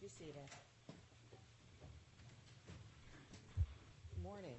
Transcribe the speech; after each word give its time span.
Please 0.00 0.12
be 0.18 0.24
seated. 0.24 0.50
Good 4.14 4.22
Morning. 4.22 4.58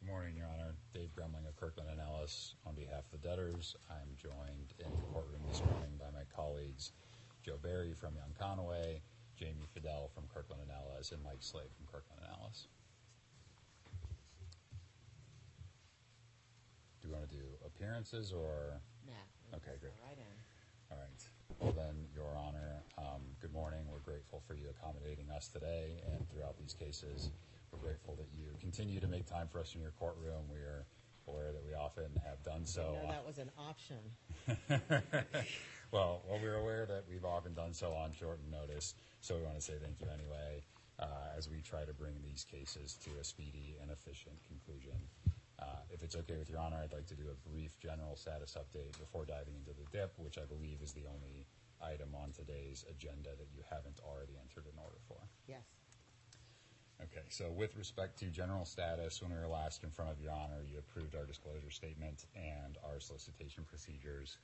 Good 0.00 0.06
morning, 0.06 0.36
Your 0.36 0.46
Honor. 0.46 0.74
Dave 0.94 1.10
Gremling 1.16 1.48
of 1.48 1.56
Kirkland 1.56 1.88
& 2.00 2.00
Ellis. 2.00 2.54
On 2.66 2.74
behalf 2.74 3.04
of 3.12 3.20
the 3.20 3.28
debtors, 3.28 3.76
I'm 3.90 4.16
joined 4.16 4.74
in 4.78 4.90
the 4.96 5.02
courtroom 5.12 5.42
this 5.48 5.62
morning 5.64 5.98
by 5.98 6.10
my 6.14 6.24
colleagues 6.34 6.92
Joe 7.44 7.58
Barry 7.62 7.92
from 7.94 8.14
Young 8.14 8.34
Conaway, 8.40 9.00
Jamie 9.36 9.66
Fidel 9.74 10.10
from 10.14 10.24
Kirkland 10.32 10.62
& 10.70 10.70
Ellis, 10.70 11.12
and 11.12 11.22
Mike 11.22 11.40
Slade 11.40 11.70
from 11.76 11.86
Kirkland 11.86 12.22
& 12.32 12.40
Ellis. 12.40 12.68
Do 17.00 17.08
you 17.08 17.14
want 17.14 17.17
to 17.28 17.36
do 17.36 17.44
appearances 17.64 18.32
or? 18.32 18.80
Nah. 19.06 19.56
Okay, 19.56 19.76
great. 19.80 19.92
Right 20.04 20.18
in. 20.18 20.34
All 20.90 20.98
right. 20.98 21.22
Well 21.60 21.72
then, 21.72 22.06
Your 22.14 22.36
Honor, 22.36 22.82
um, 22.96 23.22
good 23.40 23.52
morning. 23.52 23.80
We're 23.90 24.04
grateful 24.04 24.42
for 24.46 24.54
you 24.54 24.68
accommodating 24.70 25.30
us 25.30 25.48
today 25.48 26.00
and 26.12 26.28
throughout 26.30 26.58
these 26.58 26.74
cases. 26.74 27.30
We're 27.72 27.80
grateful 27.80 28.16
that 28.16 28.28
you 28.36 28.46
continue 28.60 29.00
to 29.00 29.06
make 29.06 29.26
time 29.26 29.48
for 29.48 29.60
us 29.60 29.74
in 29.74 29.80
your 29.80 29.92
courtroom. 29.98 30.48
We 30.50 30.58
are 30.58 30.86
aware 31.26 31.52
that 31.52 31.64
we 31.66 31.74
often 31.74 32.08
have 32.24 32.42
done 32.42 32.64
so. 32.64 32.96
That 33.08 33.26
was 33.26 33.38
an 33.38 33.50
option. 33.58 34.00
well, 35.92 36.22
well, 36.26 36.38
we're 36.40 36.56
aware 36.56 36.86
that 36.86 37.04
we've 37.08 37.24
often 37.24 37.54
done 37.54 37.74
so 37.74 37.92
on 37.92 38.12
short 38.12 38.40
notice, 38.50 38.94
so 39.20 39.36
we 39.36 39.42
want 39.42 39.56
to 39.56 39.62
say 39.62 39.74
thank 39.82 40.00
you 40.00 40.06
anyway 40.12 40.62
uh, 40.98 41.36
as 41.36 41.48
we 41.48 41.60
try 41.60 41.84
to 41.84 41.92
bring 41.92 42.14
these 42.22 42.44
cases 42.44 42.96
to 43.04 43.10
a 43.20 43.24
speedy 43.24 43.76
and 43.82 43.90
efficient 43.90 44.36
conclusion. 44.48 44.96
Uh, 45.58 45.82
if 45.90 46.02
it's 46.02 46.14
okay 46.14 46.36
with 46.36 46.48
Your 46.48 46.60
Honor, 46.60 46.78
I'd 46.82 46.92
like 46.92 47.06
to 47.06 47.14
do 47.14 47.26
a 47.30 47.48
brief 47.50 47.78
general 47.80 48.14
status 48.16 48.56
update 48.56 48.96
before 48.98 49.24
diving 49.24 49.54
into 49.56 49.72
the 49.74 49.86
DIP, 49.90 50.14
which 50.18 50.38
I 50.38 50.44
believe 50.44 50.78
is 50.82 50.92
the 50.92 51.04
only 51.06 51.46
item 51.82 52.14
on 52.14 52.32
today's 52.32 52.84
agenda 52.88 53.30
that 53.38 53.48
you 53.54 53.62
haven't 53.68 53.98
already 54.06 54.38
entered 54.40 54.66
an 54.66 54.78
order 54.78 54.98
for. 55.08 55.18
Yes. 55.46 55.66
Okay, 57.02 57.26
so 57.28 57.50
with 57.50 57.76
respect 57.76 58.18
to 58.18 58.26
general 58.26 58.64
status, 58.64 59.22
when 59.22 59.30
we 59.32 59.38
were 59.38 59.46
last 59.46 59.84
in 59.84 59.90
front 59.90 60.10
of 60.10 60.20
Your 60.20 60.32
Honor, 60.32 60.62
you 60.66 60.78
approved 60.78 61.14
our 61.14 61.24
disclosure 61.24 61.70
statement 61.70 62.26
and 62.34 62.76
our 62.84 62.98
solicitation 62.98 63.64
procedures. 63.64 64.38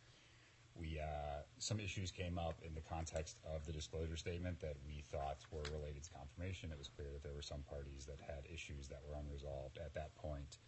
We, 0.76 0.98
uh, 0.98 1.42
some 1.58 1.78
issues 1.78 2.10
came 2.10 2.38
up 2.38 2.54
in 2.62 2.74
the 2.74 2.80
context 2.80 3.38
of 3.46 3.66
the 3.66 3.72
disclosure 3.72 4.16
statement 4.16 4.60
that 4.60 4.76
we 4.86 5.02
thought 5.10 5.38
were 5.50 5.62
related 5.72 6.02
to 6.04 6.10
confirmation. 6.10 6.70
It 6.70 6.78
was 6.78 6.88
clear 6.88 7.08
that 7.12 7.22
there 7.22 7.34
were 7.34 7.42
some 7.42 7.62
parties 7.68 8.06
that 8.06 8.20
had 8.20 8.46
issues 8.52 8.88
that 8.88 9.00
were 9.06 9.14
unresolved 9.14 9.78
at 9.78 9.94
that 9.94 10.14
point. 10.16 10.58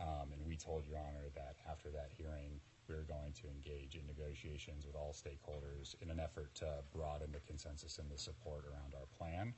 Um, 0.00 0.32
and 0.32 0.44
we 0.44 0.56
told 0.56 0.86
Your 0.86 0.98
Honor 0.98 1.32
that 1.34 1.56
after 1.70 1.88
that 1.90 2.12
hearing, 2.16 2.60
we 2.88 2.94
were 2.94 3.08
going 3.08 3.32
to 3.42 3.48
engage 3.48 3.96
in 3.96 4.06
negotiations 4.06 4.86
with 4.86 4.94
all 4.94 5.16
stakeholders 5.16 5.94
in 6.02 6.10
an 6.10 6.20
effort 6.20 6.54
to 6.56 6.84
broaden 6.94 7.32
the 7.32 7.40
consensus 7.48 7.98
and 7.98 8.10
the 8.10 8.18
support 8.18 8.64
around 8.66 8.94
our 8.94 9.08
plan. 9.18 9.54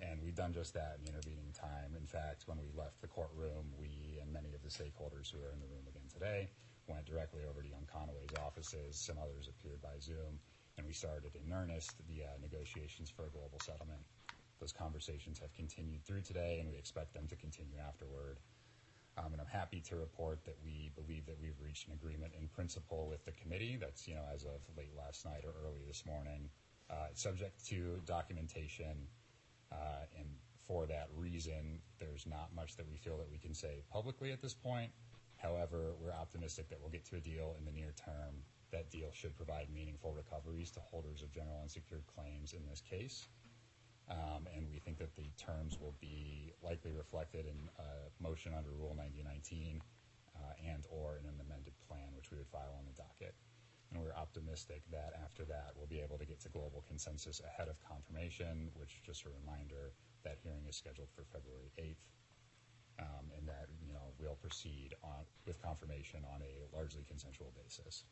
And 0.00 0.20
we've 0.20 0.34
done 0.34 0.52
just 0.52 0.74
that 0.74 0.96
in 0.98 1.04
the 1.04 1.12
intervening 1.12 1.52
time. 1.52 1.96
In 1.96 2.06
fact, 2.06 2.44
when 2.46 2.58
we 2.58 2.68
left 2.76 3.00
the 3.00 3.08
courtroom, 3.08 3.72
we 3.78 4.18
and 4.20 4.32
many 4.32 4.52
of 4.52 4.62
the 4.62 4.68
stakeholders 4.68 5.32
who 5.32 5.40
are 5.40 5.52
in 5.52 5.60
the 5.60 5.68
room 5.72 5.88
again 5.88 6.08
today 6.12 6.48
went 6.86 7.06
directly 7.06 7.42
over 7.48 7.62
to 7.62 7.68
Young 7.68 7.88
Conaway's 7.88 8.36
offices. 8.44 8.96
Some 8.96 9.16
others 9.18 9.48
appeared 9.48 9.80
by 9.80 9.96
Zoom. 10.00 10.38
And 10.76 10.86
we 10.86 10.92
started 10.92 11.32
in 11.34 11.52
earnest 11.52 11.96
the 12.08 12.24
uh, 12.24 12.36
negotiations 12.40 13.08
for 13.08 13.24
a 13.24 13.30
global 13.32 13.58
settlement. 13.64 14.04
Those 14.60 14.72
conversations 14.72 15.38
have 15.38 15.52
continued 15.54 16.04
through 16.04 16.22
today, 16.22 16.58
and 16.60 16.68
we 16.68 16.76
expect 16.76 17.14
them 17.14 17.26
to 17.28 17.36
continue 17.36 17.76
afterward. 17.80 18.38
Um, 19.18 19.32
and 19.32 19.40
I'm 19.40 19.48
happy 19.48 19.80
to 19.88 19.96
report 19.96 20.44
that 20.44 20.56
we 20.62 20.90
believe 20.94 21.24
that 21.26 21.40
we've 21.40 21.58
reached 21.62 21.88
an 21.88 21.94
agreement 21.94 22.32
in 22.38 22.48
principle 22.48 23.08
with 23.08 23.24
the 23.24 23.32
committee. 23.32 23.78
That's, 23.80 24.06
you 24.06 24.14
know, 24.14 24.24
as 24.32 24.44
of 24.44 24.60
late 24.76 24.92
last 24.96 25.24
night 25.24 25.42
or 25.44 25.54
early 25.66 25.80
this 25.86 26.04
morning. 26.04 26.50
Uh, 26.90 27.08
subject 27.14 27.66
to 27.66 28.00
documentation, 28.04 29.08
uh, 29.72 30.06
and 30.18 30.28
for 30.66 30.86
that 30.86 31.08
reason, 31.16 31.80
there's 31.98 32.26
not 32.26 32.54
much 32.54 32.76
that 32.76 32.88
we 32.88 32.96
feel 32.96 33.16
that 33.16 33.28
we 33.30 33.38
can 33.38 33.54
say 33.54 33.82
publicly 33.90 34.32
at 34.32 34.40
this 34.40 34.54
point. 34.54 34.90
However, 35.36 35.94
we're 36.00 36.12
optimistic 36.12 36.68
that 36.68 36.78
we'll 36.80 36.90
get 36.90 37.04
to 37.06 37.16
a 37.16 37.20
deal 37.20 37.56
in 37.58 37.64
the 37.64 37.72
near 37.72 37.92
term. 37.96 38.34
That 38.70 38.90
deal 38.90 39.08
should 39.12 39.36
provide 39.36 39.68
meaningful 39.72 40.12
recoveries 40.12 40.70
to 40.72 40.80
holders 40.80 41.22
of 41.22 41.32
general 41.32 41.58
unsecured 41.62 42.04
claims 42.14 42.52
in 42.52 42.66
this 42.66 42.80
case. 42.80 43.26
Um, 44.08 44.46
and 44.54 44.70
we 44.70 44.78
think 44.78 44.98
that 44.98 45.14
the 45.16 45.30
terms 45.36 45.78
will 45.80 45.94
be 46.00 46.52
likely 46.62 46.92
reflected 46.92 47.46
in 47.46 47.58
a 47.78 48.22
motion 48.22 48.54
under 48.54 48.70
Rule 48.70 48.94
9019 48.94 49.82
uh, 50.36 50.70
and/or 50.70 51.18
in 51.18 51.26
an 51.26 51.40
amended 51.42 51.74
plan, 51.88 52.14
which 52.14 52.30
we 52.30 52.38
would 52.38 52.46
file 52.46 52.74
on 52.78 52.86
the 52.86 52.94
docket. 52.94 53.34
And 53.90 54.02
we're 54.02 54.14
optimistic 54.14 54.82
that 54.90 55.14
after 55.22 55.44
that, 55.46 55.74
we'll 55.74 55.90
be 55.90 56.00
able 56.00 56.18
to 56.18 56.26
get 56.26 56.40
to 56.42 56.48
global 56.48 56.84
consensus 56.86 57.40
ahead 57.42 57.68
of 57.68 57.78
confirmation, 57.82 58.70
which, 58.74 59.02
just 59.02 59.24
a 59.26 59.30
reminder, 59.30 59.94
that 60.22 60.38
hearing 60.42 60.66
is 60.68 60.76
scheduled 60.76 61.10
for 61.14 61.22
February 61.32 61.70
8th, 61.78 62.02
um, 62.98 63.30
and 63.36 63.46
that 63.46 63.66
you 63.86 63.92
know 63.92 64.14
we'll 64.18 64.38
proceed 64.38 64.94
with 65.46 65.62
confirmation 65.62 66.20
on 66.34 66.42
a 66.42 66.76
largely 66.76 67.04
consensual 67.08 67.52
basis. 67.56 68.04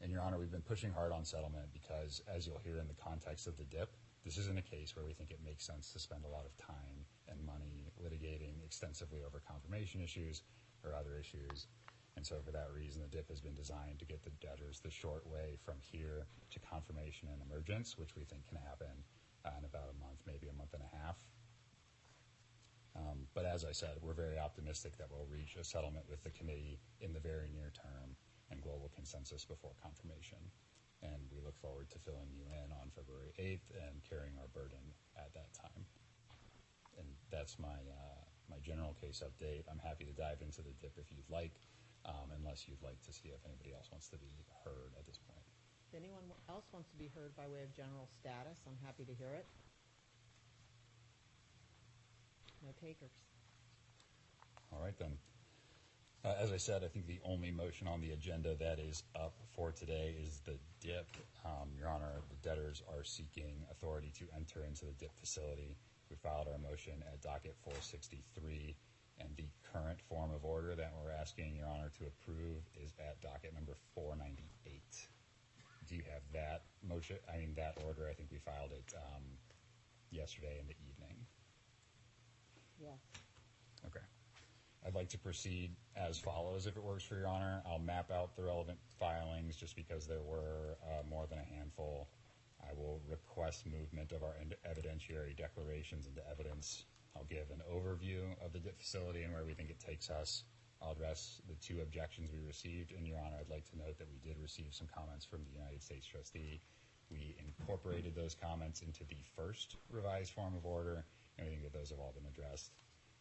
And 0.00 0.10
Your 0.10 0.22
Honor, 0.22 0.38
we've 0.38 0.50
been 0.50 0.62
pushing 0.62 0.92
hard 0.92 1.12
on 1.12 1.24
settlement 1.24 1.68
because, 1.72 2.22
as 2.26 2.46
you'll 2.46 2.60
hear 2.64 2.78
in 2.78 2.88
the 2.88 2.96
context 2.96 3.46
of 3.46 3.58
the 3.58 3.64
DIP, 3.64 3.92
this 4.24 4.36
isn't 4.36 4.58
a 4.58 4.62
case 4.62 4.94
where 4.94 5.04
we 5.04 5.12
think 5.12 5.30
it 5.30 5.40
makes 5.44 5.64
sense 5.64 5.92
to 5.92 5.98
spend 5.98 6.24
a 6.24 6.28
lot 6.28 6.44
of 6.44 6.56
time 6.58 7.06
and 7.28 7.40
money 7.44 7.90
litigating 8.02 8.64
extensively 8.64 9.20
over 9.26 9.40
confirmation 9.46 10.00
issues 10.00 10.42
or 10.84 10.94
other 10.94 11.16
issues. 11.18 11.66
And 12.16 12.26
so 12.26 12.36
for 12.44 12.50
that 12.52 12.68
reason, 12.74 13.00
the 13.00 13.08
DIP 13.08 13.30
has 13.30 13.40
been 13.40 13.54
designed 13.54 13.98
to 14.00 14.04
get 14.04 14.22
the 14.22 14.34
debtors 14.44 14.80
the 14.80 14.90
short 14.90 15.26
way 15.26 15.56
from 15.64 15.76
here 15.80 16.26
to 16.50 16.58
confirmation 16.60 17.28
and 17.32 17.40
emergence, 17.40 17.96
which 17.96 18.16
we 18.16 18.24
think 18.24 18.46
can 18.46 18.58
happen 18.58 18.92
uh, 19.46 19.56
in 19.58 19.64
about 19.64 19.88
a 19.88 20.00
month, 20.04 20.20
maybe 20.26 20.48
a 20.48 20.52
month 20.52 20.74
and 20.74 20.82
a 20.82 20.96
half. 21.00 21.16
Um, 22.96 23.24
but 23.34 23.46
as 23.46 23.64
I 23.64 23.72
said, 23.72 23.96
we're 24.02 24.12
very 24.12 24.38
optimistic 24.38 24.98
that 24.98 25.06
we'll 25.10 25.28
reach 25.30 25.56
a 25.56 25.64
settlement 25.64 26.04
with 26.10 26.22
the 26.24 26.30
committee 26.30 26.80
in 27.00 27.12
the 27.14 27.20
very 27.20 27.48
near 27.48 27.72
term 27.72 28.16
and 28.50 28.60
global 28.60 28.90
consensus 28.94 29.44
before 29.44 29.70
confirmation 29.80 30.38
and 31.02 31.20
we 31.32 31.40
look 31.40 31.56
forward 31.60 31.88
to 31.90 31.98
filling 32.04 32.28
you 32.32 32.44
in 32.48 32.68
on 32.76 32.92
February 32.92 33.32
8th 33.40 33.68
and 33.72 34.00
carrying 34.04 34.36
our 34.36 34.48
burden 34.52 34.80
at 35.16 35.32
that 35.32 35.48
time. 35.56 35.84
And 37.00 37.08
that's 37.32 37.56
my 37.58 37.80
uh, 37.80 38.24
my 38.50 38.58
general 38.60 38.92
case 39.00 39.22
update. 39.24 39.64
I'm 39.70 39.80
happy 39.80 40.04
to 40.04 40.12
dive 40.12 40.42
into 40.42 40.60
the 40.60 40.74
dip 40.82 40.98
if 40.98 41.08
you'd 41.08 41.30
like, 41.30 41.54
um, 42.04 42.34
unless 42.36 42.66
you'd 42.68 42.82
like 42.82 43.00
to 43.06 43.12
see 43.14 43.30
if 43.30 43.40
anybody 43.46 43.72
else 43.72 43.88
wants 43.88 44.10
to 44.10 44.18
be 44.18 44.32
heard 44.66 44.92
at 44.98 45.06
this 45.06 45.16
point. 45.16 45.46
If 45.88 45.96
anyone 45.96 46.26
else 46.50 46.66
wants 46.74 46.90
to 46.90 46.98
be 46.98 47.10
heard 47.14 47.34
by 47.38 47.46
way 47.46 47.62
of 47.62 47.72
general 47.74 48.10
status, 48.20 48.60
I'm 48.66 48.78
happy 48.84 49.04
to 49.06 49.14
hear 49.14 49.32
it. 49.32 49.46
No 52.62 52.70
takers. 52.76 53.14
All 54.72 54.82
right 54.82 54.96
then. 54.98 55.16
Uh, 56.22 56.34
as 56.38 56.52
I 56.52 56.58
said, 56.58 56.84
I 56.84 56.88
think 56.88 57.06
the 57.06 57.20
only 57.24 57.50
motion 57.50 57.88
on 57.88 58.02
the 58.02 58.10
agenda 58.10 58.54
that 58.56 58.78
is 58.78 59.04
up 59.16 59.32
for 59.56 59.72
today 59.72 60.14
is 60.22 60.40
the 60.44 60.58
DIP. 60.80 61.16
Um, 61.46 61.70
Your 61.78 61.88
Honor, 61.88 62.20
the 62.28 62.36
debtors 62.46 62.82
are 62.92 63.04
seeking 63.04 63.64
authority 63.70 64.12
to 64.18 64.26
enter 64.36 64.64
into 64.64 64.84
the 64.84 64.92
DIP 64.92 65.16
facility. 65.18 65.76
We 66.10 66.16
filed 66.16 66.48
our 66.52 66.58
motion 66.58 67.02
at 67.10 67.22
docket 67.22 67.56
463, 67.64 68.76
and 69.18 69.30
the 69.36 69.48
current 69.72 69.98
form 70.10 70.30
of 70.34 70.44
order 70.44 70.74
that 70.74 70.92
we're 71.02 71.12
asking 71.12 71.56
Your 71.56 71.68
Honor 71.68 71.90
to 71.98 72.04
approve 72.04 72.68
is 72.76 72.92
at 73.00 73.18
docket 73.22 73.54
number 73.54 73.72
498. 73.94 74.82
Do 75.88 75.94
you 75.96 76.02
have 76.12 76.22
that 76.34 76.64
motion? 76.86 77.16
I 77.32 77.38
mean, 77.38 77.54
that 77.56 77.78
order, 77.86 78.08
I 78.10 78.12
think 78.12 78.28
we 78.30 78.38
filed 78.38 78.72
it 78.72 78.92
um, 78.94 79.24
yesterday 80.10 80.58
in 80.60 80.66
the 80.66 80.76
evening. 80.84 81.16
Yes. 82.78 83.19
I'd 84.86 84.94
like 84.94 85.10
to 85.10 85.18
proceed 85.18 85.76
as 85.94 86.18
follows, 86.18 86.66
if 86.66 86.76
it 86.76 86.82
works 86.82 87.04
for 87.04 87.16
Your 87.16 87.28
Honor. 87.28 87.62
I'll 87.66 87.78
map 87.78 88.10
out 88.10 88.34
the 88.34 88.42
relevant 88.42 88.78
filings 88.98 89.56
just 89.56 89.76
because 89.76 90.06
there 90.06 90.22
were 90.22 90.78
uh, 90.82 91.02
more 91.08 91.26
than 91.28 91.38
a 91.38 91.54
handful. 91.56 92.08
I 92.62 92.72
will 92.74 93.00
request 93.08 93.66
movement 93.66 94.12
of 94.12 94.22
our 94.22 94.34
evidentiary 94.66 95.36
declarations 95.36 96.06
into 96.06 96.22
evidence. 96.30 96.84
I'll 97.16 97.28
give 97.28 97.50
an 97.50 97.62
overview 97.70 98.20
of 98.44 98.52
the 98.52 98.60
facility 98.78 99.22
and 99.22 99.34
where 99.34 99.44
we 99.44 99.54
think 99.54 99.70
it 99.70 99.80
takes 99.80 100.08
us. 100.08 100.44
I'll 100.80 100.92
address 100.92 101.42
the 101.46 101.54
two 101.56 101.82
objections 101.82 102.30
we 102.32 102.40
received. 102.46 102.92
And, 102.92 103.06
Your 103.06 103.18
Honor, 103.18 103.36
I'd 103.40 103.50
like 103.50 103.68
to 103.70 103.76
note 103.76 103.98
that 103.98 104.08
we 104.10 104.18
did 104.26 104.40
receive 104.40 104.68
some 104.70 104.88
comments 104.94 105.26
from 105.26 105.40
the 105.44 105.52
United 105.52 105.82
States 105.82 106.06
trustee. 106.06 106.60
We 107.10 107.36
incorporated 107.38 108.14
those 108.14 108.34
comments 108.34 108.80
into 108.80 109.04
the 109.04 109.18
first 109.36 109.76
revised 109.90 110.32
form 110.32 110.54
of 110.54 110.64
order, 110.64 111.04
and 111.36 111.46
we 111.46 111.52
think 111.52 111.64
that 111.64 111.76
those 111.76 111.90
have 111.90 111.98
all 111.98 112.14
been 112.14 112.30
addressed. 112.30 112.70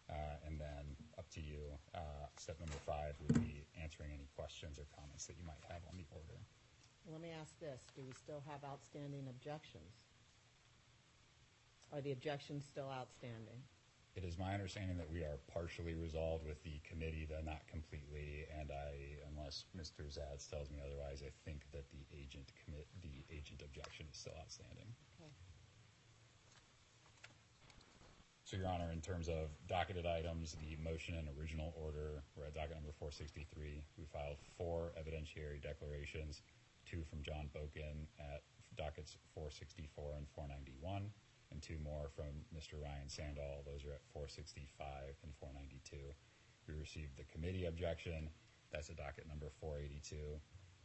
Uh, 0.09 0.47
and 0.47 0.59
then 0.59 0.97
up 1.17 1.29
to 1.29 1.41
you, 1.41 1.61
uh, 1.93 2.25
step 2.37 2.59
number 2.59 2.81
five 2.85 3.13
would 3.21 3.37
be 3.39 3.61
answering 3.77 4.09
any 4.11 4.27
questions 4.35 4.79
or 4.79 4.85
comments 4.97 5.25
that 5.27 5.37
you 5.37 5.45
might 5.45 5.61
have 5.69 5.85
on 5.85 5.97
the 5.97 6.05
order. 6.11 6.41
Let 7.05 7.21
me 7.21 7.29
ask 7.29 7.57
this, 7.59 7.85
do 7.95 8.01
we 8.05 8.13
still 8.13 8.41
have 8.49 8.63
outstanding 8.65 9.27
objections? 9.29 10.09
Are 11.93 12.01
the 12.01 12.11
objections 12.11 12.65
still 12.65 12.89
outstanding? 12.89 13.61
It 14.15 14.25
is 14.25 14.37
my 14.37 14.53
understanding 14.53 14.97
that 14.97 15.09
we 15.09 15.21
are 15.21 15.37
partially 15.53 15.93
resolved 15.93 16.45
with 16.45 16.61
the 16.63 16.81
committee, 16.83 17.25
though 17.29 17.45
not 17.45 17.65
completely, 17.69 18.45
and 18.59 18.69
I, 18.69 19.21
unless 19.29 19.65
Mr. 19.77 20.09
Zads 20.09 20.49
tells 20.49 20.69
me 20.69 20.77
otherwise, 20.83 21.21
I 21.21 21.31
think 21.45 21.65
that 21.71 21.85
the 21.93 22.03
agent 22.13 22.51
commit, 22.65 22.87
the 23.01 23.23
agent 23.29 23.61
objection 23.61 24.07
is 24.11 24.17
still 24.17 24.33
outstanding. 24.41 24.89
Okay. 25.21 25.48
So, 28.49 28.57
Your 28.57 28.73
Honor, 28.73 28.89
in 28.89 28.97
terms 28.97 29.29
of 29.29 29.53
docketed 29.69 30.09
items, 30.09 30.57
the 30.57 30.73
motion 30.81 31.13
and 31.13 31.29
original 31.37 31.69
order, 31.77 32.25
we're 32.33 32.49
at 32.49 32.57
docket 32.57 32.81
number 32.81 32.89
463. 32.97 33.45
We 33.93 34.09
filed 34.09 34.41
four 34.57 34.89
evidentiary 34.97 35.61
declarations, 35.61 36.41
two 36.81 37.05
from 37.05 37.21
John 37.21 37.53
Boken 37.53 38.09
at 38.17 38.41
dockets 38.73 39.21
464 39.37 40.17
and 40.17 40.25
491, 40.33 41.13
and 41.53 41.61
two 41.61 41.77
more 41.77 42.09
from 42.17 42.41
Mr. 42.49 42.81
Ryan 42.81 43.05
Sandall. 43.05 43.61
Those 43.69 43.85
are 43.85 43.93
at 43.93 44.01
465 44.17 45.13
and 45.21 45.29
492. 45.37 46.09
We 46.65 46.73
received 46.73 47.21
the 47.21 47.29
committee 47.29 47.69
objection. 47.69 48.33
That's 48.73 48.89
at 48.89 48.97
docket 48.97 49.29
number 49.29 49.53
482. 49.61 50.17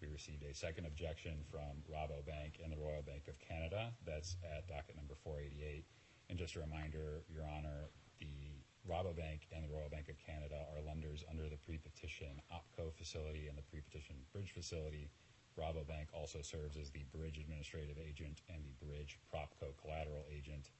We 0.05 0.12
received 0.12 0.44
a 0.44 0.52
second 0.52 0.84
objection 0.84 1.40
from 1.49 1.81
Rabobank 1.88 2.60
and 2.60 2.69
the 2.69 2.76
Royal 2.76 3.00
Bank 3.00 3.25
of 3.32 3.40
Canada. 3.40 3.88
That's 4.05 4.37
at 4.44 4.69
docket 4.69 5.00
number 5.00 5.17
488. 5.25 5.88
And 6.29 6.38
just 6.38 6.56
a 6.56 6.61
reminder, 6.61 7.23
Your 7.29 7.44
Honor, 7.44 7.91
the 8.19 8.65
Rabobank 8.88 9.49
and 9.53 9.65
the 9.65 9.73
Royal 9.73 9.88
Bank 9.88 10.09
of 10.09 10.17
Canada 10.19 10.67
are 10.73 10.81
lenders 10.85 11.25
under 11.31 11.49
the 11.49 11.56
pre-petition 11.56 12.41
OPCO 12.53 12.93
facility 12.93 13.49
and 13.49 13.56
the 13.56 13.62
pre-petition 13.62 14.17
bridge 14.32 14.53
facility. 14.53 15.11
Rabobank 15.59 16.12
also 16.12 16.43
serves 16.43 16.76
as 16.76 16.91
the 16.91 17.05
bridge 17.15 17.38
administrative 17.38 17.97
agent 17.99 18.43
and 18.49 18.65
the 18.65 18.75
bridge 18.85 19.19
PropCo 19.32 19.73
collateral 19.81 20.26
agent. 20.31 20.71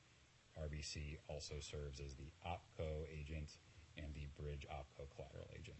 RBC 0.59 1.19
also 1.29 1.55
serves 1.61 2.01
as 2.01 2.15
the 2.15 2.31
OPCO 2.47 3.07
agent 3.11 3.57
and 3.97 4.13
the 4.15 4.27
bridge 4.41 4.67
OPCO 4.71 5.07
collateral 5.15 5.49
agent. 5.59 5.79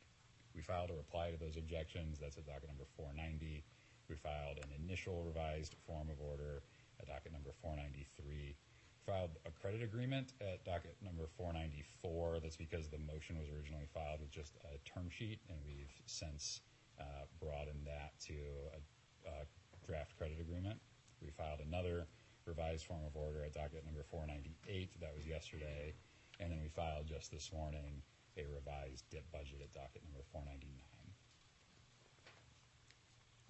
We 0.55 0.63
filed 0.63 0.91
a 0.91 0.95
reply 0.95 1.31
to 1.31 1.37
those 1.37 1.57
objections. 1.57 2.19
That's 2.21 2.39
at 2.39 2.47
docket 2.47 2.69
number 2.69 2.85
490. 2.97 3.65
We 4.09 4.17
filed 4.17 4.59
an 4.59 4.71
initial 4.79 5.25
revised 5.25 5.75
form 5.87 6.09
of 6.09 6.21
order 6.21 6.63
at 7.01 7.07
docket 7.07 7.33
number 7.33 7.51
493. 7.61 8.55
Filed 9.07 9.37
a 9.45 9.51
credit 9.51 9.83
agreement 9.83 10.33
at 10.41 10.65
docket 10.65 10.97
number 11.05 11.29
494. 11.37 12.41
That's 12.41 12.57
because 12.57 12.89
the 12.89 12.99
motion 12.99 13.37
was 13.39 13.49
originally 13.53 13.85
filed 13.93 14.21
with 14.21 14.31
just 14.31 14.57
a 14.65 14.81
term 14.89 15.11
sheet, 15.11 15.41
and 15.49 15.59
we've 15.67 15.93
since 16.07 16.63
uh, 16.99 17.29
broadened 17.39 17.85
that 17.85 18.17
to 18.27 18.33
a, 18.73 19.29
a 19.29 19.45
draft 19.87 20.17
credit 20.17 20.41
agreement. 20.41 20.81
We 21.21 21.31
filed 21.31 21.61
another 21.61 22.07
revised 22.47 22.87
form 22.87 23.05
of 23.07 23.17
order 23.17 23.45
at 23.45 23.53
docket 23.53 23.85
number 23.85 24.05
498. 24.11 25.01
That 25.01 25.13
was 25.15 25.27
yesterday. 25.27 25.93
And 26.41 26.51
then 26.51 26.61
we 26.61 26.69
filed 26.69 27.07
just 27.07 27.31
this 27.31 27.53
morning 27.53 28.03
a 28.37 28.45
revised 28.49 29.05
DIP 29.11 29.25
budget 29.33 29.61
at 29.63 29.73
docket 29.73 30.03
number 30.05 30.25
499. 30.33 30.81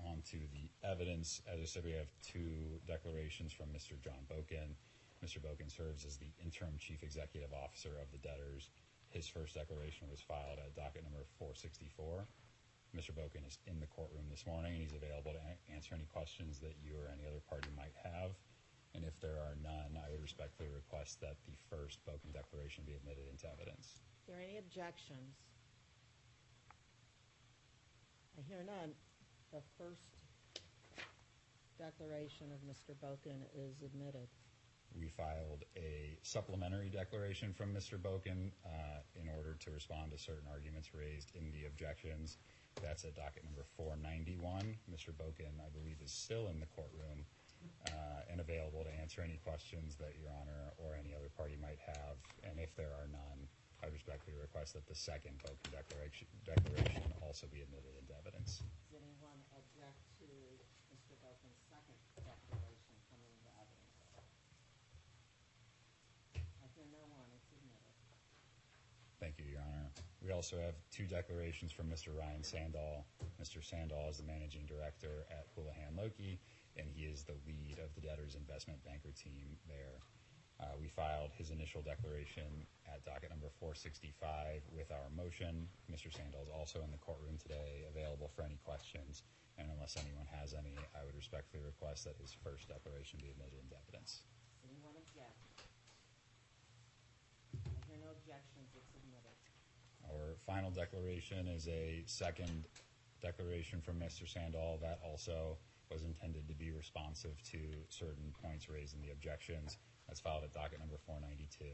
On 0.05 0.21
to 0.31 0.39
the 0.53 0.69
evidence. 0.87 1.41
As 1.47 1.61
I 1.61 1.65
said, 1.65 1.85
we 1.85 1.93
have 1.93 2.11
two 2.23 2.79
declarations 2.87 3.53
from 3.53 3.67
Mr. 3.73 3.97
John 4.03 4.27
Boken. 4.29 4.77
Mr. 5.25 5.41
Boken 5.41 5.73
serves 5.73 6.05
as 6.05 6.21
the 6.21 6.29
interim 6.37 6.77
chief 6.77 7.03
executive 7.03 7.49
officer 7.57 7.97
of 7.97 8.13
the 8.13 8.21
debtors. 8.21 8.69
His 9.09 9.25
first 9.25 9.57
declaration 9.57 10.05
was 10.13 10.21
filed 10.21 10.61
at 10.61 10.77
docket 10.77 11.01
number 11.01 11.25
464. 11.41 12.29
Mr. 12.93 13.17
Boken 13.17 13.41
is 13.49 13.57
in 13.65 13.81
the 13.81 13.89
courtroom 13.89 14.29
this 14.29 14.45
morning, 14.45 14.77
and 14.77 14.83
he's 14.85 14.93
available 14.93 15.33
to 15.33 15.41
answer 15.73 15.97
any 15.97 16.05
questions 16.13 16.61
that 16.61 16.77
you 16.85 16.93
or 17.01 17.09
any 17.09 17.25
other 17.25 17.41
party 17.49 17.73
might 17.73 17.97
have. 18.05 18.37
And 18.93 19.03
if 19.03 19.17
there 19.25 19.41
are 19.41 19.57
none, 19.65 19.97
I 19.97 20.13
would 20.13 20.21
respectfully 20.21 20.69
request 20.69 21.25
that 21.25 21.41
the 21.49 21.57
first 21.73 22.05
Boken 22.05 22.37
declaration 22.37 22.85
be 22.85 22.93
admitted 22.93 23.25
into 23.33 23.49
evidence. 23.49 24.05
Are 24.29 24.37
there 24.37 24.45
any 24.45 24.61
objections? 24.61 25.41
I 28.37 28.45
hear 28.45 28.61
none. 28.61 28.93
The 29.57 29.65
first 29.81 30.21
declaration 31.81 32.53
of 32.53 32.61
Mr. 32.69 32.93
Boken 33.01 33.41
is 33.57 33.81
admitted. 33.81 34.29
We 34.95 35.09
filed 35.09 35.65
a 35.77 36.17
supplementary 36.23 36.89
declaration 36.89 37.53
from 37.53 37.75
Mr. 37.75 37.99
Boken 37.99 38.53
uh, 38.65 39.03
in 39.21 39.29
order 39.29 39.57
to 39.59 39.71
respond 39.71 40.13
to 40.13 40.19
certain 40.19 40.47
arguments 40.51 40.95
raised 40.95 41.35
in 41.35 41.51
the 41.51 41.67
objections. 41.67 42.39
That's 42.83 43.05
at 43.05 43.15
docket 43.15 43.45
number 43.45 43.67
491. 43.77 44.79
Mr. 44.91 45.11
Boken, 45.11 45.59
I 45.59 45.71
believe, 45.75 45.99
is 46.03 46.13
still 46.13 46.47
in 46.47 46.59
the 46.61 46.71
courtroom 46.75 47.27
uh, 47.87 48.31
and 48.31 48.41
available 48.41 48.85
to 48.85 48.93
answer 49.01 49.23
any 49.23 49.39
questions 49.43 49.97
that 49.99 50.15
Your 50.19 50.31
Honor 50.31 50.73
or 50.79 50.95
any 50.95 51.15
other 51.15 51.31
party 51.37 51.59
might 51.59 51.79
have. 51.83 52.19
And 52.43 52.59
if 52.59 52.75
there 52.75 52.95
are 52.95 53.11
none, 53.11 53.47
I 53.83 53.91
respectfully 53.93 54.37
request 54.39 54.75
that 54.75 54.87
the 54.87 54.95
second 54.97 55.43
Boken 55.45 55.71
declaration, 55.75 56.27
declaration 56.47 57.03
also 57.21 57.47
be 57.51 57.61
admitted 57.61 57.95
into 57.99 58.15
evidence. 58.17 58.63
Does 58.89 58.97
anyone 58.97 59.39
object 59.59 59.99
to 60.23 60.29
Mr. 60.89 61.19
Boken's 61.21 61.61
second 61.69 61.99
declaration 62.17 62.95
coming 63.13 63.29
into 63.29 63.51
evidence? 63.61 63.93
I 66.65 66.67
hear 66.73 66.89
no 66.91 67.05
one, 67.13 67.29
it's 67.37 67.53
admitted. 67.53 67.93
Thank 69.21 69.37
you, 69.37 69.47
Your 69.53 69.63
Honor. 69.63 69.93
We 70.25 70.33
also 70.33 70.57
have 70.57 70.73
two 70.89 71.05
declarations 71.05 71.69
from 71.69 71.93
Mr. 71.93 72.09
Ryan 72.17 72.41
Sandall. 72.41 73.05
Mr. 73.37 73.61
Sandall 73.61 74.09
is 74.09 74.17
the 74.17 74.25
managing 74.25 74.65
director 74.65 75.29
at 75.29 75.53
Houlihan 75.53 75.93
Lokey, 76.01 76.41
and 76.81 76.89
he 76.89 77.05
is 77.05 77.29
the 77.29 77.37
lead 77.45 77.77
of 77.77 77.93
the 77.93 78.01
debtor's 78.01 78.33
investment 78.33 78.81
banker 78.89 79.13
team 79.13 79.61
there. 79.69 80.01
Uh, 80.57 80.73
we 80.81 80.89
filed 80.89 81.29
his 81.37 81.53
initial 81.53 81.85
declaration 81.85 82.65
at 82.89 83.05
docket 83.05 83.29
number 83.29 83.53
465 83.61 84.65
with 84.73 84.89
our 84.89 85.13
motion. 85.13 85.69
Mr. 85.93 86.09
Sandall 86.09 86.41
is 86.41 86.49
also 86.49 86.81
in 86.81 86.89
the 86.89 87.03
courtroom 87.05 87.37
today, 87.37 87.85
available 87.85 88.33
for 88.33 88.49
any 88.49 88.57
questions. 88.65 89.29
And 89.61 89.69
unless 89.77 90.01
anyone 90.01 90.25
has 90.33 90.57
any, 90.57 90.73
I 90.97 91.05
would 91.05 91.21
respectfully 91.21 91.61
request 91.61 92.09
that 92.09 92.17
his 92.17 92.33
first 92.33 92.73
declaration 92.73 93.21
be 93.21 93.29
admitted 93.29 93.61
into 93.61 93.77
evidence. 93.77 94.25
Does 94.57 94.73
anyone 94.73 94.97
object? 94.97 95.37
I 97.61 97.85
hear 97.93 98.01
no 98.01 98.09
objections, 98.17 98.73
it's 98.73 98.95
admitted. 98.97 99.37
Our 100.11 100.34
final 100.47 100.71
declaration 100.71 101.49
is 101.49 101.69
a 101.69 102.03
second 102.07 102.69
declaration 103.21 103.81
from 103.81 103.99
Mr. 103.99 104.29
Sandall 104.29 104.79
that 104.83 105.01
also 105.05 105.57
was 105.91 106.03
intended 106.03 106.49
to 106.49 106.55
be 106.55 106.71
responsive 106.71 107.41
to 107.43 107.59
certain 107.89 108.33
points 108.43 108.69
raised 108.69 108.95
in 108.95 109.01
the 109.01 109.11
objections. 109.11 109.79
That's 110.09 110.21
filed 110.21 110.45
at 110.45 110.53
docket 110.53 110.81
number 110.81 110.97
492. 111.07 111.65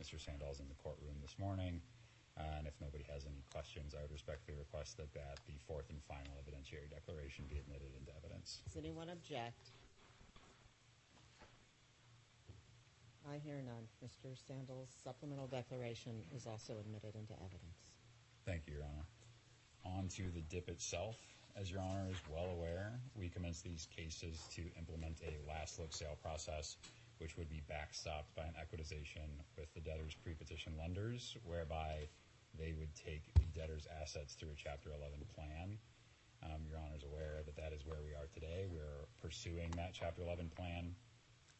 Mr. 0.00 0.20
Sandall's 0.20 0.60
in 0.60 0.68
the 0.68 0.74
courtroom 0.76 1.16
this 1.20 1.36
morning. 1.38 1.80
Uh, 2.36 2.60
and 2.60 2.66
if 2.66 2.74
nobody 2.80 3.04
has 3.08 3.24
any 3.24 3.40
questions, 3.50 3.94
I 3.96 4.02
would 4.02 4.12
respectfully 4.12 4.56
request 4.58 4.98
that 4.98 5.12
that, 5.14 5.40
the 5.48 5.56
fourth 5.66 5.88
and 5.88 6.00
final 6.04 6.36
evidentiary 6.36 6.88
declaration 6.92 7.48
be 7.48 7.56
admitted 7.56 7.96
into 7.96 8.12
evidence. 8.12 8.60
Does 8.68 8.76
anyone 8.76 9.08
object? 9.08 9.72
I 13.24 13.38
hear 13.38 13.56
none. 13.64 13.88
Mr. 14.04 14.36
Sandall's 14.36 14.92
supplemental 15.02 15.48
declaration 15.48 16.22
is 16.34 16.46
also 16.46 16.78
admitted 16.78 17.16
into 17.16 17.32
evidence. 17.40 17.85
Thank 18.46 18.70
you, 18.70 18.74
Your 18.78 18.86
Honor. 18.86 19.98
On 19.98 20.06
to 20.14 20.30
the 20.30 20.40
DIP 20.46 20.70
itself. 20.70 21.18
As 21.58 21.68
Your 21.68 21.80
Honor 21.82 22.06
is 22.08 22.22
well 22.30 22.46
aware, 22.54 22.94
we 23.18 23.28
commenced 23.28 23.64
these 23.64 23.88
cases 23.90 24.38
to 24.54 24.62
implement 24.78 25.18
a 25.26 25.34
last 25.50 25.80
look 25.80 25.90
sale 25.90 26.16
process, 26.22 26.76
which 27.18 27.36
would 27.36 27.50
be 27.50 27.60
backstopped 27.66 28.30
by 28.38 28.44
an 28.46 28.54
equitization 28.54 29.26
with 29.58 29.66
the 29.74 29.80
debtor's 29.80 30.14
pre-petition 30.14 30.74
lenders, 30.78 31.36
whereby 31.42 32.06
they 32.56 32.72
would 32.78 32.94
take 32.94 33.34
the 33.34 33.50
debtor's 33.58 33.88
assets 34.00 34.34
through 34.34 34.54
a 34.54 34.56
Chapter 34.56 34.90
11 34.94 35.26
plan. 35.34 35.76
Um, 36.46 36.62
Your 36.70 36.78
Honor 36.78 36.94
is 36.94 37.02
aware 37.02 37.42
that 37.42 37.56
that 37.56 37.74
is 37.74 37.82
where 37.84 37.98
we 38.06 38.14
are 38.14 38.30
today. 38.32 38.70
We're 38.70 39.10
pursuing 39.20 39.74
that 39.74 39.90
Chapter 39.90 40.22
11 40.22 40.52
plan. 40.54 40.94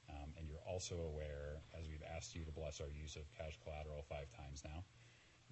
Um, 0.06 0.30
and 0.38 0.46
you're 0.46 0.62
also 0.62 0.94
aware, 1.02 1.58
as 1.74 1.88
we've 1.90 2.06
asked 2.14 2.36
you 2.36 2.44
to 2.46 2.54
bless 2.54 2.80
our 2.80 2.94
use 2.94 3.16
of 3.18 3.26
cash 3.34 3.58
collateral 3.66 4.06
five 4.06 4.30
times 4.38 4.62
now, 4.62 4.86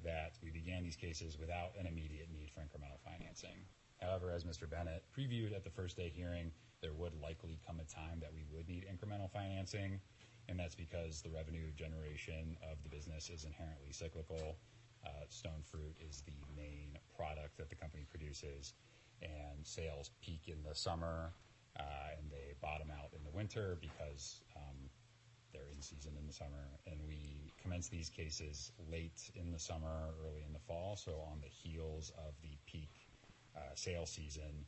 that 0.03 0.35
we 0.43 0.51
began 0.51 0.83
these 0.83 0.97
cases 0.97 1.39
without 1.39 1.73
an 1.79 1.87
immediate 1.87 2.29
need 2.33 2.51
for 2.51 2.61
incremental 2.61 3.01
financing. 3.05 3.65
However, 4.01 4.31
as 4.31 4.45
Mr. 4.45 4.69
Bennett 4.69 5.05
previewed 5.17 5.55
at 5.55 5.65
the 5.65 5.71
first 5.71 5.97
day 5.97 6.13
hearing, 6.15 6.51
there 6.83 6.93
would 6.93 7.15
likely 7.23 7.59
come 7.67 7.81
a 7.81 7.85
time 7.85 8.21
that 8.21 8.33
we 8.33 8.45
would 8.53 8.69
need 8.69 8.85
incremental 8.85 9.31
financing, 9.31 10.01
and 10.49 10.59
that's 10.59 10.75
because 10.75 11.23
the 11.23 11.31
revenue 11.31 11.71
generation 11.77 12.57
of 12.71 12.83
the 12.83 12.89
business 12.89 13.31
is 13.31 13.45
inherently 13.45 13.93
cyclical. 13.93 14.57
Uh, 15.07 15.25
stone 15.29 15.63
fruit 15.65 15.95
is 16.07 16.23
the 16.27 16.33
main 16.57 16.99
product 17.17 17.57
that 17.57 17.71
the 17.71 17.77
company 17.77 18.05
produces, 18.11 18.75
and 19.23 19.65
sales 19.65 20.11
peak 20.21 20.43
in 20.49 20.63
the 20.63 20.75
summer 20.75 21.33
uh, 21.79 22.17
and 22.19 22.31
they 22.31 22.55
bottom 22.61 22.91
out 22.91 23.11
in 23.17 23.23
the 23.25 23.31
winter 23.31 23.79
because 23.81 24.43
season 25.85 26.13
in 26.19 26.27
the 26.27 26.33
summer. 26.33 26.69
And 26.87 26.99
we 27.07 27.53
commence 27.63 27.89
these 27.89 28.09
cases 28.09 28.73
late 28.91 29.31
in 29.35 29.53
the 29.53 29.59
summer, 29.59 30.15
early 30.27 30.43
in 30.47 30.53
the 30.53 30.59
fall, 30.59 30.97
so 30.97 31.13
on 31.31 31.41
the 31.41 31.49
heels 31.49 32.13
of 32.19 32.35
the 32.43 32.57
peak 32.67 32.91
uh, 33.57 33.75
sale 33.75 34.07
season, 34.07 34.67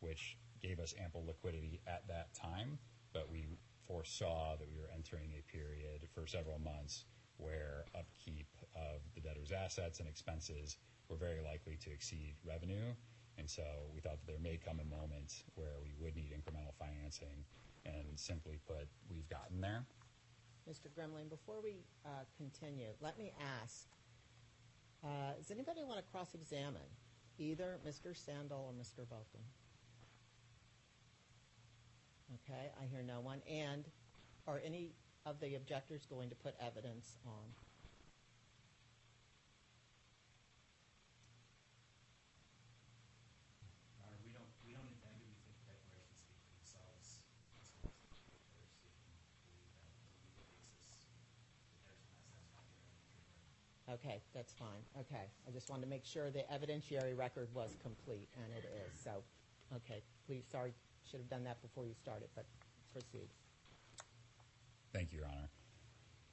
which 0.00 0.36
gave 0.60 0.80
us 0.80 0.94
ample 1.02 1.24
liquidity 1.26 1.80
at 1.86 2.06
that 2.08 2.34
time. 2.34 2.78
But 3.12 3.30
we 3.30 3.46
foresaw 3.86 4.56
that 4.56 4.68
we 4.68 4.78
were 4.78 4.90
entering 4.94 5.32
a 5.38 5.42
period 5.50 6.08
for 6.14 6.26
several 6.26 6.58
months 6.58 7.04
where 7.38 7.84
upkeep 7.94 8.48
of 8.74 9.00
the 9.14 9.20
debtor's 9.20 9.52
assets 9.52 10.00
and 10.00 10.08
expenses 10.08 10.76
were 11.08 11.16
very 11.16 11.40
likely 11.40 11.76
to 11.76 11.90
exceed 11.90 12.34
revenue. 12.44 12.92
And 13.38 13.48
so 13.48 13.62
we 13.94 14.00
thought 14.00 14.18
that 14.18 14.26
there 14.26 14.42
may 14.42 14.58
come 14.58 14.80
a 14.80 14.84
moment 14.84 15.44
where 15.54 15.78
we 15.80 15.94
would 16.00 16.16
need 16.16 16.32
incremental 16.32 16.74
financing. 16.78 17.44
And 17.86 18.18
simply 18.18 18.58
put, 18.66 18.88
we've 19.08 19.28
gotten 19.30 19.60
there. 19.60 19.86
Mr. 20.68 20.88
Gremling, 20.92 21.30
before 21.30 21.62
we 21.62 21.76
uh, 22.04 22.24
continue, 22.36 22.88
let 23.00 23.18
me 23.18 23.32
ask, 23.62 23.86
uh, 25.02 25.32
does 25.38 25.50
anybody 25.50 25.82
want 25.82 25.96
to 25.96 26.04
cross-examine 26.12 26.90
either 27.38 27.78
Mr. 27.86 28.14
Sandall 28.14 28.68
or 28.68 28.72
Mr. 28.74 29.06
Boken? 29.06 29.40
Okay, 32.44 32.68
I 32.78 32.84
hear 32.84 33.02
no 33.02 33.20
one. 33.20 33.40
And 33.48 33.84
are 34.46 34.60
any 34.62 34.92
of 35.24 35.40
the 35.40 35.54
objectors 35.54 36.04
going 36.04 36.28
to 36.28 36.36
put 36.36 36.54
evidence 36.60 37.16
on? 37.24 37.48
Your 43.96 44.04
Honor, 44.04 44.20
we 44.20 44.32
don't, 44.36 44.52
we 44.60 44.76
don't 44.76 44.84
intend 44.84 45.16
to, 45.16 45.24
we 45.24 45.32
think 45.40 45.56
the 45.64 45.72
declarations 45.72 46.20
speak 46.20 46.36
for 46.44 46.52
themselves. 46.52 47.24
As 47.24 47.56
long 47.56 47.56
as 47.56 47.72
the 47.72 47.88
debtors 48.52 48.76
didn't 48.84 49.08
believe 49.08 49.48
that 49.48 49.48
was 49.56 50.04
a 50.04 50.12
legal 50.20 50.44
basis, 50.44 51.08
the 51.72 51.80
debtors 51.88 52.12
can 52.12 52.28
satisfy 52.28 52.60
their 52.68 52.76
own 52.84 52.92
injury. 52.92 53.87
Okay, 53.98 54.20
that's 54.34 54.52
fine. 54.52 54.82
Okay, 55.00 55.26
I 55.46 55.50
just 55.50 55.70
wanted 55.70 55.82
to 55.82 55.88
make 55.88 56.04
sure 56.04 56.30
the 56.30 56.44
evidentiary 56.52 57.16
record 57.16 57.48
was 57.54 57.76
complete, 57.82 58.28
and 58.36 58.52
it 58.56 58.64
is. 58.64 59.00
So, 59.02 59.22
okay, 59.74 60.02
please, 60.26 60.44
sorry, 60.50 60.72
should 61.10 61.20
have 61.20 61.30
done 61.30 61.44
that 61.44 61.60
before 61.62 61.86
you 61.86 61.94
started, 61.94 62.28
but 62.34 62.46
proceed. 62.92 63.28
Thank 64.92 65.12
you, 65.12 65.20
Your 65.20 65.28
Honor. 65.28 65.48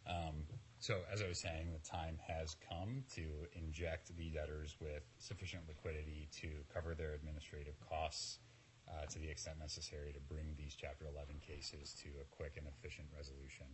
Um, 0.08 0.36
so, 0.80 1.02
as 1.12 1.22
I 1.22 1.28
was 1.28 1.40
saying, 1.40 1.72
the 1.74 1.90
time 1.90 2.20
has 2.28 2.56
come 2.70 3.04
to 3.16 3.24
inject 3.56 4.16
the 4.16 4.30
debtors 4.30 4.76
with 4.80 5.04
sufficient 5.18 5.64
liquidity 5.68 6.28
to 6.42 6.50
cover 6.72 6.94
their 6.94 7.14
administrative 7.14 7.80
costs 7.90 8.40
uh, 8.88 9.06
to 9.08 9.20
the 9.20 9.28
extent 9.28 9.58
necessary 9.60 10.14
to 10.14 10.20
bring 10.20 10.54
these 10.58 10.76
Chapter 10.76 11.06
11 11.08 11.42
cases 11.42 11.96
to 12.04 12.10
a 12.22 12.26
quick 12.36 12.54
and 12.58 12.68
efficient 12.68 13.08
resolution. 13.16 13.66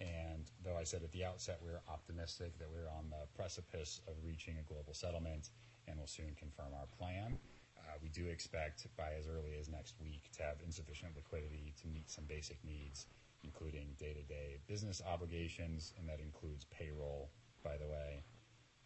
And 0.00 0.50
though 0.64 0.76
I 0.76 0.84
said 0.84 1.02
at 1.04 1.12
the 1.12 1.24
outset 1.24 1.60
we 1.62 1.70
are 1.70 1.82
optimistic 1.88 2.58
that 2.58 2.68
we're 2.72 2.88
on 2.88 3.10
the 3.10 3.28
precipice 3.36 4.00
of 4.08 4.14
reaching 4.24 4.56
a 4.58 4.62
global 4.62 4.94
settlement 4.94 5.50
and 5.86 5.98
will 5.98 6.06
soon 6.06 6.34
confirm 6.38 6.72
our 6.72 6.86
plan, 6.98 7.38
uh, 7.76 7.98
we 8.02 8.08
do 8.08 8.26
expect 8.28 8.86
by 8.96 9.12
as 9.18 9.26
early 9.28 9.56
as 9.60 9.68
next 9.68 9.94
week 10.00 10.30
to 10.32 10.42
have 10.42 10.56
insufficient 10.64 11.12
liquidity 11.16 11.74
to 11.82 11.88
meet 11.88 12.10
some 12.10 12.24
basic 12.24 12.56
needs, 12.64 13.06
including 13.44 13.94
day-to-day 13.98 14.58
business 14.66 15.02
obligations, 15.06 15.92
and 15.98 16.08
that 16.08 16.20
includes 16.20 16.64
payroll, 16.64 17.30
by 17.62 17.76
the 17.76 17.86
way. 17.86 18.22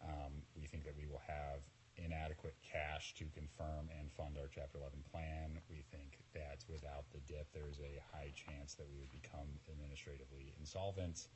Um, 0.03 0.43
we 0.59 0.67
think 0.67 0.83
that 0.83 0.95
we 0.97 1.07
will 1.07 1.21
have 1.25 1.63
inadequate 1.97 2.55
cash 2.61 3.13
to 3.15 3.25
confirm 3.31 3.89
and 3.99 4.11
fund 4.11 4.37
our 4.37 4.49
Chapter 4.51 4.79
11 4.79 5.03
plan. 5.11 5.59
We 5.69 5.83
think 5.91 6.19
that 6.33 6.63
without 6.67 7.05
the 7.11 7.23
DIP, 7.23 7.47
there 7.53 7.69
is 7.69 7.79
a 7.79 8.01
high 8.11 8.31
chance 8.35 8.75
that 8.75 8.87
we 8.87 8.99
would 8.99 9.11
become 9.11 9.47
administratively 9.69 10.53
insolvent 10.59 11.27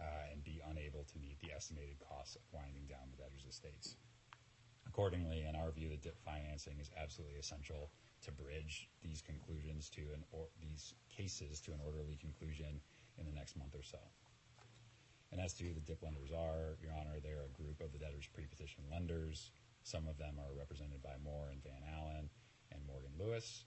uh, 0.00 0.32
and 0.32 0.42
be 0.44 0.62
unable 0.70 1.04
to 1.12 1.18
meet 1.18 1.38
the 1.40 1.52
estimated 1.52 2.00
costs 2.00 2.36
of 2.36 2.42
winding 2.52 2.88
down 2.88 3.12
the 3.12 3.20
debtors' 3.20 3.44
estates. 3.48 3.96
Accordingly, 4.86 5.44
in 5.48 5.56
our 5.56 5.70
view, 5.70 5.88
the 5.88 5.96
DIP 5.96 6.18
financing 6.24 6.76
is 6.80 6.90
absolutely 7.00 7.38
essential 7.38 7.90
to 8.22 8.30
bridge 8.32 8.88
these 9.02 9.22
conclusions 9.22 9.88
to 9.90 10.02
an 10.14 10.24
or 10.32 10.46
these 10.60 10.94
cases 11.08 11.60
to 11.60 11.72
an 11.72 11.80
orderly 11.84 12.16
conclusion 12.20 12.80
in 13.18 13.26
the 13.26 13.32
next 13.32 13.56
month 13.56 13.74
or 13.74 13.82
so. 13.82 13.98
And 15.32 15.40
as 15.40 15.54
to 15.54 15.64
who 15.64 15.72
the 15.72 15.80
DIP 15.80 16.02
lenders 16.02 16.30
are, 16.30 16.76
Your 16.82 16.92
Honor, 16.92 17.16
they're 17.22 17.48
a 17.48 17.56
group 17.56 17.80
of 17.80 17.92
the 17.92 17.98
debtors' 17.98 18.28
pre-petition 18.32 18.84
lenders. 18.92 19.50
Some 19.82 20.06
of 20.06 20.18
them 20.18 20.38
are 20.38 20.56
represented 20.56 21.02
by 21.02 21.14
Moore 21.22 21.50
and 21.50 21.62
Van 21.62 21.82
Allen 21.98 22.30
and 22.70 22.80
Morgan 22.86 23.12
Lewis, 23.18 23.64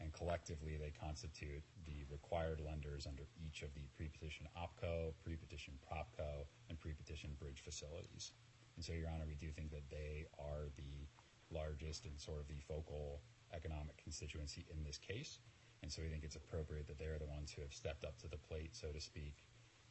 and 0.00 0.12
collectively 0.12 0.76
they 0.76 0.90
constitute 0.90 1.62
the 1.86 2.04
required 2.10 2.60
lenders 2.60 3.06
under 3.06 3.22
each 3.38 3.62
of 3.62 3.72
the 3.74 3.86
pre-petition 3.94 4.46
OPCO, 4.58 5.14
pre-petition 5.22 5.74
PropCo, 5.86 6.44
and 6.68 6.78
pre-petition 6.80 7.30
bridge 7.38 7.62
facilities. 7.64 8.32
And 8.76 8.84
so, 8.84 8.92
Your 8.92 9.08
Honor, 9.08 9.26
we 9.26 9.36
do 9.36 9.52
think 9.52 9.70
that 9.70 9.88
they 9.90 10.26
are 10.38 10.66
the 10.76 11.06
largest 11.54 12.06
and 12.06 12.18
sort 12.18 12.40
of 12.40 12.48
the 12.48 12.60
focal 12.66 13.20
economic 13.54 13.96
constituency 14.02 14.66
in 14.72 14.82
this 14.82 14.98
case. 14.98 15.38
And 15.82 15.92
so 15.92 16.02
we 16.02 16.08
think 16.08 16.24
it's 16.24 16.36
appropriate 16.36 16.86
that 16.88 16.98
they're 16.98 17.18
the 17.18 17.26
ones 17.26 17.52
who 17.52 17.62
have 17.62 17.72
stepped 17.74 18.04
up 18.04 18.18
to 18.18 18.28
the 18.28 18.38
plate, 18.38 18.74
so 18.74 18.88
to 18.88 19.00
speak, 19.00 19.44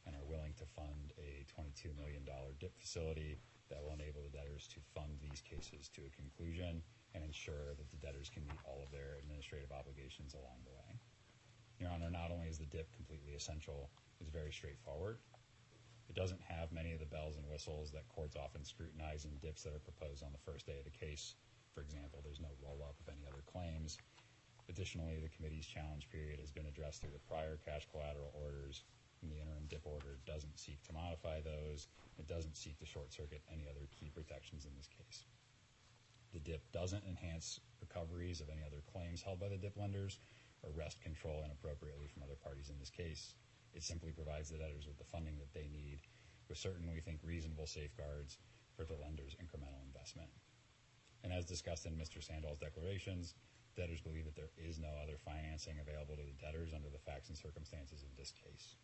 and 0.06 0.16
are 0.16 0.24
willing 0.24 0.54
to 0.58 0.64
fund 0.66 1.12
a 1.18 1.44
$22 1.54 1.96
million 1.96 2.26
DIP 2.58 2.76
facility 2.78 3.38
that 3.72 3.80
will 3.80 3.96
enable 3.96 4.20
the 4.20 4.36
debtors 4.36 4.68
to 4.68 4.84
fund 4.92 5.16
these 5.24 5.40
cases 5.40 5.88
to 5.96 6.04
a 6.04 6.12
conclusion 6.12 6.84
and 7.16 7.24
ensure 7.24 7.72
that 7.80 7.88
the 7.88 7.96
debtors 8.04 8.28
can 8.28 8.44
meet 8.44 8.60
all 8.68 8.84
of 8.84 8.92
their 8.92 9.16
administrative 9.24 9.72
obligations 9.72 10.36
along 10.36 10.60
the 10.68 10.76
way. 10.76 11.00
Your 11.80 11.88
Honor, 11.88 12.12
not 12.12 12.30
only 12.30 12.46
is 12.52 12.60
the 12.60 12.68
DIP 12.68 12.92
completely 12.92 13.32
essential, 13.32 13.88
it's 14.20 14.30
very 14.30 14.52
straightforward. 14.52 15.18
It 16.08 16.14
doesn't 16.14 16.44
have 16.44 16.70
many 16.70 16.92
of 16.92 17.00
the 17.00 17.08
bells 17.08 17.40
and 17.40 17.48
whistles 17.48 17.90
that 17.96 18.08
courts 18.12 18.36
often 18.36 18.64
scrutinize 18.64 19.24
in 19.24 19.40
DIPs 19.40 19.64
that 19.64 19.72
are 19.72 19.80
proposed 19.80 20.22
on 20.22 20.30
the 20.30 20.44
first 20.44 20.68
day 20.68 20.76
of 20.76 20.84
the 20.84 20.92
case. 20.92 21.34
For 21.74 21.80
example, 21.80 22.20
there's 22.22 22.40
no 22.40 22.52
roll-up 22.60 23.00
of 23.00 23.08
any 23.08 23.24
other 23.24 23.42
claims. 23.48 23.96
Additionally, 24.68 25.18
the 25.18 25.32
committee's 25.32 25.66
challenge 25.66 26.08
period 26.12 26.38
has 26.38 26.52
been 26.52 26.66
addressed 26.66 27.00
through 27.00 27.16
the 27.16 27.26
prior 27.26 27.58
cash 27.64 27.88
collateral 27.90 28.30
orders, 28.36 28.84
and 29.22 29.30
the 29.30 29.40
interim 29.40 29.66
DIP 29.68 29.86
order 29.86 30.18
doesn't 30.26 30.58
seek 30.58 30.82
to 30.84 30.92
modify 30.92 31.40
those. 31.40 31.88
It 32.18 32.26
doesn't 32.26 32.56
seek 32.56 32.78
to 32.78 32.86
short-circuit 32.86 33.42
any 33.50 33.66
other 33.70 33.86
key 33.90 34.10
protections 34.12 34.66
in 34.66 34.74
this 34.76 34.88
case. 34.88 35.24
The 36.32 36.40
DIP 36.40 36.72
doesn't 36.72 37.04
enhance 37.06 37.60
recoveries 37.80 38.40
of 38.40 38.48
any 38.48 38.62
other 38.66 38.82
claims 38.92 39.22
held 39.22 39.38
by 39.38 39.48
the 39.48 39.58
DIP 39.58 39.76
lenders 39.76 40.18
or 40.62 40.70
wrest 40.74 41.00
control 41.00 41.42
inappropriately 41.44 42.06
from 42.06 42.22
other 42.22 42.38
parties 42.42 42.70
in 42.70 42.78
this 42.78 42.90
case. 42.90 43.34
It 43.74 43.82
simply 43.82 44.12
provides 44.12 44.50
the 44.50 44.58
debtors 44.58 44.86
with 44.86 44.98
the 44.98 45.08
funding 45.10 45.38
that 45.38 45.52
they 45.52 45.68
need 45.68 46.00
with 46.48 46.58
certain, 46.58 46.90
we 46.92 47.00
think, 47.00 47.20
reasonable 47.22 47.66
safeguards 47.66 48.38
for 48.76 48.84
the 48.84 48.96
lender's 49.00 49.36
incremental 49.36 49.80
investment. 49.86 50.28
And 51.24 51.32
as 51.32 51.44
discussed 51.44 51.86
in 51.86 51.96
Mr. 51.96 52.22
Sandall's 52.22 52.58
declarations, 52.58 53.34
debtors 53.76 54.00
believe 54.00 54.24
that 54.24 54.36
there 54.36 54.52
is 54.58 54.78
no 54.78 54.90
other 55.02 55.16
financing 55.24 55.78
available 55.80 56.16
to 56.16 56.24
the 56.24 56.36
debtors 56.40 56.74
under 56.74 56.90
the 56.90 56.98
facts 56.98 57.28
and 57.28 57.38
circumstances 57.38 58.02
of 58.02 58.16
this 58.16 58.32
case. 58.32 58.76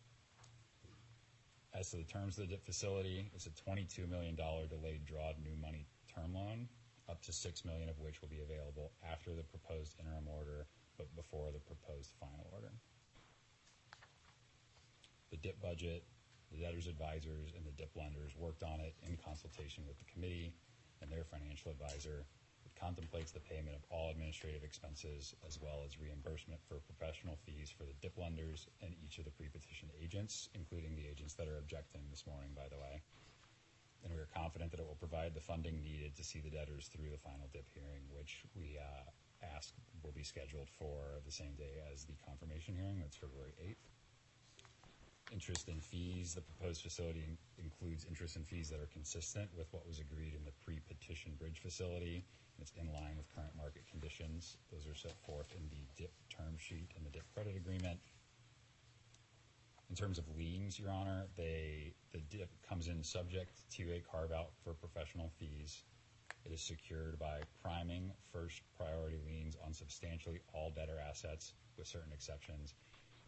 As 1.75 1.91
to 1.91 1.97
the 1.97 2.05
terms 2.05 2.39
of 2.39 2.49
the 2.49 2.57
facility, 2.57 3.31
it's 3.35 3.47
a 3.47 3.51
$22 3.51 4.09
million 4.09 4.35
delayed 4.35 5.05
draw 5.05 5.33
new 5.43 5.55
money 5.61 5.87
term 6.13 6.35
loan, 6.35 6.69
up 7.09 7.21
to 7.23 7.33
6 7.33 7.65
million 7.65 7.89
of 7.89 7.99
which 8.01 8.21
will 8.21 8.29
be 8.29 8.41
available 8.41 8.93
after 9.05 9.35
the 9.35 9.43
proposed 9.43 9.95
interim 10.01 10.27
order, 10.29 10.67
but 10.97 11.15
before 11.15 11.53
the 11.53 11.61
proposed 11.61 12.13
final 12.19 12.49
order. 12.53 12.73
The 15.31 15.37
DIP 15.37 15.61
budget, 15.61 16.05
the 16.51 16.59
debtors' 16.59 16.87
advisors, 16.87 17.53
and 17.55 17.65
the 17.67 17.73
DIP 17.73 17.91
lenders 17.95 18.33
worked 18.37 18.63
on 18.63 18.81
it 18.81 18.95
in 19.07 19.17
consultation 19.17 19.85
with 19.87 19.99
the 19.99 20.09
committee 20.11 20.55
and 21.03 21.13
their 21.13 21.25
financial 21.25 21.71
advisor. 21.71 22.25
Contemplates 22.89 23.37
the 23.37 23.45
payment 23.45 23.77
of 23.77 23.85
all 23.93 24.09
administrative 24.09 24.65
expenses 24.65 25.37
as 25.47 25.61
well 25.61 25.85
as 25.85 26.01
reimbursement 26.01 26.57
for 26.65 26.81
professional 26.89 27.37
fees 27.45 27.69
for 27.69 27.85
the 27.85 27.93
DIP 28.01 28.17
lenders 28.17 28.65
and 28.81 28.97
each 29.05 29.19
of 29.19 29.27
the 29.29 29.31
pre-petition 29.37 29.93
agents, 30.01 30.49
including 30.55 30.97
the 30.97 31.05
agents 31.05 31.35
that 31.35 31.49
are 31.49 31.59
objecting 31.59 32.01
this 32.09 32.25
morning, 32.25 32.49
by 32.57 32.65
the 32.73 32.81
way. 32.81 32.97
And 34.01 34.09
we 34.09 34.19
are 34.19 34.33
confident 34.33 34.71
that 34.71 34.81
it 34.81 34.89
will 34.89 34.97
provide 34.97 35.35
the 35.35 35.45
funding 35.45 35.85
needed 35.85 36.17
to 36.17 36.25
see 36.25 36.41
the 36.41 36.49
debtors 36.49 36.89
through 36.89 37.13
the 37.13 37.21
final 37.21 37.45
DIP 37.53 37.69
hearing, 37.77 38.09
which 38.09 38.49
we 38.57 38.81
uh, 38.81 39.05
ask 39.45 39.75
will 40.01 40.17
be 40.17 40.25
scheduled 40.25 40.73
for 40.73 41.21
the 41.29 41.33
same 41.33 41.53
day 41.61 41.85
as 41.93 42.09
the 42.09 42.17
confirmation 42.25 42.73
hearing. 42.73 43.05
That's 43.05 43.21
February 43.21 43.53
8th 43.61 43.98
interest 45.33 45.69
and 45.69 45.83
fees. 45.83 46.35
The 46.35 46.41
proposed 46.41 46.83
facility 46.83 47.25
in- 47.27 47.39
includes 47.63 48.05
interest 48.05 48.37
and 48.37 48.47
fees 48.47 48.71
that 48.71 48.81
are 48.81 48.89
consistent 48.93 49.49
with 49.57 49.67
what 49.73 49.87
was 49.87 49.99
agreed 49.99 50.35
in 50.35 50.45
the 50.45 50.53
pre-petition 50.65 51.33
bridge 51.39 51.61
facility. 51.61 52.25
It's 52.61 52.73
in 52.81 52.93
line 52.93 53.17
with 53.17 53.33
current 53.35 53.55
market 53.57 53.87
conditions. 53.91 54.57
Those 54.73 54.87
are 54.87 54.95
set 54.95 55.17
forth 55.25 55.53
in 55.57 55.69
the 55.71 55.87
DIP 55.97 56.13
term 56.29 56.57
sheet 56.59 56.91
and 56.97 57.05
the 57.07 57.11
DIP 57.11 57.25
credit 57.35 57.57
agreement. 57.57 57.99
In 59.91 59.97
terms 59.97 60.19
of 60.19 60.25
liens, 60.37 60.79
Your 60.79 60.91
Honor, 60.91 61.27
they, 61.37 61.95
the 62.13 62.19
DIP 62.19 62.51
comes 62.69 62.89
in 62.89 63.03
subject 63.03 63.63
to 63.77 63.93
a 63.93 64.01
carve-out 64.01 64.51
for 64.63 64.75
professional 64.75 65.31
fees. 65.39 65.83
It 66.45 66.53
is 66.53 66.61
secured 66.61 67.19
by 67.19 67.41
priming 67.63 68.13
first 68.33 68.61
priority 68.77 69.19
liens 69.27 69.57
on 69.65 69.73
substantially 69.73 70.41
all 70.53 70.71
debtor 70.71 70.99
assets, 70.99 71.55
with 71.79 71.87
certain 71.87 72.13
exceptions. 72.13 72.75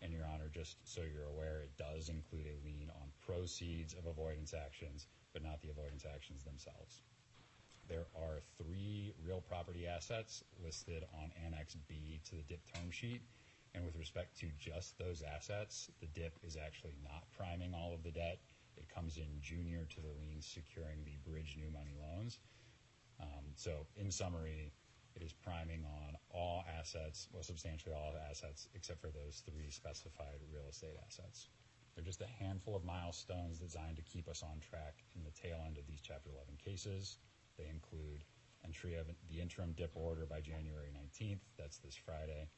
And 0.03 0.13
Your 0.13 0.25
Honor, 0.33 0.51
just 0.53 0.77
so 0.85 1.03
you're 1.03 1.29
aware, 1.29 1.63
it 1.63 1.77
does 1.77 2.09
include 2.09 2.47
a 2.47 2.57
lien 2.65 2.91
on 2.97 3.13
proceeds 3.27 3.93
of 3.95 4.07
avoidance 4.07 4.55
actions, 4.55 5.07
but 5.33 5.43
not 5.43 5.61
the 5.61 5.71
avoidance 5.71 6.05
actions 6.05 6.43
themselves. 6.43 7.03
There 7.89 8.07
are 8.15 8.41
three 8.57 9.13
real 9.27 9.43
property 9.49 9.87
assets 9.87 10.45
listed 10.65 11.05
on 11.21 11.33
Annex 11.45 11.77
B 11.89 12.21
to 12.31 12.37
the 12.37 12.43
DIP 12.43 12.61
term 12.73 12.91
sheet. 12.91 13.21
And 13.75 13.85
with 13.85 13.97
respect 13.97 14.39
to 14.41 14.47
just 14.59 14.99
those 14.99 15.23
assets, 15.23 15.91
the 16.01 16.07
DIP 16.07 16.39
is 16.43 16.57
actually 16.57 16.95
not 17.05 17.25
priming 17.37 17.75
all 17.75 17.93
of 17.93 18.03
the 18.03 18.11
debt. 18.11 18.39
It 18.77 18.89
comes 18.89 19.17
in 19.19 19.29
junior 19.41 19.87
to 19.91 20.01
the 20.01 20.09
liens 20.09 20.47
securing 20.47 21.05
the 21.05 21.19
bridge 21.29 21.57
new 21.59 21.71
money 21.71 21.95
loans. 22.01 22.39
Um, 23.21 23.53
so, 23.55 23.87
in 23.97 24.11
summary, 24.11 24.73
it 25.17 25.23
is 25.23 25.33
priming 25.33 25.85
on 25.85 26.17
all 26.31 26.65
assets, 26.79 27.29
well, 27.33 27.43
substantially 27.43 27.95
all 27.95 28.15
assets, 28.31 28.69
except 28.75 29.01
for 29.01 29.11
those 29.11 29.43
three 29.45 29.71
specified 29.71 30.39
real 30.53 30.69
estate 30.69 30.97
assets. 31.07 31.49
They're 31.95 32.05
just 32.05 32.23
a 32.23 32.45
handful 32.45 32.77
of 32.77 32.85
milestones 32.85 33.59
designed 33.59 33.97
to 33.97 34.03
keep 34.03 34.29
us 34.29 34.43
on 34.43 34.61
track 34.61 35.03
in 35.17 35.25
the 35.25 35.31
tail 35.31 35.59
end 35.67 35.77
of 35.77 35.87
these 35.87 36.01
Chapter 36.01 36.31
11 36.31 36.57
cases. 36.65 37.19
They 37.59 37.69
include 37.69 38.25
entry 38.65 38.95
of 38.95 39.07
the 39.29 39.41
interim 39.41 39.73
DIP 39.73 39.93
order 39.95 40.27
by 40.27 40.41
January 40.41 40.91
19th, 40.95 41.41
that's 41.59 41.79
this 41.79 41.97
Friday, 41.97 42.49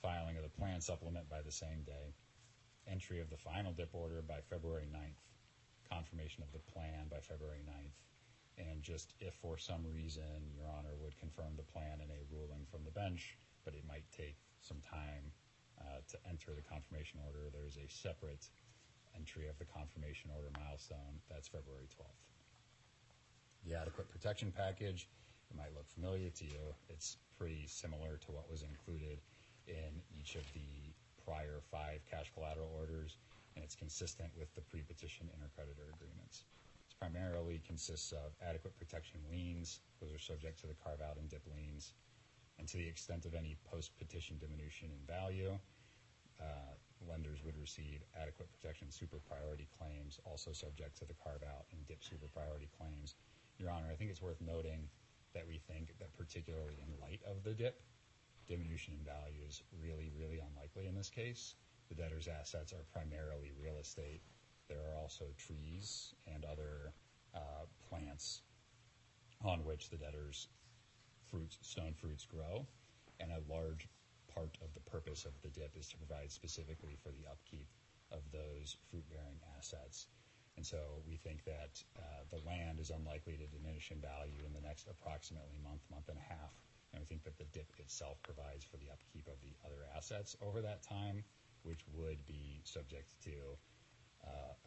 filing 0.00 0.36
of 0.36 0.42
the 0.42 0.48
plan 0.48 0.80
supplement 0.80 1.28
by 1.28 1.42
the 1.42 1.52
same 1.52 1.82
day, 1.84 2.14
entry 2.86 3.20
of 3.20 3.30
the 3.30 3.36
final 3.36 3.72
DIP 3.72 3.94
order 3.94 4.22
by 4.22 4.40
February 4.48 4.88
9th, 4.90 5.22
confirmation 5.90 6.42
of 6.42 6.52
the 6.52 6.72
plan 6.72 7.08
by 7.10 7.20
February 7.20 7.62
9th, 7.66 7.98
and 8.58 8.82
just 8.82 9.14
if 9.20 9.34
for 9.34 9.56
some 9.56 9.86
reason 9.86 10.26
Your 10.54 10.66
Honor 10.66 10.94
would 11.00 11.16
confirm 11.18 11.54
the 11.56 11.62
plan 11.62 12.02
in 12.02 12.10
a 12.10 12.20
ruling 12.34 12.66
from 12.70 12.84
the 12.84 12.90
bench, 12.90 13.38
but 13.64 13.74
it 13.74 13.86
might 13.86 14.04
take 14.10 14.36
some 14.60 14.78
time 14.82 15.30
uh, 15.80 16.02
to 16.10 16.16
enter 16.28 16.50
the 16.54 16.62
confirmation 16.66 17.20
order, 17.24 17.46
there's 17.54 17.78
a 17.78 17.86
separate 17.86 18.50
entry 19.14 19.48
of 19.48 19.58
the 19.58 19.64
confirmation 19.64 20.30
order 20.34 20.50
milestone. 20.58 21.22
That's 21.30 21.48
February 21.48 21.86
12th. 21.86 22.22
The 23.66 23.74
adequate 23.78 24.10
protection 24.10 24.52
package, 24.54 25.08
it 25.50 25.56
might 25.56 25.74
look 25.74 25.86
familiar 25.88 26.30
to 26.30 26.44
you. 26.44 26.74
It's 26.88 27.16
pretty 27.38 27.66
similar 27.66 28.18
to 28.26 28.28
what 28.32 28.50
was 28.50 28.62
included 28.62 29.18
in 29.66 30.02
each 30.18 30.34
of 30.34 30.46
the 30.54 30.94
prior 31.24 31.60
five 31.70 32.00
cash 32.10 32.32
collateral 32.34 32.70
orders, 32.78 33.18
and 33.54 33.64
it's 33.64 33.74
consistent 33.74 34.30
with 34.38 34.52
the 34.54 34.62
pre-petition 34.62 35.28
intercreditor 35.36 35.92
agreements. 35.94 36.44
Primarily 37.00 37.62
consists 37.66 38.12
of 38.12 38.34
adequate 38.42 38.76
protection 38.76 39.20
liens. 39.30 39.80
Those 40.00 40.12
are 40.12 40.18
subject 40.18 40.58
to 40.60 40.66
the 40.66 40.74
carve-out 40.82 41.16
and 41.16 41.28
dip 41.28 41.46
liens. 41.46 41.94
And 42.58 42.66
to 42.68 42.76
the 42.76 42.88
extent 42.88 43.24
of 43.24 43.34
any 43.34 43.56
post-petition 43.70 44.38
diminution 44.38 44.90
in 44.90 45.06
value, 45.06 45.56
uh, 46.40 46.74
lenders 47.06 47.44
would 47.44 47.56
receive 47.56 48.02
adequate 48.20 48.50
protection 48.50 48.90
super 48.90 49.18
priority 49.28 49.68
claims, 49.78 50.18
also 50.24 50.52
subject 50.52 50.98
to 50.98 51.04
the 51.04 51.14
carve-out 51.22 51.66
and 51.70 51.86
dip 51.86 52.02
super 52.02 52.26
priority 52.34 52.68
claims. 52.76 53.14
Your 53.58 53.70
Honor, 53.70 53.86
I 53.92 53.94
think 53.94 54.10
it's 54.10 54.22
worth 54.22 54.40
noting 54.40 54.88
that 55.34 55.46
we 55.46 55.58
think 55.58 55.94
that 55.98 56.16
particularly 56.16 56.78
in 56.82 57.00
light 57.00 57.20
of 57.26 57.44
the 57.44 57.54
dip, 57.54 57.82
diminution 58.46 58.94
in 58.98 59.04
value 59.04 59.44
is 59.46 59.62
really, 59.80 60.10
really 60.18 60.40
unlikely 60.40 60.86
in 60.86 60.94
this 60.94 61.10
case. 61.10 61.54
The 61.88 61.94
debtor's 61.94 62.28
assets 62.28 62.72
are 62.72 62.84
primarily 62.92 63.52
real 63.60 63.78
estate. 63.80 64.22
There 64.68 64.78
are 64.78 65.00
also 65.00 65.24
trees 65.36 66.14
and 66.32 66.44
other 66.44 66.92
uh, 67.34 67.66
plants 67.88 68.42
on 69.44 69.64
which 69.64 69.90
the 69.90 69.96
debtor's 69.96 70.48
fruits, 71.30 71.58
stone 71.62 71.94
fruits 71.94 72.24
grow, 72.24 72.66
and 73.20 73.30
a 73.30 73.52
large 73.52 73.88
part 74.32 74.58
of 74.62 74.72
the 74.74 74.90
purpose 74.90 75.24
of 75.24 75.32
the 75.42 75.48
dip 75.48 75.76
is 75.76 75.88
to 75.88 75.96
provide 75.96 76.30
specifically 76.30 76.96
for 77.02 77.10
the 77.10 77.26
upkeep 77.30 77.68
of 78.12 78.20
those 78.32 78.76
fruit-bearing 78.90 79.40
assets. 79.56 80.06
And 80.56 80.66
so 80.66 81.02
we 81.06 81.16
think 81.16 81.44
that 81.44 81.82
uh, 81.96 82.24
the 82.30 82.42
land 82.46 82.80
is 82.80 82.90
unlikely 82.90 83.36
to 83.36 83.46
diminish 83.46 83.90
in 83.90 84.00
value 84.00 84.42
in 84.44 84.52
the 84.52 84.60
next 84.60 84.88
approximately 84.88 85.58
month, 85.62 85.82
month 85.90 86.08
and 86.08 86.18
a 86.18 86.28
half. 86.28 86.52
And 86.92 87.00
we 87.00 87.06
think 87.06 87.22
that 87.24 87.38
the 87.38 87.44
dip 87.52 87.70
itself 87.78 88.18
provides 88.22 88.64
for 88.64 88.76
the 88.76 88.90
upkeep 88.90 89.28
of 89.28 89.40
the 89.40 89.54
other 89.64 89.86
assets 89.94 90.36
over 90.42 90.60
that 90.62 90.82
time, 90.82 91.22
which 91.62 91.84
would 91.94 92.24
be 92.26 92.60
subject 92.64 93.12
to 93.24 93.56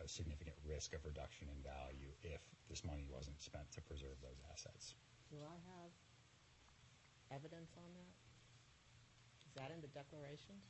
a 0.03 0.07
significant 0.07 0.55
risk 0.65 0.93
of 0.93 1.05
reduction 1.05 1.47
in 1.49 1.59
value 1.61 2.09
if 2.23 2.41
this 2.69 2.83
money 2.83 3.05
wasn't 3.09 3.39
spent 3.41 3.69
to 3.71 3.81
preserve 3.81 4.17
those 4.21 4.41
assets. 4.51 4.95
Do 5.29 5.37
I 5.45 5.57
have 5.77 5.91
evidence 7.31 7.71
on 7.77 7.89
that? 7.93 8.13
Is 9.47 9.53
that 9.55 9.69
in 9.71 9.81
the 9.81 9.91
declarations? 9.93 10.63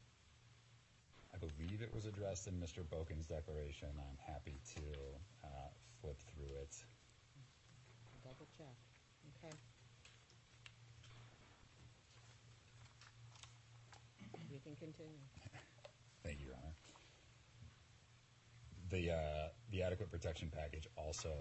I 1.33 1.37
believe 1.37 1.81
it 1.81 1.93
was 1.93 2.05
addressed 2.05 2.47
in 2.47 2.59
Mr. 2.59 2.83
Boken's 2.83 3.27
declaration. 3.27 3.87
I'm 3.95 4.19
happy 4.19 4.59
to 4.75 4.83
uh, 5.43 5.69
flip 6.01 6.17
through 6.35 6.59
it. 6.59 6.75
Double 8.23 8.47
check. 8.57 8.75
Okay. 9.37 9.55
You 14.51 14.59
can 14.59 14.75
continue. 14.75 15.23
Thank 16.23 16.39
you, 16.39 16.47
Your 16.47 16.55
Honor. 16.55 16.75
The, 18.91 19.09
uh, 19.09 19.47
the 19.71 19.83
adequate 19.83 20.11
protection 20.11 20.51
package 20.53 20.85
also 20.97 21.31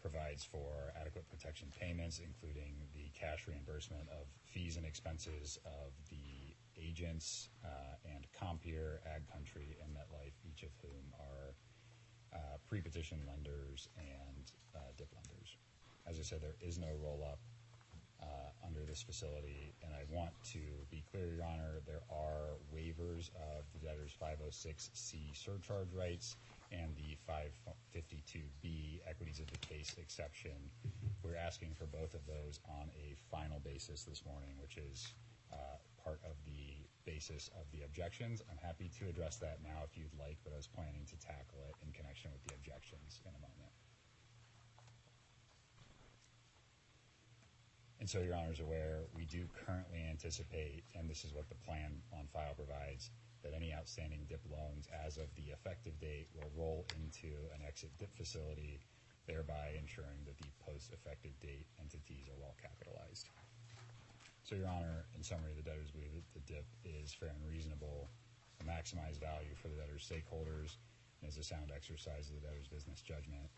provides 0.00 0.42
for 0.42 0.90
adequate 0.98 1.28
protection 1.28 1.68
payments, 1.78 2.18
including 2.18 2.76
the 2.94 3.12
cash 3.12 3.46
reimbursement 3.46 4.08
of 4.08 4.24
fees 4.46 4.78
and 4.78 4.86
expenses 4.86 5.58
of 5.66 5.92
the 6.08 6.56
agents 6.82 7.50
uh, 7.62 7.68
and 8.10 8.26
Compeer, 8.32 9.00
Ag 9.14 9.30
Country, 9.30 9.76
and 9.82 9.92
MetLife, 9.92 10.32
each 10.48 10.62
of 10.62 10.70
whom 10.80 11.12
are 11.20 11.52
uh, 12.34 12.56
pre-petition 12.66 13.18
lenders 13.28 13.90
and 13.98 14.52
uh, 14.74 14.78
DIP 14.96 15.08
lenders. 15.14 15.58
As 16.08 16.18
I 16.18 16.22
said, 16.22 16.40
there 16.40 16.56
is 16.66 16.78
no 16.78 16.88
roll-up 17.02 17.38
uh, 18.22 18.66
under 18.66 18.80
this 18.88 19.02
facility, 19.02 19.74
and 19.82 19.92
I 19.92 20.04
want 20.10 20.32
to 20.52 20.60
be 20.90 21.04
clear, 21.10 21.34
Your 21.36 21.44
Honor, 21.44 21.80
there 21.86 22.02
are 22.10 22.56
waivers 22.74 23.28
of 23.36 23.64
the 23.74 23.86
debtor's 23.86 24.16
506C 24.22 25.36
surcharge 25.36 25.92
rights 25.92 26.36
and 26.74 26.94
the 26.96 27.16
552B 27.30 29.00
equities 29.08 29.38
of 29.38 29.50
the 29.50 29.58
case 29.58 29.94
exception. 29.98 30.70
We're 31.22 31.36
asking 31.36 31.74
for 31.74 31.86
both 31.86 32.14
of 32.14 32.26
those 32.26 32.60
on 32.68 32.90
a 32.98 33.14
final 33.30 33.60
basis 33.60 34.04
this 34.04 34.24
morning, 34.26 34.58
which 34.60 34.76
is 34.76 35.14
uh, 35.52 35.78
part 36.02 36.20
of 36.24 36.36
the 36.44 36.84
basis 37.06 37.50
of 37.54 37.70
the 37.72 37.84
objections. 37.84 38.42
I'm 38.50 38.58
happy 38.58 38.90
to 38.98 39.08
address 39.08 39.36
that 39.36 39.58
now 39.62 39.84
if 39.84 39.96
you'd 39.96 40.14
like, 40.18 40.38
but 40.42 40.52
I 40.52 40.56
was 40.56 40.66
planning 40.66 41.06
to 41.06 41.16
tackle 41.18 41.60
it 41.68 41.76
in 41.86 41.92
connection 41.92 42.30
with 42.32 42.42
the 42.48 42.54
objections 42.54 43.20
in 43.24 43.30
a 43.30 43.40
moment. 43.40 43.72
And 48.00 48.10
so 48.10 48.20
Your 48.20 48.34
Honor 48.36 48.52
is 48.52 48.60
aware, 48.60 49.00
we 49.14 49.24
do 49.24 49.48
currently 49.64 50.04
anticipate, 50.10 50.84
and 50.94 51.08
this 51.08 51.24
is 51.24 51.32
what 51.32 51.48
the 51.48 51.54
plan 51.64 52.02
on 52.12 52.26
file 52.32 52.52
provides, 52.52 53.08
that 53.44 53.52
any 53.52 53.76
outstanding 53.76 54.24
DIP 54.26 54.40
loans 54.50 54.88
as 55.04 55.20
of 55.20 55.28
the 55.36 55.52
effective 55.52 56.00
date 56.00 56.26
will 56.34 56.50
roll 56.56 56.88
into 56.96 57.28
an 57.52 57.60
exit 57.60 57.92
DIP 58.00 58.16
facility, 58.16 58.80
thereby 59.28 59.76
ensuring 59.78 60.24
that 60.24 60.40
the 60.40 60.48
post-effective 60.64 61.36
date 61.40 61.68
entities 61.78 62.26
are 62.32 62.40
well 62.40 62.56
capitalized. 62.56 63.28
So, 64.44 64.56
Your 64.56 64.68
Honor, 64.68 65.04
in 65.16 65.22
summary, 65.22 65.52
the 65.56 65.64
debtors 65.64 65.92
believe 65.92 66.12
that 66.16 66.28
the 66.32 66.44
DIP 66.44 66.68
is 66.84 67.12
fair 67.12 67.32
and 67.32 67.44
reasonable, 67.44 68.08
a 68.60 68.64
maximized 68.64 69.20
value 69.20 69.52
for 69.56 69.68
the 69.68 69.76
debtor's 69.76 70.04
stakeholders, 70.04 70.76
and 71.20 71.28
is 71.28 71.36
a 71.36 71.44
sound 71.44 71.72
exercise 71.72 72.28
of 72.28 72.40
the 72.40 72.44
debtor's 72.44 72.68
business 72.68 73.00
judgment. 73.00 73.48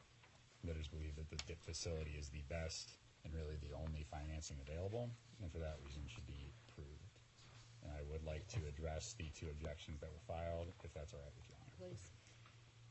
The 0.62 0.70
Debtors 0.70 0.86
believe 0.86 1.14
that 1.16 1.30
the 1.30 1.38
DIP 1.46 1.62
facility 1.62 2.14
is 2.18 2.28
the 2.30 2.42
best 2.48 2.98
and 3.24 3.34
really 3.34 3.58
the 3.58 3.74
only 3.74 4.06
financing 4.06 4.58
available, 4.62 5.10
and 5.42 5.50
for 5.50 5.58
that 5.58 5.78
reason 5.82 6.02
should 6.06 6.26
be. 6.26 6.45
And 7.86 7.94
I 7.94 8.02
would 8.10 8.26
like 8.26 8.46
to 8.58 8.60
address 8.66 9.14
the 9.14 9.30
two 9.30 9.46
objections 9.46 10.00
that 10.00 10.10
were 10.10 10.26
filed, 10.26 10.74
if 10.82 10.92
that's 10.92 11.14
all 11.14 11.22
right 11.22 11.30
with 11.38 11.46
you, 11.46 11.54
Your 11.54 11.62
Honor. 11.62 11.94
Please. 11.94 12.10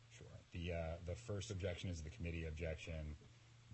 Sure. 0.08 0.40
The, 0.56 0.72
uh, 0.72 0.96
the 1.04 1.16
first 1.20 1.52
objection 1.52 1.90
is 1.90 2.02
the 2.02 2.10
committee 2.10 2.46
objection. 2.48 3.20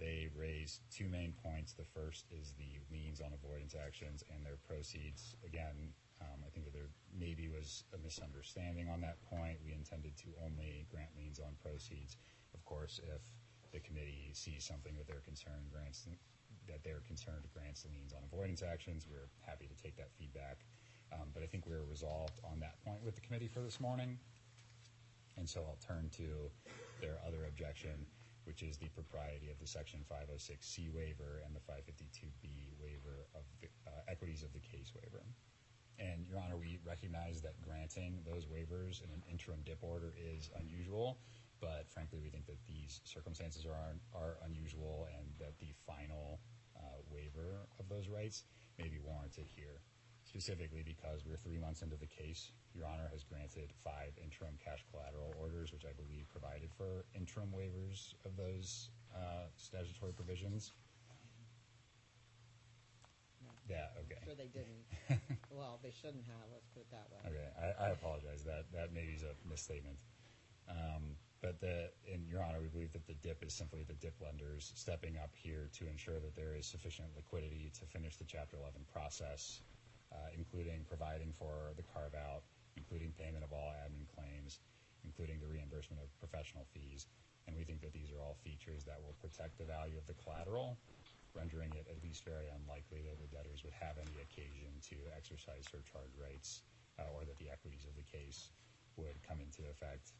They 0.01 0.29
raised 0.33 0.81
two 0.89 1.05
main 1.05 1.37
points. 1.45 1.73
The 1.77 1.85
first 1.85 2.25
is 2.33 2.57
the 2.57 2.81
liens 2.89 3.21
on 3.21 3.37
avoidance 3.37 3.77
actions 3.77 4.23
and 4.33 4.41
their 4.41 4.57
proceeds. 4.65 5.37
Again, 5.45 5.93
um, 6.21 6.41
I 6.41 6.49
think 6.49 6.65
that 6.65 6.73
there 6.73 6.89
maybe 7.13 7.49
was 7.49 7.83
a 7.93 7.99
misunderstanding 8.01 8.89
on 8.89 9.01
that 9.01 9.21
point. 9.29 9.61
We 9.61 9.73
intended 9.73 10.17
to 10.25 10.33
only 10.41 10.89
grant 10.89 11.13
liens 11.13 11.37
on 11.37 11.53
proceeds. 11.61 12.17
Of 12.57 12.65
course, 12.65 12.99
if 13.05 13.21
the 13.69 13.79
committee 13.79 14.33
sees 14.33 14.65
something 14.65 14.97
that 14.97 15.05
they're 15.05 15.21
concerned 15.21 15.69
grants 15.71 16.07
that 16.67 16.83
they're 16.83 17.01
concerned 17.05 17.45
grants 17.53 17.85
liens 17.89 18.13
on 18.13 18.21
avoidance 18.31 18.61
actions, 18.61 19.07
we're 19.09 19.29
happy 19.45 19.67
to 19.67 19.77
take 19.81 19.97
that 19.97 20.09
feedback. 20.17 20.65
Think 21.51 21.67
we're 21.67 21.83
resolved 21.83 22.39
on 22.45 22.61
that 22.61 22.79
point 22.85 23.03
with 23.03 23.15
the 23.15 23.21
committee 23.21 23.49
for 23.49 23.59
this 23.59 23.81
morning. 23.81 24.17
And 25.35 25.49
so 25.49 25.59
I'll 25.67 25.79
turn 25.85 26.09
to 26.15 26.49
their 27.01 27.19
other 27.27 27.43
objection, 27.43 28.05
which 28.45 28.63
is 28.63 28.77
the 28.77 28.87
propriety 28.87 29.49
of 29.51 29.59
the 29.59 29.67
Section 29.67 29.99
506C 30.09 30.93
waiver 30.93 31.43
and 31.45 31.53
the 31.53 31.59
552B 31.59 32.71
waiver 32.79 33.27
of 33.35 33.43
the 33.59 33.67
uh, 33.85 33.91
equities 34.07 34.43
of 34.43 34.53
the 34.53 34.59
case 34.59 34.93
waiver. 34.95 35.25
And 35.99 36.25
Your 36.25 36.39
Honor, 36.39 36.55
we 36.55 36.79
recognize 36.87 37.41
that 37.41 37.59
granting 37.61 38.23
those 38.25 38.45
waivers 38.45 39.03
in 39.03 39.11
an 39.11 39.21
interim 39.29 39.59
dip 39.65 39.83
order 39.83 40.13
is 40.17 40.49
unusual, 40.57 41.17
but 41.59 41.85
frankly, 41.89 42.19
we 42.23 42.29
think 42.29 42.45
that 42.45 42.63
these 42.65 43.01
circumstances 43.03 43.65
are, 43.65 43.99
are 44.15 44.37
unusual 44.45 45.09
and 45.19 45.27
that 45.37 45.59
the 45.59 45.73
final 45.85 46.39
uh, 46.77 46.79
waiver 47.11 47.67
of 47.77 47.89
those 47.89 48.07
rights 48.07 48.45
may 48.79 48.87
be 48.87 48.99
warranted 49.03 49.47
here. 49.53 49.81
Specifically 50.31 50.79
because 50.79 51.27
we're 51.27 51.35
three 51.35 51.59
months 51.59 51.81
into 51.83 51.99
the 51.99 52.07
case. 52.07 52.55
Your 52.71 52.87
Honor 52.87 53.11
has 53.11 53.27
granted 53.27 53.67
five 53.83 54.15
interim 54.23 54.55
cash 54.63 54.79
collateral 54.87 55.35
orders, 55.35 55.75
which 55.75 55.83
I 55.83 55.91
believe 55.91 56.23
provided 56.31 56.71
for 56.71 57.03
interim 57.11 57.51
waivers 57.51 58.15
of 58.23 58.39
those 58.39 58.87
uh, 59.11 59.51
statutory 59.59 60.13
provisions. 60.15 60.71
No. 63.43 63.51
Yeah, 63.67 63.91
okay. 64.07 64.23
Sure 64.23 64.39
they 64.39 64.51
didn't. 64.55 64.87
Well, 65.51 65.79
they 65.83 65.91
shouldn't 65.91 66.23
have, 66.31 66.47
let's 66.47 66.65
put 66.71 66.87
it 66.87 66.91
that 66.95 67.11
way. 67.11 67.19
Okay, 67.27 67.49
I, 67.59 67.87
I 67.87 67.89
apologize. 67.91 68.41
That 68.47 68.71
that 68.71 68.95
maybe 68.95 69.11
is 69.11 69.23
a 69.27 69.35
misstatement. 69.43 69.99
Um, 70.71 71.19
but 71.41 71.59
the, 71.59 71.91
in 72.07 72.23
Your 72.25 72.41
Honor, 72.41 72.61
we 72.61 72.71
believe 72.71 72.93
that 72.93 73.05
the 73.05 73.15
DIP 73.19 73.43
is 73.43 73.53
simply 73.53 73.83
the 73.83 73.99
DIP 73.99 74.15
lenders 74.23 74.71
stepping 74.75 75.17
up 75.17 75.31
here 75.35 75.67
to 75.75 75.89
ensure 75.89 76.21
that 76.21 76.37
there 76.37 76.55
is 76.55 76.65
sufficient 76.65 77.09
liquidity 77.17 77.69
to 77.79 77.85
finish 77.85 78.15
the 78.15 78.23
Chapter 78.23 78.55
11 78.63 78.79
process, 78.93 79.59
uh, 80.11 80.29
including 80.35 80.83
providing 80.87 81.31
for 81.33 81.71
the 81.75 81.83
carve 81.83 82.13
out, 82.15 82.43
including 82.77 83.11
payment 83.17 83.43
of 83.43 83.51
all 83.51 83.71
admin 83.83 84.07
claims, 84.11 84.59
including 85.03 85.39
the 85.39 85.47
reimbursement 85.47 86.01
of 86.03 86.07
professional 86.19 86.67
fees. 86.75 87.07
And 87.47 87.55
we 87.57 87.63
think 87.63 87.81
that 87.81 87.91
these 87.91 88.11
are 88.13 88.21
all 88.21 88.37
features 88.43 88.83
that 88.85 89.01
will 89.01 89.17
protect 89.17 89.57
the 89.57 89.65
value 89.65 89.97
of 89.97 90.05
the 90.05 90.15
collateral, 90.21 90.77
rendering 91.33 91.71
it 91.73 91.87
at 91.89 91.97
least 92.03 92.23
very 92.23 92.51
unlikely 92.53 93.01
that 93.07 93.17
the 93.17 93.29
debtors 93.31 93.63
would 93.63 93.73
have 93.73 93.97
any 93.97 94.19
occasion 94.21 94.71
to 94.91 94.95
exercise 95.15 95.65
surcharge 95.65 96.13
rights 96.19 96.61
uh, 96.99 97.07
or 97.15 97.25
that 97.25 97.39
the 97.39 97.49
equities 97.49 97.87
of 97.87 97.95
the 97.95 98.05
case 98.05 98.51
would 98.97 99.15
come 99.25 99.39
into 99.39 99.63
effect 99.71 100.13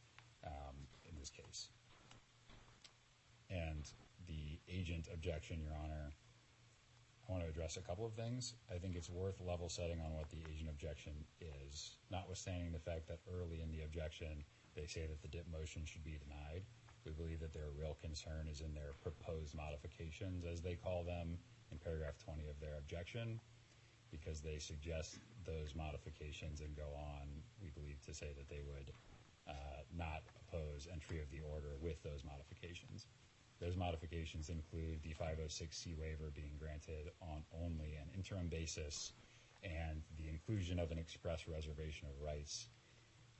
um, 0.44 0.74
in 1.06 1.14
this 1.18 1.30
case. 1.30 1.68
And 3.50 3.84
the 4.26 4.58
agent 4.68 5.08
objection, 5.12 5.60
Your 5.60 5.76
Honor, 5.76 6.10
want 7.32 7.42
to 7.44 7.48
address 7.48 7.78
a 7.78 7.80
couple 7.80 8.04
of 8.04 8.12
things. 8.12 8.54
I 8.68 8.76
think 8.76 8.94
it's 8.94 9.08
worth 9.08 9.40
level 9.40 9.68
setting 9.68 10.00
on 10.04 10.12
what 10.12 10.28
the 10.28 10.36
agent 10.52 10.68
objection 10.68 11.12
is, 11.40 11.96
notwithstanding 12.12 12.72
the 12.72 12.84
fact 12.84 13.08
that 13.08 13.20
early 13.24 13.62
in 13.64 13.72
the 13.72 13.82
objection 13.88 14.44
they 14.76 14.86
say 14.86 15.06
that 15.08 15.20
the 15.20 15.28
DIP 15.28 15.46
motion 15.52 15.82
should 15.84 16.04
be 16.04 16.16
denied. 16.20 16.62
We 17.04 17.12
believe 17.12 17.40
that 17.40 17.52
their 17.52 17.72
real 17.76 17.96
concern 18.00 18.48
is 18.50 18.60
in 18.60 18.72
their 18.74 18.92
proposed 19.02 19.56
modifications, 19.56 20.44
as 20.44 20.60
they 20.60 20.76
call 20.76 21.04
them, 21.04 21.36
in 21.72 21.78
paragraph 21.78 22.14
20 22.24 22.48
of 22.48 22.60
their 22.60 22.76
objection, 22.78 23.40
because 24.10 24.40
they 24.40 24.58
suggest 24.58 25.16
those 25.44 25.74
modifications 25.74 26.60
and 26.60 26.76
go 26.76 26.88
on, 26.96 27.28
we 27.60 27.70
believe, 27.70 28.00
to 28.06 28.14
say 28.14 28.32
that 28.36 28.48
they 28.48 28.60
would 28.60 28.92
uh, 29.48 29.82
not 29.96 30.22
oppose 30.46 30.86
entry 30.92 31.20
of 31.20 31.30
the 31.30 31.40
order 31.52 31.76
with 31.80 32.02
those 32.02 32.22
modifications. 32.24 33.06
Those 33.62 33.76
modifications 33.76 34.50
include 34.50 34.98
the 35.04 35.14
506C 35.14 35.96
waiver 35.96 36.32
being 36.34 36.58
granted 36.58 37.12
on 37.22 37.44
only 37.62 37.94
an 37.94 38.10
interim 38.12 38.48
basis 38.48 39.12
and 39.62 40.02
the 40.18 40.28
inclusion 40.28 40.80
of 40.80 40.90
an 40.90 40.98
express 40.98 41.46
reservation 41.46 42.08
of 42.10 42.26
rights 42.26 42.66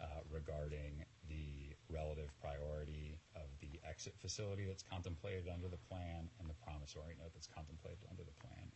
uh, 0.01 0.23
regarding 0.31 1.05
the 1.29 1.75
relative 1.91 2.31
priority 2.41 3.19
of 3.35 3.51
the 3.61 3.81
exit 3.83 4.15
facility 4.21 4.65
that's 4.65 4.85
contemplated 4.85 5.49
under 5.53 5.67
the 5.67 5.83
plan 5.91 6.31
and 6.39 6.49
the 6.49 6.55
promissory 6.63 7.17
note 7.19 7.35
that's 7.35 7.49
contemplated 7.49 8.07
under 8.09 8.23
the 8.23 8.47
plan. 8.47 8.71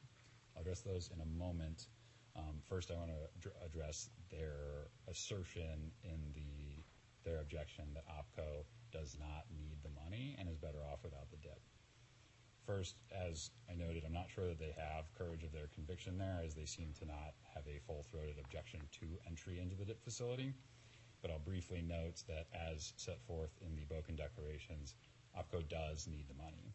I'll 0.57 0.63
address 0.63 0.81
those 0.81 1.11
in 1.15 1.21
a 1.21 1.31
moment. 1.39 1.87
Um, 2.35 2.59
first, 2.69 2.91
I 2.91 2.95
want 2.95 3.11
to 3.11 3.49
ad- 3.49 3.55
address 3.65 4.11
their 4.31 4.91
assertion 5.09 5.93
in 6.03 6.19
the 6.35 6.83
their 7.25 7.41
objection 7.41 7.85
that 7.95 8.05
OPCO 8.07 8.65
does 8.97 9.17
not 9.21 9.45
need 9.53 9.77
the 9.83 9.93
money 9.93 10.37
and 10.39 10.49
is 10.49 10.57
better 10.57 10.81
off 10.91 11.05
without 11.05 11.29
the 11.31 11.37
DIP. 11.37 11.61
First, 12.65 12.97
as 13.13 13.51
I 13.71 13.75
noted, 13.75 14.03
I'm 14.05 14.13
not 14.13 14.31
sure 14.31 14.49
that 14.49 14.59
they 14.59 14.75
have 14.77 15.13
courage 15.17 15.45
of 15.45 15.53
their 15.53 15.69
conviction 15.75 16.19
there, 16.19 16.43
as 16.45 16.55
they 16.55 16.65
seem 16.65 16.93
to 16.99 17.05
not 17.05 17.37
have 17.55 17.63
a 17.69 17.79
full-throated 17.87 18.39
objection 18.43 18.81
to 19.01 19.07
entry 19.29 19.61
into 19.61 19.77
the 19.77 19.85
DIP 19.85 20.03
facility. 20.03 20.55
But 21.23 21.31
I'll 21.31 21.39
briefly 21.39 21.83
note 21.83 22.25
that 22.27 22.49
as 22.55 22.93
set 22.97 23.21
forth 23.23 23.53
in 23.61 23.77
the 23.77 23.87
Boken 23.87 24.17
declarations, 24.17 24.95
OPCO 25.39 25.69
does 25.69 26.09
need 26.09 26.27
the 26.29 26.43
money. 26.43 26.73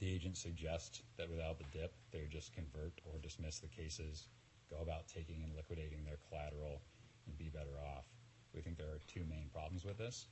The 0.00 0.12
agent 0.12 0.36
suggests 0.36 1.02
that 1.18 1.30
without 1.30 1.58
the 1.58 1.78
DIP, 1.78 1.92
they 2.10 2.22
would 2.22 2.32
just 2.32 2.54
convert 2.54 3.00
or 3.04 3.18
dismiss 3.20 3.58
the 3.58 3.68
cases, 3.68 4.28
go 4.70 4.78
about 4.82 5.06
taking 5.06 5.42
and 5.44 5.54
liquidating 5.54 6.04
their 6.04 6.18
collateral, 6.28 6.80
and 7.26 7.36
be 7.36 7.50
better 7.50 7.78
off. 7.94 8.06
We 8.54 8.62
think 8.62 8.78
there 8.78 8.88
are 8.88 9.00
two 9.06 9.24
main 9.28 9.50
problems 9.52 9.84
with 9.84 9.98
this. 9.98 10.26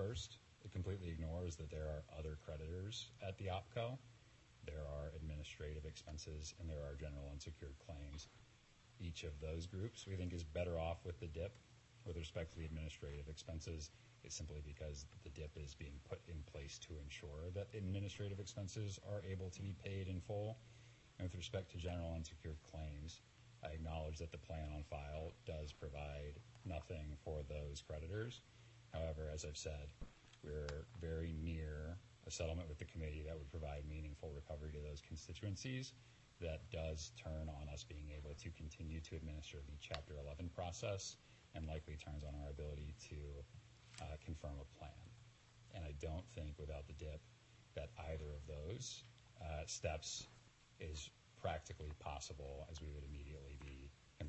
First, 0.00 0.38
it 0.64 0.72
completely 0.72 1.10
ignores 1.10 1.56
that 1.56 1.70
there 1.70 1.84
are 1.84 2.02
other 2.18 2.38
creditors 2.42 3.10
at 3.20 3.36
the 3.36 3.48
OPCO. 3.48 3.98
There 4.64 4.80
are 4.80 5.12
administrative 5.14 5.84
expenses 5.84 6.54
and 6.58 6.70
there 6.70 6.80
are 6.80 6.96
general 6.98 7.28
unsecured 7.30 7.76
claims. 7.84 8.28
Each 8.98 9.24
of 9.24 9.38
those 9.42 9.66
groups 9.66 10.06
we 10.06 10.16
think 10.16 10.32
is 10.32 10.42
better 10.42 10.78
off 10.78 11.04
with 11.04 11.20
the 11.20 11.26
DIP. 11.26 11.52
With 12.06 12.16
respect 12.16 12.52
to 12.52 12.58
the 12.60 12.64
administrative 12.64 13.28
expenses, 13.28 13.90
it's 14.24 14.34
simply 14.34 14.62
because 14.64 15.04
the 15.22 15.28
DIP 15.28 15.58
is 15.62 15.74
being 15.74 16.00
put 16.08 16.20
in 16.28 16.40
place 16.50 16.78
to 16.88 16.94
ensure 17.04 17.50
that 17.54 17.68
administrative 17.76 18.40
expenses 18.40 18.98
are 19.06 19.20
able 19.30 19.50
to 19.50 19.60
be 19.60 19.74
paid 19.84 20.08
in 20.08 20.22
full. 20.22 20.56
And 21.18 21.28
with 21.28 21.36
respect 21.36 21.72
to 21.72 21.76
general 21.76 22.14
unsecured 22.14 22.62
claims, 22.72 23.20
I 23.62 23.68
acknowledge 23.68 24.16
that 24.20 24.32
the 24.32 24.38
plan 24.38 24.70
on 24.74 24.82
file 24.84 25.32
does 25.44 25.72
provide 25.72 26.40
nothing 26.64 27.18
for 27.22 27.42
those 27.50 27.82
creditors. 27.86 28.40
However, 28.92 29.30
as 29.32 29.44
I've 29.44 29.56
said, 29.56 29.92
we're 30.42 30.86
very 31.00 31.34
near 31.42 31.96
a 32.26 32.30
settlement 32.30 32.68
with 32.68 32.78
the 32.78 32.84
committee 32.84 33.22
that 33.26 33.36
would 33.36 33.50
provide 33.50 33.82
meaningful 33.88 34.30
recovery 34.34 34.72
to 34.72 34.78
those 34.78 35.02
constituencies. 35.06 35.92
That 36.40 36.62
does 36.70 37.12
turn 37.22 37.50
on 37.60 37.68
us 37.72 37.84
being 37.84 38.08
able 38.16 38.34
to 38.40 38.48
continue 38.56 39.00
to 39.00 39.16
administer 39.16 39.58
the 39.58 39.76
Chapter 39.80 40.14
11 40.24 40.50
process 40.54 41.16
and 41.54 41.66
likely 41.66 41.96
turns 41.96 42.24
on 42.24 42.34
our 42.40 42.50
ability 42.50 42.94
to 43.10 43.16
uh, 44.00 44.16
confirm 44.24 44.56
a 44.56 44.68
plan. 44.78 45.04
And 45.74 45.84
I 45.84 45.92
don't 46.00 46.24
think 46.34 46.54
without 46.58 46.86
the 46.86 46.94
DIP 46.94 47.20
that 47.74 47.90
either 48.12 48.30
of 48.32 48.42
those 48.46 49.04
uh, 49.40 49.66
steps 49.66 50.26
is 50.80 51.10
practically 51.40 51.92
possible 52.00 52.66
as 52.70 52.80
we 52.80 52.88
would 52.94 53.04
immediately 53.08 53.49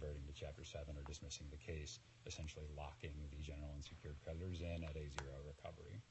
converting 0.02 0.26
to 0.26 0.34
Chapter 0.34 0.66
7 0.66 0.98
or 0.98 1.04
dismissing 1.04 1.46
the 1.52 1.62
case, 1.62 2.00
essentially 2.26 2.66
locking 2.76 3.14
the 3.30 3.38
general 3.38 3.70
unsecured 3.76 4.18
creditors 4.24 4.62
in 4.62 4.84
at 4.84 4.98
a 4.98 5.06
zero 5.14 5.38
recovery. 5.46 6.02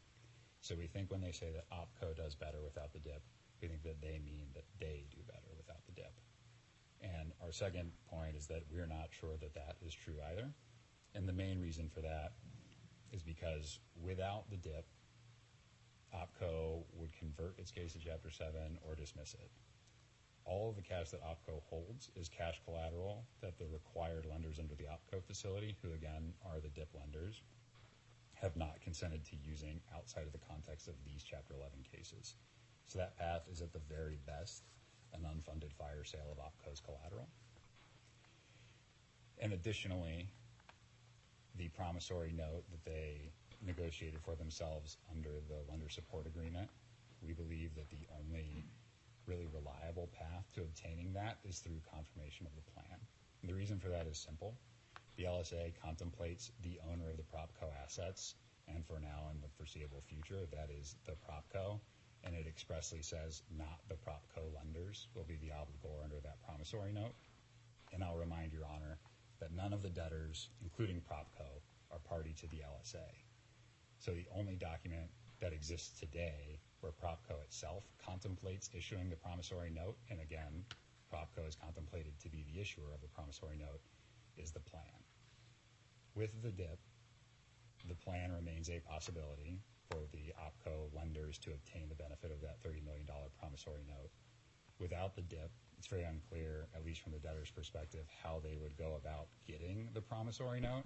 So 0.61 0.77
we 0.77 0.87
think 0.87 1.11
when 1.11 1.21
they 1.21 1.33
say 1.33 1.51
that 1.51 1.67
OPCO 1.75 2.17
does 2.17 2.37
better 2.37 2.63
without 2.63 2.93
the 2.93 3.01
DIP, 3.01 3.23
we 3.61 3.69
think 3.69 3.83
that 3.83 4.01
they 4.01 4.21
mean 4.25 4.47
that 4.55 4.65
they 4.79 5.07
do 5.11 5.19
better 5.27 5.51
without 5.57 5.83
the 5.87 5.93
DIP. 5.93 6.15
And 7.03 7.33
our 7.43 7.51
second 7.51 7.91
point 8.09 8.37
is 8.37 8.47
that 8.47 8.63
we're 8.71 8.87
not 8.87 9.09
sure 9.11 9.37
that 9.41 9.55
that 9.55 9.77
is 9.85 9.93
true 9.93 10.23
either. 10.31 10.53
And 11.15 11.29
the 11.29 11.33
main 11.33 11.59
reason 11.61 11.89
for 11.89 12.01
that 12.03 12.35
is 13.11 13.23
because 13.23 13.81
without 14.01 14.49
the 14.51 14.57
DIP, 14.57 14.87
OPCO 16.15 16.85
would 16.95 17.11
convert 17.19 17.59
its 17.59 17.73
case 17.73 17.95
to 17.95 17.99
Chapter 17.99 18.31
7 18.31 18.79
or 18.87 18.95
dismiss 18.95 19.35
it 19.35 19.51
all 20.51 20.71
of 20.71 20.77
the 20.77 20.83
cash 20.83 21.11
that 21.11 21.23
OPCO 21.23 21.63
holds 21.71 22.11
is 22.17 22.29
cash 22.29 22.61
collateral 22.65 23.25
that 23.41 23.57
the 23.57 23.67
required 23.67 24.27
lenders 24.29 24.59
under 24.59 24.75
the 24.75 24.85
OPCO 24.85 25.23
facility, 25.23 25.77
who 25.81 25.93
again 25.93 26.35
are 26.45 26.59
the 26.61 26.69
DIP 26.69 26.89
lenders, 26.99 27.41
have 28.35 28.57
not 28.57 28.81
consented 28.83 29.25
to 29.25 29.37
using 29.49 29.81
outside 29.95 30.27
of 30.27 30.33
the 30.33 30.45
context 30.51 30.89
of 30.89 30.95
these 31.05 31.23
Chapter 31.23 31.55
11 31.55 31.71
cases. 31.95 32.35
So 32.89 32.99
that 32.99 33.17
path 33.17 33.43
is 33.51 33.63
at 33.63 33.73
the 33.73 33.81
very 33.89 34.19
best 34.27 34.65
an 35.15 35.21
unfunded 35.23 35.73
fire 35.73 36.05
sale 36.05 36.33
of 36.33 36.39
OPCO's 36.39 36.81
collateral. 36.81 37.29
And 39.39 39.53
additionally, 39.53 40.27
the 41.57 41.69
promissory 41.69 42.33
note 42.37 42.65
that 42.71 42.85
they 42.85 43.31
negotiated 43.65 44.21
for 44.25 44.35
themselves 44.35 44.97
under 45.15 45.31
the 45.49 45.71
lender 45.71 45.89
support 45.89 46.27
agreement, 46.27 46.69
we 47.23 47.33
believe 47.33 47.75
that 47.77 47.91
the 47.91 48.07
only 48.19 48.65
really 49.31 49.47
reliable 49.55 50.11
path 50.19 50.51
to 50.53 50.63
obtaining 50.63 51.13
that 51.15 51.39
is 51.47 51.61
through 51.61 51.79
confirmation 51.87 52.47
of 52.47 52.55
the 52.59 52.71
plan. 52.75 52.99
And 53.41 53.49
the 53.49 53.55
reason 53.55 53.79
for 53.79 53.89
that 53.89 54.09
is 54.09 54.19
simple. 54.19 54.59
The 55.17 55.25
LSA 55.25 55.73
contemplates 55.81 56.51
the 56.65 56.81
owner 56.91 57.11
of 57.11 57.17
the 57.17 57.23
PropCo 57.23 57.71
assets, 57.85 58.35
and 58.67 58.85
for 58.85 58.99
now 58.99 59.31
and 59.31 59.41
the 59.41 59.55
foreseeable 59.57 60.03
future, 60.09 60.47
that 60.51 60.69
is 60.75 60.97
the 61.07 61.13
PropCo, 61.13 61.79
and 62.25 62.35
it 62.35 62.47
expressly 62.49 63.03
says 63.03 63.43
not 63.57 63.79
the 63.89 63.95
PropCo 63.95 64.53
lenders 64.57 65.07
will 65.15 65.25
be 65.25 65.37
the 65.37 65.55
obligor 65.55 66.03
under 66.03 66.19
that 66.21 66.43
promissory 66.43 66.93
note. 66.93 67.15
And 67.93 68.03
I'll 68.03 68.17
remind 68.17 68.53
Your 68.53 68.67
Honor 68.67 68.99
that 69.39 69.55
none 69.55 69.73
of 69.73 69.83
the 69.83 69.91
debtors, 69.91 70.49
including 70.61 71.01
PropCo, 71.01 71.47
are 71.93 71.99
party 72.01 72.35
to 72.41 72.49
the 72.49 72.63
LSA. 72.67 73.07
So 73.99 74.11
the 74.11 74.27
only 74.35 74.57
document 74.57 75.09
that 75.41 75.53
exists 75.53 75.99
today 75.99 76.59
where 76.81 76.93
PropCo 76.93 77.43
itself 77.43 77.85
contemplates 78.05 78.71
issuing 78.77 79.11
the 79.11 79.17
promissory 79.17 79.71
note, 79.71 79.97
and 80.11 80.21
again, 80.21 80.65
PropCo 81.13 81.47
is 81.49 81.57
contemplated 81.57 82.19
to 82.21 82.29
be 82.29 82.45
the 82.53 82.61
issuer 82.61 82.93
of 82.95 83.01
the 83.01 83.09
promissory 83.09 83.57
note, 83.59 83.81
is 84.37 84.51
the 84.51 84.61
plan. 84.61 85.05
With 86.15 86.43
the 86.43 86.51
DIP, 86.51 86.79
the 87.89 87.95
plan 87.95 88.33
remains 88.33 88.69
a 88.69 88.81
possibility 88.81 89.61
for 89.91 90.01
the 90.13 90.33
OPCO 90.39 90.95
lenders 90.95 91.39
to 91.39 91.51
obtain 91.51 91.89
the 91.89 91.95
benefit 91.95 92.31
of 92.31 92.41
that 92.43 92.63
$30 92.63 92.85
million 92.85 93.07
promissory 93.39 93.85
note. 93.89 94.11
Without 94.79 95.15
the 95.15 95.23
DIP, 95.23 95.51
it's 95.79 95.87
very 95.87 96.05
unclear, 96.05 96.69
at 96.75 96.85
least 96.85 97.01
from 97.01 97.13
the 97.13 97.19
debtor's 97.19 97.51
perspective, 97.51 98.07
how 98.23 98.41
they 98.43 98.57
would 98.61 98.77
go 98.77 98.99
about 99.03 99.29
getting 99.47 99.89
the 99.95 100.01
promissory 100.01 100.61
note. 100.61 100.85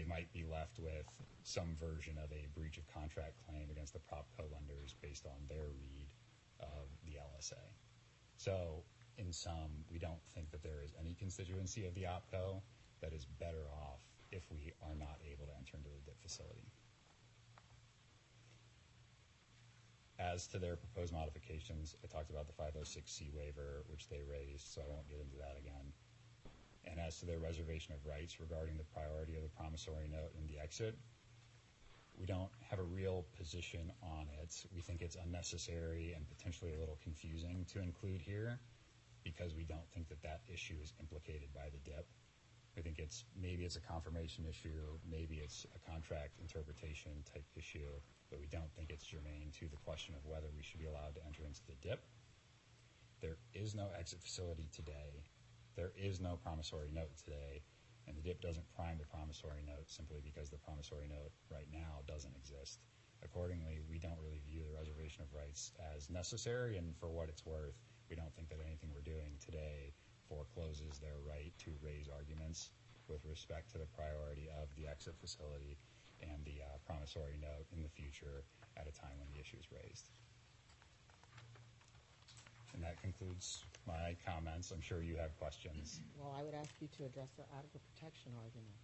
They 0.00 0.08
might 0.08 0.32
be 0.32 0.48
left 0.48 0.78
with 0.78 1.04
some 1.42 1.76
version 1.76 2.16
of 2.16 2.32
a 2.32 2.48
breach 2.56 2.78
of 2.78 2.88
contract 2.88 3.36
claim 3.44 3.68
against 3.70 3.92
the 3.92 3.98
PropCo 3.98 4.48
lenders 4.50 4.94
based 5.02 5.26
on 5.26 5.36
their 5.46 5.68
read 5.76 6.08
of 6.58 6.88
the 7.04 7.20
LSA. 7.20 7.60
So, 8.38 8.82
in 9.18 9.30
sum, 9.30 9.84
we 9.92 9.98
don't 9.98 10.24
think 10.34 10.50
that 10.52 10.62
there 10.62 10.80
is 10.82 10.94
any 10.98 11.12
constituency 11.12 11.84
of 11.84 11.94
the 11.94 12.04
OPCO 12.08 12.62
that 13.02 13.12
is 13.12 13.26
better 13.26 13.68
off 13.76 14.00
if 14.32 14.50
we 14.50 14.72
are 14.80 14.94
not 14.94 15.20
able 15.30 15.44
to 15.44 15.52
enter 15.58 15.76
into 15.76 15.90
the 15.90 16.00
DIP 16.06 16.22
facility. 16.22 16.72
As 20.18 20.46
to 20.48 20.58
their 20.58 20.76
proposed 20.76 21.12
modifications, 21.12 21.94
I 22.02 22.06
talked 22.06 22.30
about 22.30 22.46
the 22.46 22.56
506C 22.56 23.34
waiver, 23.34 23.84
which 23.88 24.08
they 24.08 24.22
raised, 24.24 24.66
so 24.72 24.80
I 24.80 24.88
won't 24.88 25.08
get 25.10 25.20
into 25.20 25.36
that 25.36 25.58
again. 25.60 25.92
And 26.84 26.98
as 26.98 27.20
to 27.20 27.26
their 27.26 27.38
reservation 27.38 27.94
of 27.94 28.04
rights 28.06 28.40
regarding 28.40 28.76
the 28.76 28.84
priority 28.84 29.36
of 29.36 29.42
the 29.42 29.48
promissory 29.48 30.08
note 30.08 30.32
and 30.38 30.48
the 30.48 30.58
exit, 30.60 30.96
we 32.18 32.26
don't 32.26 32.50
have 32.68 32.78
a 32.78 32.84
real 32.84 33.24
position 33.36 33.92
on 34.02 34.28
it. 34.42 34.54
We 34.74 34.80
think 34.80 35.00
it's 35.00 35.16
unnecessary 35.16 36.12
and 36.14 36.28
potentially 36.28 36.72
a 36.74 36.78
little 36.78 36.98
confusing 37.02 37.64
to 37.72 37.80
include 37.80 38.20
here 38.20 38.60
because 39.24 39.54
we 39.54 39.64
don't 39.64 39.88
think 39.94 40.08
that 40.08 40.22
that 40.22 40.40
issue 40.52 40.76
is 40.82 40.92
implicated 41.00 41.48
by 41.54 41.68
the 41.72 41.78
DIP. 41.90 42.06
We 42.76 42.82
think 42.82 42.98
it's 42.98 43.24
maybe 43.40 43.64
it's 43.64 43.76
a 43.76 43.80
confirmation 43.80 44.44
issue, 44.48 45.00
maybe 45.08 45.40
it's 45.42 45.66
a 45.74 45.90
contract 45.90 46.38
interpretation 46.40 47.12
type 47.32 47.44
issue, 47.56 47.90
but 48.30 48.38
we 48.38 48.46
don't 48.46 48.70
think 48.76 48.90
it's 48.90 49.04
germane 49.04 49.50
to 49.58 49.66
the 49.68 49.76
question 49.84 50.14
of 50.14 50.24
whether 50.24 50.46
we 50.54 50.62
should 50.62 50.78
be 50.78 50.86
allowed 50.86 51.14
to 51.16 51.20
enter 51.26 51.42
into 51.44 51.60
the 51.66 51.74
DIP. 51.80 52.00
There 53.20 53.36
is 53.52 53.74
no 53.74 53.88
exit 53.98 54.22
facility 54.22 54.68
today. 54.72 55.24
There 55.80 55.96
is 55.96 56.20
no 56.20 56.36
promissory 56.36 56.92
note 56.92 57.16
today, 57.16 57.64
and 58.04 58.12
the 58.12 58.20
DIP 58.20 58.44
doesn't 58.44 58.68
prime 58.76 59.00
the 59.00 59.08
promissory 59.08 59.64
note 59.64 59.88
simply 59.88 60.20
because 60.20 60.52
the 60.52 60.60
promissory 60.60 61.08
note 61.08 61.32
right 61.48 61.72
now 61.72 62.04
doesn't 62.04 62.36
exist. 62.36 62.84
Accordingly, 63.24 63.80
we 63.88 63.96
don't 63.96 64.20
really 64.20 64.44
view 64.44 64.60
the 64.60 64.76
reservation 64.76 65.24
of 65.24 65.32
rights 65.32 65.72
as 65.96 66.10
necessary, 66.10 66.76
and 66.76 66.92
for 67.00 67.08
what 67.08 67.30
it's 67.30 67.46
worth, 67.46 67.80
we 68.10 68.14
don't 68.14 68.28
think 68.36 68.50
that 68.50 68.60
anything 68.60 68.92
we're 68.92 69.00
doing 69.00 69.40
today 69.40 69.96
forecloses 70.28 71.00
their 71.00 71.16
right 71.24 71.56
to 71.64 71.72
raise 71.80 72.12
arguments 72.12 72.68
with 73.08 73.24
respect 73.24 73.72
to 73.72 73.78
the 73.80 73.88
priority 73.96 74.52
of 74.60 74.68
the 74.76 74.84
exit 74.84 75.16
facility 75.16 75.80
and 76.20 76.44
the 76.44 76.60
uh, 76.60 76.76
promissory 76.84 77.40
note 77.40 77.64
in 77.72 77.80
the 77.80 77.88
future 77.88 78.44
at 78.76 78.84
a 78.84 78.92
time 78.92 79.16
when 79.16 79.32
the 79.32 79.40
issue 79.40 79.56
is 79.56 79.72
raised. 79.72 80.12
Concludes 83.02 83.64
my 83.86 84.16
comments. 84.26 84.70
I'm 84.70 84.80
sure 84.80 85.02
you 85.02 85.16
have 85.16 85.36
questions. 85.38 86.00
Well, 86.18 86.34
I 86.38 86.42
would 86.42 86.54
ask 86.54 86.70
you 86.80 86.88
to 86.98 87.04
address 87.04 87.28
the 87.36 87.44
adequate 87.56 87.82
protection 87.94 88.32
argument. 88.36 88.76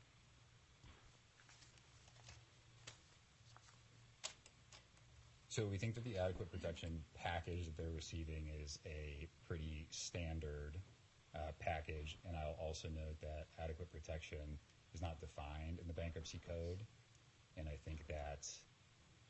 So 5.48 5.64
we 5.64 5.79
think 5.79 5.94
that 5.94 6.05
the 6.05 6.18
adequate 6.18 6.50
protection 6.50 7.00
package 7.14 7.64
that 7.64 7.79
they're 7.79 7.94
receiving 7.94 8.50
is 8.62 8.79
a 8.85 9.26
pretty 9.48 9.87
standard 9.90 10.76
uh, 11.35 11.52
package, 11.61 12.18
and 12.26 12.37
I'll 12.37 12.59
also 12.61 12.88
note 12.88 13.20
that 13.22 13.46
adequate 13.62 13.90
protection 13.90 14.59
is 14.94 15.00
not 15.00 15.18
defined 15.18 15.79
in 15.81 15.87
the 15.87 15.94
bankruptcy 15.94 16.40
code, 16.46 16.83
and 17.57 17.68
I 17.68 17.79
think 17.85 18.07
that 18.09 18.46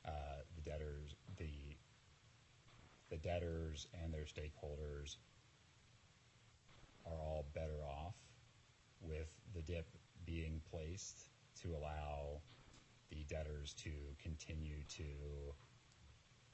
uh, 0.05 0.43
the 0.57 0.69
debtors, 0.69 1.15
the 1.37 1.77
the 3.11 3.17
debtors 3.17 3.87
and 4.03 4.13
their 4.13 4.25
stakeholders 4.25 5.17
are 7.07 7.21
all 7.21 7.47
better 7.55 7.85
off 7.85 8.15
with 9.01 9.29
the 9.55 9.63
DIP 9.63 9.87
being 10.25 10.61
placed 10.71 11.29
to 11.63 11.69
allow 11.77 12.41
the 13.11 13.25
debtors 13.29 13.75
to 13.75 13.91
continue 14.21 14.83
to 14.89 15.05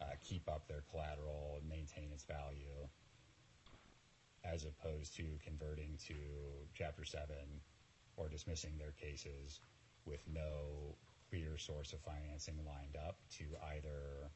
uh, 0.01 0.05
keep 0.23 0.49
up 0.49 0.69
their 0.69 0.83
collateral 0.91 1.57
and 1.59 1.69
maintain 1.69 2.11
its 2.13 2.25
value 2.25 2.89
as 4.45 4.65
opposed 4.65 5.17
to 5.17 5.25
converting 5.45 5.97
to 6.07 6.15
Chapter 6.75 7.05
7 7.05 7.27
or 8.17 8.29
dismissing 8.29 8.73
their 8.79 8.93
cases 8.93 9.61
with 10.05 10.21
no 10.33 10.97
clear 11.31 11.57
source 11.57 11.93
of 11.93 12.01
financing 12.01 12.59
lined 12.67 12.97
up 12.97 13.17
to 13.39 13.45
either 13.75 14.31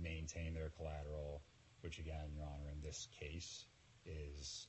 maintain 0.00 0.54
their 0.54 0.70
collateral, 0.76 1.42
which 1.80 1.98
again, 1.98 2.32
Your 2.34 2.44
Honor, 2.44 2.70
in 2.72 2.80
this 2.82 3.08
case 3.18 3.66
is 4.06 4.68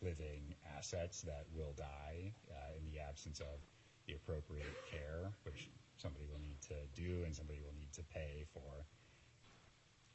living 0.00 0.54
assets 0.76 1.22
that 1.22 1.46
will 1.54 1.74
die 1.76 2.32
uh, 2.50 2.76
in 2.78 2.84
the 2.90 2.98
absence 2.98 3.40
of 3.40 3.60
the 4.06 4.14
appropriate 4.14 4.74
care, 4.90 5.30
which 5.44 5.70
somebody 5.96 6.26
will 6.26 6.40
need 6.40 6.60
to 6.60 6.74
do 6.94 7.22
and 7.24 7.34
somebody 7.34 7.60
will 7.60 7.74
need 7.78 7.92
to 7.92 8.02
pay 8.12 8.44
for. 8.52 8.84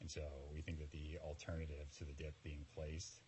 And 0.00 0.10
so 0.10 0.22
we 0.52 0.60
think 0.60 0.78
that 0.78 0.90
the 0.92 1.18
alternative 1.24 1.88
to 1.98 2.04
the 2.04 2.12
DIP 2.12 2.34
being 2.44 2.64
placed 2.74 3.24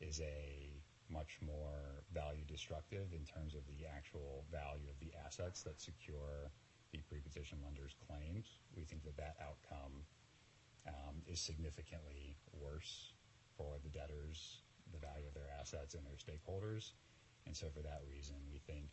is 0.00 0.20
a 0.20 0.70
much 1.10 1.38
more 1.44 2.02
value 2.14 2.44
destructive 2.48 3.12
in 3.12 3.24
terms 3.26 3.54
of 3.54 3.60
the 3.66 3.84
actual 3.84 4.44
value 4.50 4.88
of 4.88 4.98
the 5.00 5.12
assets 5.26 5.62
that 5.62 5.80
secure 5.80 6.48
the 6.92 6.98
pre-petition 7.10 7.58
lender's 7.62 7.94
claims. 8.08 8.46
We 8.76 8.84
think 8.84 9.04
that 9.04 9.16
that 9.16 9.36
outcome 9.42 10.06
is 11.34 11.40
significantly 11.40 12.36
worse 12.54 13.12
for 13.56 13.82
the 13.82 13.90
debtors, 13.90 14.62
the 14.92 15.02
value 15.02 15.26
of 15.26 15.34
their 15.34 15.50
assets, 15.58 15.94
and 15.94 16.06
their 16.06 16.14
stakeholders. 16.14 16.92
And 17.46 17.56
so 17.56 17.66
for 17.74 17.82
that 17.82 18.06
reason, 18.06 18.36
we 18.50 18.58
think 18.58 18.86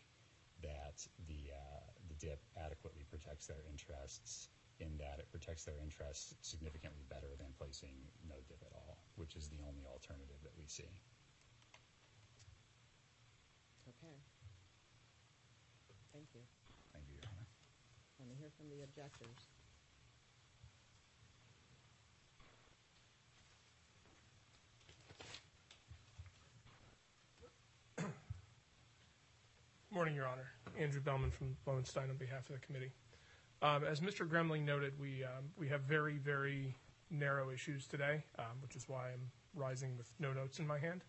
that 0.66 1.06
the, 1.28 1.54
uh, 1.54 1.86
the 2.10 2.18
DIP 2.18 2.42
adequately 2.58 3.06
protects 3.10 3.46
their 3.46 3.62
interests 3.70 4.50
in 4.80 4.98
that 4.98 5.22
it 5.22 5.30
protects 5.30 5.64
their 5.64 5.78
interests 5.78 6.34
significantly 6.42 7.06
better 7.10 7.38
than 7.38 7.54
placing 7.58 7.94
no 8.26 8.36
DIP 8.50 8.62
at 8.66 8.74
all, 8.74 8.98
which 9.16 9.36
is 9.36 9.48
the 9.50 9.62
only 9.68 9.86
alternative 9.86 10.42
that 10.42 10.54
we 10.58 10.66
see. 10.66 10.90
Okay. 13.86 14.18
Thank 16.14 16.34
you. 16.34 16.42
Thank 16.94 17.06
you, 17.10 17.22
Your 17.22 17.30
Honor. 17.30 17.46
Want 18.18 18.30
to 18.34 18.38
hear 18.38 18.50
from 18.58 18.70
the 18.74 18.82
objectors? 18.82 19.51
Good 30.02 30.06
morning, 30.06 30.16
Your 30.16 30.30
Honor. 30.30 30.52
Andrew 30.80 31.00
Behlmann 31.00 31.32
from 31.32 31.56
Lowenstein 31.68 32.10
on 32.10 32.16
behalf 32.16 32.50
of 32.50 32.60
the 32.60 32.66
committee. 32.66 32.92
Um, 33.62 33.84
as 33.84 34.00
Mr. 34.00 34.28
Gremling 34.28 34.66
noted, 34.66 35.00
we 35.00 35.24
um, 35.24 35.52
we 35.56 35.68
have 35.68 35.82
very 35.82 36.18
very 36.18 36.76
narrow 37.12 37.52
issues 37.52 37.86
today, 37.86 38.24
um, 38.40 38.46
which 38.64 38.76
is 38.76 38.90
why 38.90 39.10
I'm 39.14 39.30
rising 39.54 39.96
with 39.96 40.12
no 40.18 40.34
notes 40.34 40.58
in 40.58 40.66
my 40.66 40.80
hand. 40.80 41.04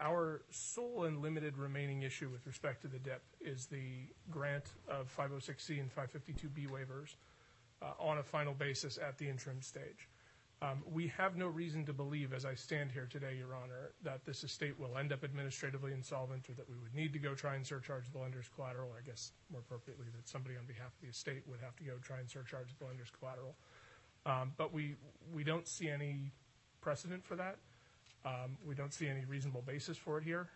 Our 0.00 0.42
sole 0.50 1.04
and 1.04 1.22
limited 1.22 1.56
remaining 1.56 2.02
issue 2.02 2.28
with 2.28 2.44
respect 2.44 2.82
to 2.82 2.88
the 2.88 2.98
DIP 2.98 3.22
is 3.40 3.66
the 3.66 4.08
grant 4.32 4.72
of 4.88 5.08
506C 5.16 5.78
and 5.78 5.88
552B 5.94 6.68
waivers 6.70 7.14
uh, 7.80 7.92
on 8.00 8.18
a 8.18 8.22
final 8.24 8.52
basis 8.52 8.98
at 8.98 9.16
the 9.16 9.28
interim 9.28 9.62
stage. 9.62 10.08
Um, 10.62 10.84
we 10.92 11.08
have 11.08 11.36
no 11.36 11.48
reason 11.48 11.84
to 11.86 11.92
believe, 11.92 12.32
as 12.32 12.44
I 12.44 12.54
stand 12.54 12.92
here 12.92 13.08
today, 13.10 13.34
Your 13.36 13.56
Honor, 13.56 13.90
that 14.04 14.24
this 14.24 14.44
estate 14.44 14.78
will 14.78 14.96
end 14.96 15.12
up 15.12 15.24
administratively 15.24 15.92
insolvent 15.92 16.48
or 16.48 16.52
that 16.52 16.70
we 16.70 16.76
would 16.76 16.94
need 16.94 17.12
to 17.14 17.18
go 17.18 17.34
try 17.34 17.56
and 17.56 17.66
surcharge 17.66 18.04
the 18.12 18.18
lender's 18.18 18.48
collateral. 18.54 18.90
I 18.96 19.04
guess 19.04 19.32
more 19.50 19.60
appropriately, 19.60 20.06
that 20.14 20.28
somebody 20.28 20.56
on 20.56 20.64
behalf 20.66 20.86
of 20.86 21.00
the 21.02 21.08
estate 21.08 21.42
would 21.48 21.58
have 21.60 21.74
to 21.76 21.82
go 21.82 21.94
try 22.00 22.20
and 22.20 22.30
surcharge 22.30 22.68
the 22.78 22.84
lender's 22.84 23.10
collateral. 23.18 23.56
Um, 24.24 24.52
but 24.56 24.72
we 24.72 24.94
don't 25.42 25.66
see 25.66 25.88
any 25.88 26.30
precedent 26.80 27.24
for 27.24 27.34
that. 27.34 27.56
Um, 28.24 28.56
we 28.64 28.76
don't 28.76 28.94
see 28.94 29.08
any 29.08 29.24
reasonable 29.24 29.62
basis 29.62 29.96
for 29.96 30.18
it 30.18 30.24
here. 30.24 30.48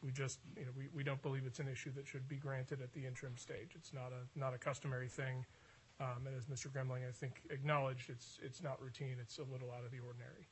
We 0.00 0.12
just, 0.12 0.38
you 0.56 0.64
know, 0.64 0.70
we, 0.76 0.84
we 0.94 1.02
don't 1.02 1.20
believe 1.22 1.42
it's 1.44 1.58
an 1.58 1.66
issue 1.66 1.90
that 1.96 2.06
should 2.06 2.28
be 2.28 2.36
granted 2.36 2.80
at 2.80 2.92
the 2.92 3.04
interim 3.04 3.36
stage. 3.36 3.70
It's 3.74 3.92
not 3.92 4.12
a 4.12 4.38
not 4.38 4.54
a 4.54 4.58
customary 4.58 5.08
thing. 5.08 5.44
Um, 6.00 6.26
and 6.26 6.36
as 6.36 6.46
Mr. 6.46 6.70
Gremling, 6.70 7.06
I 7.08 7.12
think, 7.12 7.42
acknowledged, 7.50 8.10
it's, 8.10 8.38
it's 8.42 8.62
not 8.62 8.80
routine. 8.80 9.16
It's 9.20 9.38
a 9.38 9.42
little 9.42 9.70
out 9.72 9.84
of 9.84 9.90
the 9.90 9.98
ordinary. 9.98 10.46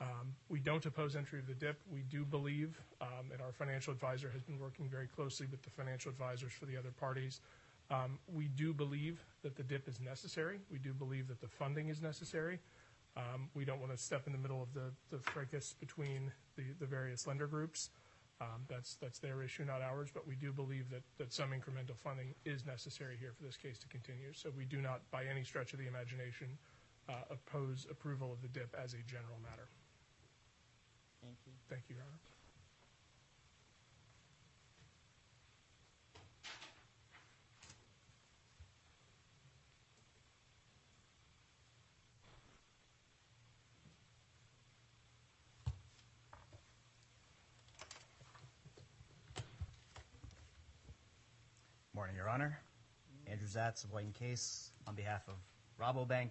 Um, 0.00 0.34
we 0.48 0.60
don't 0.60 0.84
oppose 0.86 1.16
entry 1.16 1.38
of 1.38 1.46
the 1.46 1.54
DIP. 1.54 1.80
We 1.92 2.02
do 2.02 2.24
believe, 2.24 2.80
um, 3.00 3.30
and 3.32 3.40
our 3.40 3.52
financial 3.52 3.92
advisor 3.92 4.30
has 4.30 4.42
been 4.42 4.58
working 4.58 4.88
very 4.88 5.06
closely 5.06 5.46
with 5.50 5.62
the 5.62 5.70
financial 5.70 6.10
advisors 6.10 6.52
for 6.52 6.66
the 6.66 6.76
other 6.76 6.90
parties. 6.90 7.40
Um, 7.90 8.18
we 8.32 8.48
do 8.48 8.72
believe 8.72 9.24
that 9.42 9.56
the 9.56 9.62
DIP 9.62 9.88
is 9.88 10.00
necessary. 10.00 10.58
We 10.70 10.78
do 10.78 10.92
believe 10.92 11.28
that 11.28 11.40
the 11.40 11.48
funding 11.48 11.88
is 11.88 12.00
necessary. 12.00 12.58
Um, 13.16 13.48
we 13.54 13.64
don't 13.64 13.80
want 13.80 13.92
to 13.92 13.98
step 13.98 14.26
in 14.26 14.32
the 14.32 14.38
middle 14.38 14.62
of 14.62 14.72
the, 14.74 14.90
the 15.10 15.22
fracas 15.22 15.74
between 15.78 16.32
the, 16.56 16.64
the 16.80 16.86
various 16.86 17.26
lender 17.26 17.46
groups. 17.46 17.90
Um, 18.40 18.66
that's 18.68 18.96
that's 18.96 19.18
their 19.20 19.42
issue, 19.42 19.64
not 19.64 19.80
ours. 19.80 20.10
But 20.12 20.26
we 20.26 20.34
do 20.34 20.52
believe 20.52 20.90
that 20.90 21.02
that 21.18 21.32
some 21.32 21.50
incremental 21.50 21.96
funding 21.96 22.34
is 22.44 22.66
necessary 22.66 23.16
here 23.18 23.32
for 23.36 23.44
this 23.44 23.56
case 23.56 23.78
to 23.78 23.88
continue. 23.88 24.32
So 24.32 24.50
we 24.56 24.64
do 24.64 24.80
not, 24.80 25.08
by 25.10 25.24
any 25.24 25.44
stretch 25.44 25.72
of 25.72 25.78
the 25.78 25.86
imagination, 25.86 26.48
uh, 27.08 27.12
oppose 27.30 27.86
approval 27.90 28.32
of 28.32 28.42
the 28.42 28.48
DIP 28.48 28.74
as 28.82 28.94
a 28.94 29.02
general 29.06 29.38
matter. 29.42 29.68
Thank 31.22 31.36
you. 31.46 31.52
Thank 31.70 31.84
you, 31.88 31.96
Your 31.96 32.04
Honor. 32.04 32.18
Morning, 51.94 52.13
Your 52.24 52.32
Honor. 52.32 52.58
Andrew 53.26 53.46
Zatz 53.46 53.84
of 53.84 53.92
and 53.92 54.14
Case 54.14 54.70
on 54.86 54.94
behalf 54.94 55.28
of 55.28 55.34
Rabobank 55.78 56.30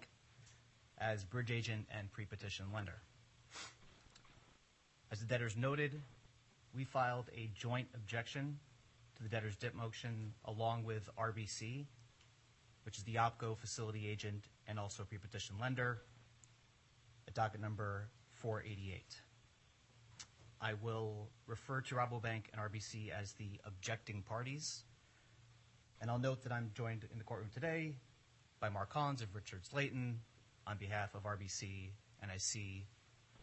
as 0.98 1.24
bridge 1.24 1.52
agent 1.52 1.86
and 1.96 2.12
pre-petition 2.12 2.66
lender. 2.74 3.00
As 5.12 5.20
the 5.20 5.28
debtors 5.28 5.56
noted, 5.56 6.02
we 6.76 6.84
filed 6.84 7.30
a 7.38 7.52
joint 7.54 7.90
objection 7.94 8.58
to 9.18 9.22
the 9.22 9.30
debtor's 9.30 9.56
dip 9.56 9.76
motion 9.76 10.34
along 10.46 10.84
with 10.84 11.08
RBC, 11.16 11.86
which 12.86 12.98
is 12.98 13.04
the 13.04 13.18
OPCO 13.20 13.56
facility 13.56 14.08
agent 14.08 14.46
and 14.68 14.80
also 14.80 15.04
pre-petition 15.04 15.58
lender, 15.62 16.02
at 17.28 17.36
docket 17.36 17.62
number 17.62 18.08
488. 18.32 19.04
I 20.60 20.74
will 20.74 21.30
refer 21.46 21.82
to 21.82 21.94
Rabobank 21.94 22.46
and 22.52 22.60
RBC 22.60 23.12
as 23.12 23.34
the 23.34 23.62
objecting 23.64 24.24
parties. 24.24 24.86
And 26.04 26.12
I'll 26.12 26.20
note 26.20 26.44
that 26.44 26.52
I'm 26.52 26.70
joined 26.76 27.08
in 27.14 27.18
the 27.18 27.24
courtroom 27.24 27.50
today 27.54 27.94
by 28.60 28.68
Mark 28.68 28.90
Collins 28.90 29.22
of 29.22 29.34
Richards 29.34 29.72
Layton 29.72 30.20
on 30.68 30.76
behalf 30.76 31.16
of 31.16 31.24
RBC, 31.24 31.92
and 32.22 32.30
I 32.30 32.36
see 32.36 32.86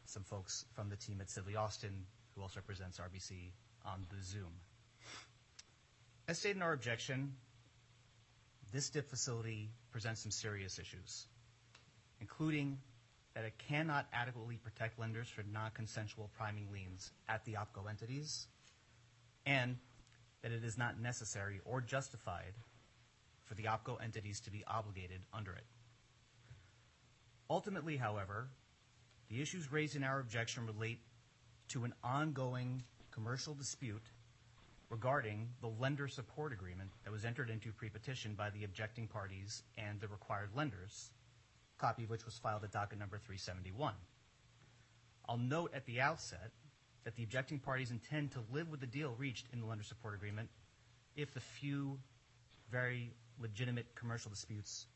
some 0.05 0.25
folks 0.25 0.67
from 0.75 0.91
the 0.91 0.97
team 0.97 1.23
at 1.23 1.29
Sidley 1.29 1.57
Austin 1.57 2.05
who 2.35 2.43
also 2.43 2.61
represents 2.61 2.99
RBC 2.99 3.53
on 3.87 4.05
the 4.11 4.23
Zoom. 4.23 4.53
As 6.29 6.39
stated 6.39 6.59
in 6.59 6.63
our 6.63 6.75
objection, 6.75 7.33
this 8.75 8.91
dip 8.91 9.09
facility 9.09 9.71
presents 9.91 10.21
some 10.21 10.31
serious 10.31 10.79
issues, 10.79 11.29
including 12.21 12.77
that 13.33 13.47
it 13.47 13.55
cannot 13.57 14.07
adequately 14.13 14.59
protect 14.63 14.99
lenders 14.99 15.31
for 15.31 15.43
non-consensual 15.51 16.29
priming 16.37 16.67
liens 16.71 17.11
at 17.27 17.43
the 17.47 17.55
OPCO 17.55 17.89
entities, 17.89 18.49
and 19.47 19.79
that 20.43 20.53
it 20.53 20.65
is 20.65 20.79
not 20.79 21.01
necessary 21.01 21.61
or 21.65 21.81
justified 21.81 22.55
for 23.45 23.55
the 23.55 23.65
OPCO 23.65 24.03
entities 24.03 24.41
to 24.41 24.51
be 24.51 24.65
obligated 24.67 25.21
under 25.33 25.53
it. 25.53 25.65
Ultimately, 27.49 27.97
however, 27.97 28.49
the 29.29 29.43
issues 29.43 29.73
raised 29.73 29.97
in 29.97 30.05
our 30.05 30.21
objection 30.21 30.67
relate 30.67 31.01
to 31.69 31.85
an 31.85 31.95
ongoing 32.03 32.83
commercial 33.11 33.55
dispute 33.55 34.05
regarding 34.89 35.49
the 35.61 35.69
lender 35.69 36.09
support 36.09 36.53
agreement 36.53 36.91
that 37.05 37.13
was 37.13 37.25
entered 37.25 37.51
into 37.51 37.73
pre-petition 37.73 38.35
by 38.35 38.51
the 38.51 38.65
objecting 38.65 39.07
parties 39.07 39.63
and 39.79 40.01
the 40.01 40.09
required 40.09 40.51
lenders, 40.55 41.11
a 41.79 41.81
copy 41.81 42.05
of 42.05 42.11
which 42.11 42.25
was 42.25 42.39
filed 42.39 42.65
at 42.65 42.73
docket 42.73 42.99
number 42.99 43.19
371. 43.19 43.95
I'll 45.29 45.37
note 45.39 45.73
at 45.75 45.87
the 45.87 46.01
outset 46.01 46.51
that 47.05 47.17
the 47.17 47.23
objecting 47.23 47.59
parties 47.59 47.91
intend 47.91 48.33
to 48.33 48.41
live 48.53 48.69
with 48.69 48.81
the 48.81 48.87
deal 48.87 49.15
reached 49.19 49.47
in 49.53 49.61
the 49.61 49.67
lender 49.67 49.85
support 49.85 50.15
agreement 50.15 50.49
if 51.17 51.33
the 51.33 51.41
few 51.41 51.99
very 52.71 53.13
legitimate 53.41 53.87
commercial 53.95 54.31
disputes 54.31 54.87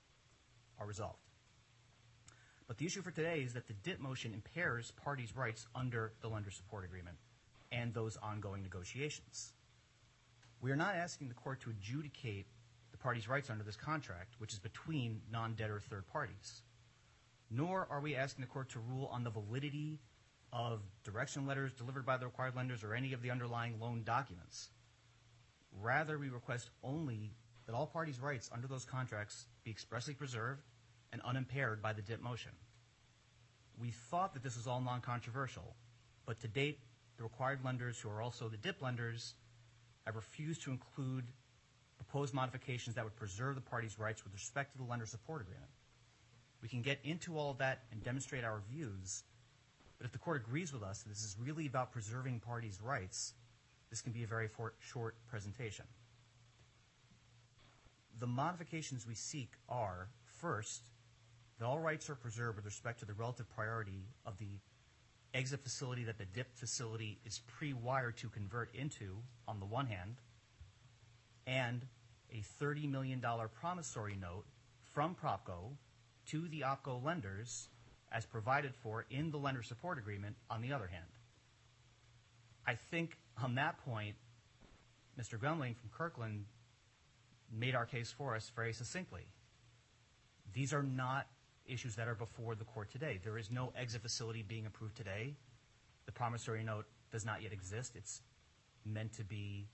are 0.79 0.87
resolved. 0.87 1.19
But 2.67 2.79
the 2.79 2.87
issue 2.87 3.03
for 3.03 3.11
today 3.11 3.41
is 3.41 3.53
that 3.55 3.67
the 3.67 3.75
dip 3.75 4.01
motion 4.01 4.33
impairs 4.33 4.93
parties' 5.03 5.37
rights 5.37 5.67
under 5.75 6.13
the 6.21 6.29
lender 6.29 6.51
support 6.51 6.85
agreement 6.85 7.17
and 7.73 7.93
those 7.93 8.17
ongoing 8.23 8.63
negotiations. 8.63 9.53
We 10.61 10.71
are 10.71 10.77
not 10.77 10.95
asking 10.95 11.29
the 11.29 11.35
court 11.35 11.61
to 11.63 11.71
adjudicate 11.71 12.47
the 12.93 12.99
parties' 12.99 13.29
rights 13.29 13.51
under 13.51 13.65
this 13.65 13.77
contract, 13.77 14.35
which 14.39 14.53
is 14.53 14.59
between 14.59 15.21
non-debtor 15.31 15.81
third 15.81 16.07
parties. 16.07 16.63
Nor 17.51 17.87
are 17.91 18.01
we 18.01 18.17
asking 18.17 18.43
the 18.43 18.51
court 18.51 18.71
to 18.71 18.79
rule 18.79 19.09
on 19.13 19.25
the 19.25 19.31
validity 19.31 19.99
of 20.55 20.81
direction 21.03 21.47
letters 21.47 21.73
delivered 21.73 22.07
by 22.07 22.17
the 22.17 22.27
required 22.27 22.55
lenders 22.55 22.85
or 22.85 22.95
any 22.95 23.13
of 23.13 23.21
the 23.23 23.31
underlying 23.31 23.81
loan 23.81 24.03
documents. 24.05 24.69
Rather, 25.83 26.17
we 26.17 26.29
request 26.29 26.71
only 26.85 27.33
that 27.67 27.75
all 27.75 27.87
parties' 27.87 28.21
rights 28.21 28.49
under 28.55 28.69
those 28.69 28.85
contracts 28.85 29.47
be 29.65 29.71
expressly 29.71 30.15
preserved 30.15 30.63
and 31.13 31.21
unimpaired 31.23 31.83
by 31.83 31.93
the 31.93 32.03
dip 32.03 32.23
motion. 32.23 32.53
We 33.81 33.91
thought 33.91 34.35
that 34.35 34.45
this 34.45 34.57
was 34.57 34.69
all 34.69 34.81
non-controversial, 34.81 35.75
but 36.25 36.41
to 36.41 36.49
date, 36.49 36.79
the 37.17 37.25
required 37.25 37.65
lenders 37.65 37.99
who 37.99 38.09
are 38.09 38.23
also 38.23 38.49
the 38.49 38.57
dip 38.57 38.81
lenders 38.81 39.35
have 40.07 40.15
refused 40.15 40.63
to 40.63 40.71
include 40.71 41.25
proposed 41.97 42.35
modifications 42.35 42.95
that 42.95 43.05
would 43.05 43.17
preserve 43.17 43.57
the 43.57 43.61
parties' 43.61 43.99
rights 43.99 44.23
with 44.23 44.33
respect 44.33 44.73
to 44.73 44.79
the 44.79 44.85
lender 44.85 45.07
support 45.07 45.41
agreement. 45.41 45.71
We 46.63 46.69
can 46.69 46.83
get 46.83 46.99
into 47.03 47.37
all 47.37 47.51
of 47.51 47.59
that 47.59 47.83
and 47.91 48.03
demonstrate 48.05 48.45
our 48.45 48.61
views, 48.71 49.25
but 50.05 50.09
if 50.09 50.13
the 50.13 50.19
court 50.19 50.43
agrees 50.47 50.71
with 50.71 50.83
us 50.83 50.99
that 50.99 51.09
this 51.09 51.25
is 51.25 51.35
really 51.41 51.67
about 51.67 51.91
preserving 51.91 52.39
parties' 52.39 52.79
rights, 52.85 53.33
this 53.89 54.03
can 54.03 54.13
be 54.13 54.23
a 54.23 54.27
very 54.27 54.51
short 54.79 55.15
presentation. 55.31 55.87
The 58.21 58.27
modifications 58.27 59.07
we 59.07 59.15
seek 59.15 59.53
are, 59.67 60.11
first, 60.27 60.83
that 61.59 61.65
all 61.65 61.79
rights 61.79 62.11
are 62.11 62.15
preserved 62.17 62.57
with 62.57 62.67
respect 62.67 63.01
to 63.01 63.07
the 63.07 63.15
relative 63.15 63.49
priority 63.49 64.05
of 64.27 64.37
the 64.37 64.59
exit 65.33 65.63
facility 65.63 66.05
that 66.05 66.19
the 66.19 66.27
dip 66.27 66.55
facility 66.55 67.19
is 67.25 67.41
pre-wired 67.57 68.19
to 68.19 68.29
convert 68.29 68.75
into, 68.75 69.17
on 69.49 69.59
the 69.59 69.65
one 69.65 69.87
hand, 69.87 70.17
and 71.47 71.81
a 72.31 72.43
$30 72.63 72.91
million 72.91 73.25
promissory 73.59 74.19
note 74.21 74.45
from 74.93 75.15
Propco 75.15 75.79
to 76.27 76.47
the 76.49 76.61
OPCO 76.61 77.03
lenders 77.03 77.71
as 78.15 78.25
provided 78.25 78.73
for 78.77 79.05
in 79.11 79.33
the 79.33 79.37
lender 79.37 79.63
support 79.63 79.99
agreement, 79.99 80.37
on 80.49 80.63
the 80.63 80.73
other 80.73 80.87
hand. 80.87 81.05
I 82.67 82.77
think 82.91 83.19
on 83.43 83.57
that 83.57 83.85
point, 83.85 84.15
Mr. 85.21 85.39
Gumling 85.39 85.75
from 85.75 85.91
Kirkland 85.91 86.45
made 87.53 87.75
our 87.75 87.87
case 87.87 88.13
for 88.17 88.37
us 88.37 88.51
very 88.55 88.73
succinctly. 88.73 89.27
These 90.53 90.73
are 90.73 90.83
not 90.83 91.27
issues 91.67 91.97
that 91.97 92.07
are 92.07 92.15
before 92.15 92.55
the 92.55 92.65
court 92.65 92.91
today. 92.93 93.19
There 93.23 93.37
is 93.37 93.51
no 93.51 93.73
exit 93.77 94.03
facility 94.03 94.45
being 94.47 94.67
approved 94.67 94.97
today. 94.97 95.35
The 96.07 96.13
promissory 96.13 96.63
note 96.63 96.87
does 97.11 97.25
not 97.25 97.43
yet 97.43 97.53
exist. 97.53 97.97
It's 97.97 98.23
meant 98.85 99.15
to 99.15 99.25
be 99.25 99.67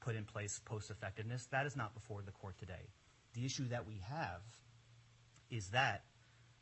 put 0.00 0.14
in 0.14 0.24
place 0.24 0.60
post-effectiveness. 0.64 1.46
That 1.50 1.66
is 1.66 1.76
not 1.76 1.94
before 1.94 2.22
the 2.22 2.32
court 2.32 2.58
today. 2.58 2.88
The 3.34 3.44
issue 3.44 3.68
that 3.68 3.86
we 3.86 4.00
have 4.08 4.42
is 5.50 5.68
that 5.70 6.04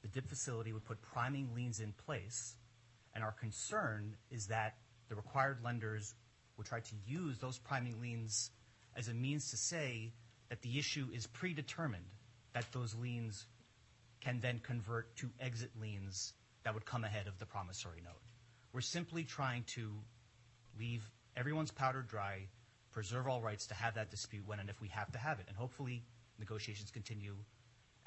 the 0.08 0.20
dip 0.20 0.28
facility 0.28 0.72
would 0.72 0.84
put 0.84 1.00
priming 1.02 1.54
liens 1.54 1.80
in 1.80 1.92
place, 1.92 2.56
and 3.14 3.22
our 3.22 3.32
concern 3.32 4.16
is 4.30 4.46
that 4.46 4.76
the 5.08 5.14
required 5.14 5.58
lenders 5.62 6.14
would 6.56 6.66
try 6.66 6.80
to 6.80 6.94
use 7.06 7.38
those 7.38 7.58
priming 7.58 8.00
liens 8.00 8.50
as 8.96 9.08
a 9.08 9.14
means 9.14 9.50
to 9.50 9.56
say 9.56 10.12
that 10.48 10.62
the 10.62 10.78
issue 10.78 11.08
is 11.14 11.26
predetermined, 11.26 12.04
that 12.54 12.64
those 12.72 12.94
liens 12.94 13.46
can 14.20 14.40
then 14.40 14.60
convert 14.60 15.14
to 15.16 15.30
exit 15.40 15.70
liens 15.80 16.32
that 16.64 16.74
would 16.74 16.84
come 16.84 17.04
ahead 17.04 17.26
of 17.26 17.38
the 17.38 17.46
promissory 17.46 18.00
note. 18.02 18.22
We're 18.72 18.80
simply 18.80 19.24
trying 19.24 19.64
to 19.74 19.92
leave 20.78 21.02
everyone's 21.36 21.70
powder 21.70 22.02
dry, 22.02 22.48
preserve 22.92 23.28
all 23.28 23.40
rights 23.40 23.66
to 23.66 23.74
have 23.74 23.94
that 23.94 24.10
dispute 24.10 24.46
when 24.46 24.58
and 24.58 24.68
if 24.70 24.80
we 24.80 24.88
have 24.88 25.12
to 25.12 25.18
have 25.18 25.38
it, 25.38 25.46
and 25.48 25.56
hopefully 25.56 26.02
negotiations 26.38 26.90
continue 26.90 27.36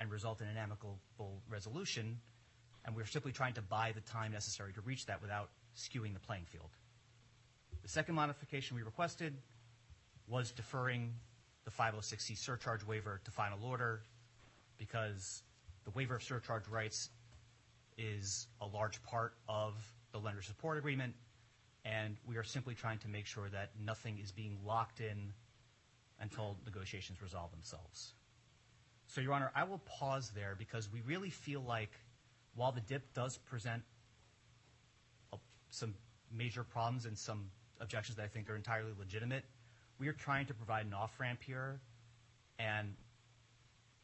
and 0.01 0.11
result 0.11 0.41
in 0.41 0.47
an 0.47 0.57
amicable 0.57 0.99
resolution, 1.47 2.19
and 2.83 2.95
we're 2.95 3.05
simply 3.05 3.31
trying 3.31 3.53
to 3.53 3.61
buy 3.61 3.91
the 3.93 4.01
time 4.01 4.31
necessary 4.31 4.73
to 4.73 4.81
reach 4.81 5.05
that 5.05 5.21
without 5.21 5.49
skewing 5.77 6.13
the 6.13 6.19
playing 6.19 6.45
field. 6.45 6.71
The 7.83 7.87
second 7.87 8.15
modification 8.15 8.75
we 8.75 8.81
requested 8.81 9.37
was 10.27 10.51
deferring 10.51 11.13
the 11.65 11.71
506C 11.71 12.35
surcharge 12.35 12.83
waiver 12.83 13.21
to 13.23 13.31
final 13.31 13.63
order 13.63 14.01
because 14.79 15.43
the 15.85 15.91
waiver 15.91 16.15
of 16.15 16.23
surcharge 16.23 16.67
rights 16.67 17.09
is 17.97 18.47
a 18.59 18.65
large 18.65 19.01
part 19.03 19.35
of 19.47 19.75
the 20.13 20.17
lender 20.17 20.41
support 20.41 20.79
agreement, 20.79 21.13
and 21.85 22.17
we 22.25 22.37
are 22.37 22.43
simply 22.43 22.73
trying 22.73 22.97
to 22.99 23.07
make 23.07 23.27
sure 23.27 23.49
that 23.49 23.69
nothing 23.85 24.17
is 24.17 24.31
being 24.31 24.57
locked 24.65 24.99
in 24.99 25.31
until 26.19 26.57
negotiations 26.65 27.21
resolve 27.21 27.51
themselves. 27.51 28.13
So, 29.13 29.19
Your 29.19 29.33
Honor, 29.33 29.51
I 29.53 29.65
will 29.65 29.79
pause 29.79 30.31
there 30.33 30.55
because 30.57 30.89
we 30.89 31.01
really 31.01 31.29
feel 31.29 31.61
like 31.61 31.91
while 32.55 32.71
the 32.71 32.79
dip 32.79 33.13
does 33.13 33.37
present 33.37 33.83
some 35.69 35.95
major 36.31 36.63
problems 36.63 37.05
and 37.05 37.17
some 37.17 37.49
objections 37.81 38.15
that 38.15 38.23
I 38.23 38.27
think 38.27 38.49
are 38.49 38.55
entirely 38.55 38.93
legitimate, 38.97 39.43
we 39.99 40.07
are 40.07 40.13
trying 40.13 40.45
to 40.45 40.53
provide 40.53 40.85
an 40.85 40.93
off-ramp 40.93 41.43
here, 41.43 41.81
and 42.57 42.93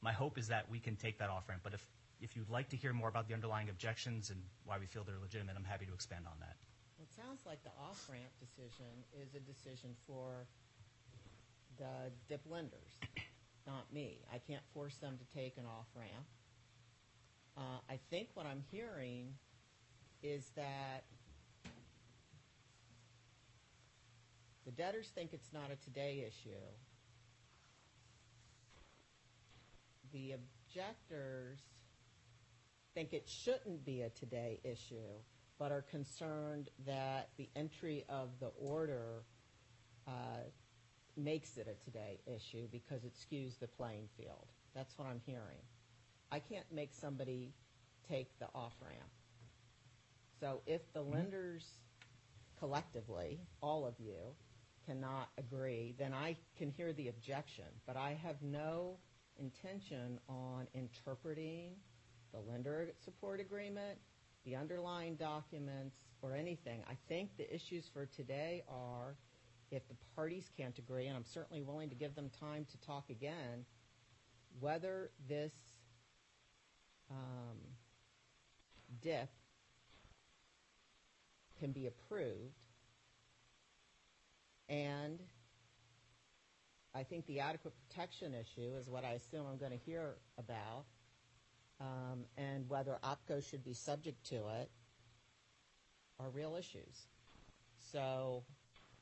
my 0.01 0.11
hope 0.11 0.37
is 0.37 0.49
that 0.49 0.69
we 0.69 0.79
can 0.79 0.97
take 0.97 1.19
that 1.19 1.29
off-ramp. 1.29 1.61
But 1.63 1.73
if, 1.73 2.35
you'd 2.35 2.49
like 2.49 2.67
to 2.69 2.75
hear 2.75 2.91
more 2.91 3.07
about 3.07 3.29
the 3.29 3.33
underlying 3.33 3.69
objections 3.69 4.29
and 4.29 4.41
why 4.65 4.77
we 4.77 4.87
feel 4.87 5.05
they're 5.05 5.15
legitimate, 5.21 5.55
I'm 5.55 5.63
happy 5.63 5.85
to 5.85 5.93
expand 5.93 6.25
on 6.27 6.37
that. 6.41 6.57
Let's 6.99 7.15
sounds 7.15 7.45
like 7.45 7.63
the 7.63 7.71
off-ramp 7.81 8.33
decision 8.41 8.91
is 9.23 9.35
a 9.35 9.39
decision 9.39 9.95
for 10.05 10.45
the 11.77 12.11
dip 12.27 12.41
lenders, 12.49 12.99
not 13.67 13.91
me. 13.93 14.19
I 14.33 14.37
can't 14.37 14.63
force 14.73 14.95
them 14.95 15.17
to 15.17 15.37
take 15.37 15.57
an 15.57 15.65
off-ramp. 15.65 16.25
Uh, 17.57 17.79
I 17.89 17.99
think 18.09 18.29
what 18.33 18.45
I'm 18.45 18.63
hearing 18.71 19.33
is 20.23 20.49
that 20.55 21.03
the 24.65 24.71
debtors 24.71 25.11
think 25.13 25.33
it's 25.33 25.51
not 25.53 25.69
a 25.71 25.75
today 25.83 26.25
issue. 26.25 26.49
The 30.13 30.33
objectors 30.33 31.59
think 32.93 33.13
it 33.13 33.27
shouldn't 33.27 33.85
be 33.85 34.01
a 34.01 34.09
today 34.09 34.59
issue, 34.63 35.19
but 35.59 35.71
are 35.71 35.83
concerned 35.83 36.69
that 36.85 37.29
the 37.37 37.49
entry 37.55 38.05
of 38.09 38.29
the 38.39 38.51
order 38.59 39.23
uh, 40.07 40.11
makes 41.17 41.57
it 41.57 41.67
a 41.67 41.85
today 41.85 42.19
issue 42.27 42.67
because 42.71 43.03
it 43.03 43.13
skews 43.13 43.59
the 43.59 43.67
playing 43.67 44.07
field. 44.17 44.47
That's 44.75 44.97
what 44.97 45.07
I'm 45.07 45.21
hearing. 45.25 45.61
I 46.31 46.39
can't 46.39 46.65
make 46.71 46.91
somebody 46.93 47.53
take 48.09 48.37
the 48.39 48.47
off-ramp. 48.53 49.11
So 50.39 50.61
if 50.65 50.81
the 50.93 50.99
mm-hmm. 50.99 51.13
lenders 51.13 51.65
collectively, 52.59 53.39
all 53.61 53.85
of 53.85 53.95
you, 53.99 54.35
cannot 54.85 55.29
agree, 55.37 55.93
then 55.99 56.13
I 56.13 56.37
can 56.57 56.71
hear 56.71 56.93
the 56.93 57.09
objection. 57.09 57.65
But 57.85 57.97
I 57.97 58.17
have 58.23 58.41
no 58.41 58.97
intention 59.37 60.19
on 60.29 60.67
interpreting 60.73 61.71
the 62.33 62.39
lender 62.39 62.89
support 63.03 63.39
agreement, 63.39 63.99
the 64.45 64.55
underlying 64.55 65.15
documents, 65.15 65.97
or 66.21 66.35
anything. 66.35 66.83
I 66.89 66.95
think 67.07 67.31
the 67.37 67.53
issues 67.53 67.85
for 67.93 68.05
today 68.05 68.63
are 68.69 69.15
if 69.71 69.87
the 69.87 69.95
parties 70.15 70.49
can't 70.57 70.77
agree, 70.77 71.07
and 71.07 71.15
I'm 71.15 71.25
certainly 71.25 71.61
willing 71.61 71.89
to 71.89 71.95
give 71.95 72.15
them 72.15 72.29
time 72.39 72.65
to 72.71 72.77
talk 72.85 73.09
again, 73.09 73.65
whether 74.59 75.11
this 75.27 75.53
um, 77.11 77.57
dip 79.01 79.29
can 81.59 81.71
be 81.71 81.87
approved. 81.87 82.55
And 84.69 85.19
I 86.93 87.03
think 87.03 87.25
the 87.25 87.39
adequate 87.39 87.73
protection 87.87 88.33
issue 88.33 88.75
is 88.79 88.89
what 88.89 89.05
I 89.05 89.11
assume 89.11 89.45
I'm 89.49 89.57
going 89.57 89.71
to 89.71 89.85
hear 89.85 90.15
about, 90.37 90.85
um, 91.79 92.25
and 92.37 92.67
whether 92.69 92.97
OPCO 93.03 93.47
should 93.47 93.63
be 93.63 93.73
subject 93.73 94.25
to 94.29 94.35
it 94.59 94.69
are 96.19 96.29
real 96.29 96.55
issues. 96.55 97.07
So 97.91 98.43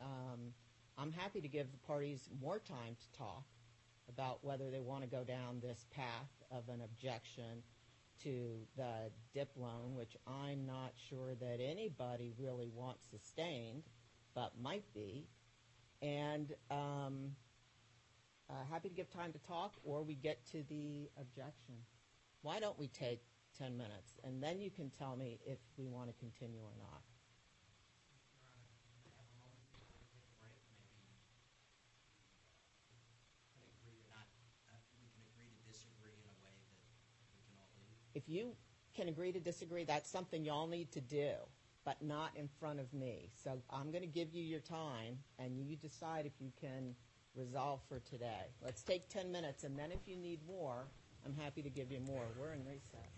um, 0.02 0.54
I'm 0.98 1.12
happy 1.12 1.42
to 1.42 1.48
give 1.48 1.72
the 1.72 1.78
parties 1.80 2.30
more 2.42 2.60
time 2.60 2.96
to 3.00 3.18
talk 3.18 3.44
about 4.10 4.44
whether 4.44 4.70
they 4.70 4.82
want 4.82 5.02
to 5.04 5.10
go 5.10 5.24
down 5.24 5.60
this 5.62 5.86
path 5.92 6.30
of 6.52 6.70
an 6.70 6.82
objection 6.82 7.64
to 8.24 8.60
the 8.78 9.12
DIP 9.34 9.50
loan, 9.58 9.96
which 9.96 10.16
I'm 10.28 10.66
not 10.66 10.94
sure 11.10 11.36
that 11.36 11.60
anybody 11.60 12.34
really 12.40 12.70
wants 12.74 13.08
sustained, 13.10 13.84
but 14.34 14.54
might 14.62 14.86
be. 14.94 15.26
And 16.02 16.54
um, 16.72 17.32
uh, 18.50 18.54
happy 18.70 18.90
to 18.90 18.96
give 18.96 19.10
time 19.10 19.34
to 19.34 19.40
talk, 19.40 19.74
or 19.84 20.04
we 20.04 20.14
get 20.16 20.46
to 20.52 20.64
the 20.70 21.10
objection. 21.20 21.76
Why 22.42 22.60
don't 22.60 22.78
we 22.78 22.88
take 22.88 23.22
10 23.58 23.76
minutes, 23.76 24.20
and 24.24 24.44
then 24.44 24.62
you 24.62 24.70
can 24.70 24.92
tell 24.92 25.16
me 25.16 25.40
if 25.48 25.58
we 25.78 25.88
want 25.88 26.08
to 26.12 26.16
continue 26.22 26.62
or 26.62 26.76
not. 26.78 27.02
Your 28.38 28.46
Honor, 28.46 28.70
can 28.70 29.10
I 29.10 29.18
have 29.18 29.26
a 29.34 29.38
moment 29.42 29.58
before 29.66 29.82
we 29.98 30.06
take 30.14 30.28
a 30.30 30.36
break? 30.38 30.62
Maybe 32.94 33.18
we 33.18 33.34
can 33.50 33.66
agree 33.66 33.98
to 33.98 34.14
not, 34.14 34.30
uh, 34.70 34.78
we 35.02 35.10
can 35.10 35.26
agree 35.26 35.50
to 35.50 35.60
disagree 35.66 36.14
in 36.14 36.28
a 36.30 36.38
way 36.46 36.54
that 37.18 37.26
we 37.34 37.42
can 37.50 37.58
all 37.58 37.74
leave. 37.82 37.98
If 38.16 38.24
you 38.28 38.54
can 38.96 39.10
agree 39.10 39.34
to 39.34 39.40
disagree, 39.42 39.84
that's 39.84 40.10
something 40.10 40.46
y'all 40.46 40.68
need 40.68 40.90
to 40.94 41.02
do, 41.02 41.34
but 41.84 42.02
not 42.02 42.32
in 42.38 42.48
front 42.60 42.80
of 42.80 42.92
me. 42.94 43.30
So 43.44 43.62
I'm 43.70 43.92
going 43.92 44.04
to 44.04 44.08
give 44.08 44.34
you 44.34 44.42
your 44.42 44.62
time, 44.62 45.20
and 45.38 45.60
you 45.60 45.76
decide 45.76 46.26
if 46.26 46.32
you 46.40 46.52
can 46.60 46.96
resolve 47.36 47.82
for 47.90 48.00
today. 48.00 48.48
Let's 48.64 48.82
take 48.84 49.10
10 49.10 49.32
minutes, 49.34 49.66
and 49.66 49.78
then 49.78 49.92
if 49.92 50.08
you 50.08 50.16
need 50.16 50.40
more, 50.48 50.86
I'm 51.26 51.36
happy 51.36 51.62
to 51.62 51.70
give 51.70 51.92
you 51.92 52.00
more. 52.08 52.24
We're 52.40 52.54
in 52.54 52.64
recess. 52.66 53.12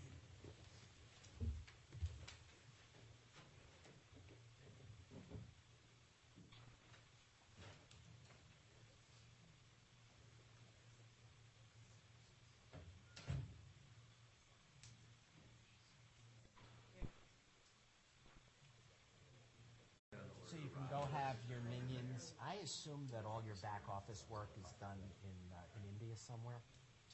So 20.48 20.56
you 20.56 20.70
can 20.72 20.88
go 20.88 21.04
have 21.12 21.36
your 21.50 21.60
minions. 21.68 22.32
I 22.40 22.47
assume 22.62 23.06
that 23.12 23.24
all 23.24 23.42
your 23.44 23.56
back 23.62 23.82
office 23.88 24.24
work 24.28 24.50
is 24.58 24.70
done 24.80 24.98
in 25.24 25.36
uh, 25.54 25.76
in 25.76 25.82
India 25.88 26.14
somewhere. 26.16 26.60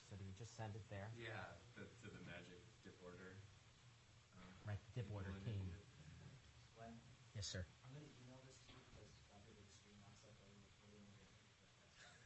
So 0.09 0.17
do 0.17 0.25
you 0.25 0.35
just 0.37 0.57
send 0.57 0.75
it 0.77 0.85
there? 0.91 1.09
Yeah, 1.17 1.33
the, 1.75 1.85
to 2.05 2.09
the 2.13 2.23
magic 2.29 2.61
dip 2.85 2.97
order. 3.03 3.37
Um, 4.37 4.53
Right, 4.65 4.81
the 4.93 5.03
dip 5.03 5.09
order 5.13 5.33
people 5.33 5.53
in 5.53 5.57
team. 5.57 5.65
India. 5.69 5.81
Glenn, 6.77 6.95
Yes, 7.37 7.47
sir. 7.49 7.65
I'm 7.85 7.93
gonna 7.97 8.11
email 8.21 8.41
this 8.47 8.61
to 8.69 8.77
you 8.77 8.83
because 8.93 9.11
under 9.33 9.51
the 9.53 9.63
extreme 9.65 9.99
onset 10.05 10.33
of 10.33 10.39
the 10.39 10.49
recording, 10.55 11.03
we're 11.09 11.17
gonna 11.19 11.37
keep 11.37 11.97
that. 12.01 12.21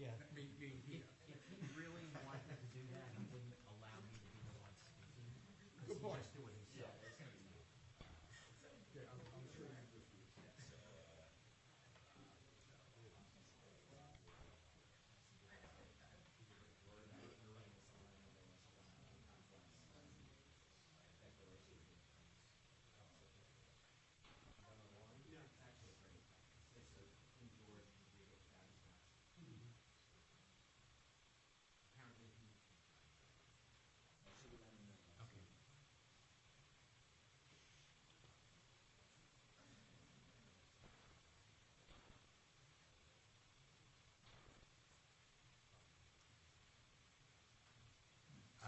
Yeah. 0.00 0.16
If, 0.16 1.36
if 1.52 1.58
he 1.60 1.68
really 1.76 2.08
wanted 2.24 2.56
to 2.56 2.68
do 2.72 2.80
that, 2.96 3.04
he 3.12 3.20
wouldn't 3.28 3.52
allow 3.68 4.00
me 4.08 4.16
to 4.16 4.28
be 4.32 4.40
the 4.48 4.54
one 4.56 4.72
speaking. 4.80 5.28
Good 5.84 6.00
point. 6.00 6.24
Just 6.24 6.32
do 6.32 6.40
it 6.48 6.56
himself. 6.56 6.96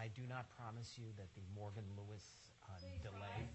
I 0.03 0.09
do 0.19 0.23
not 0.29 0.51
promise 0.59 0.99
you 0.99 1.05
that 1.17 1.31
the 1.37 1.43
Morgan 1.55 1.85
Lewis 1.95 2.27
uh, 2.67 2.75
delay. 3.07 3.47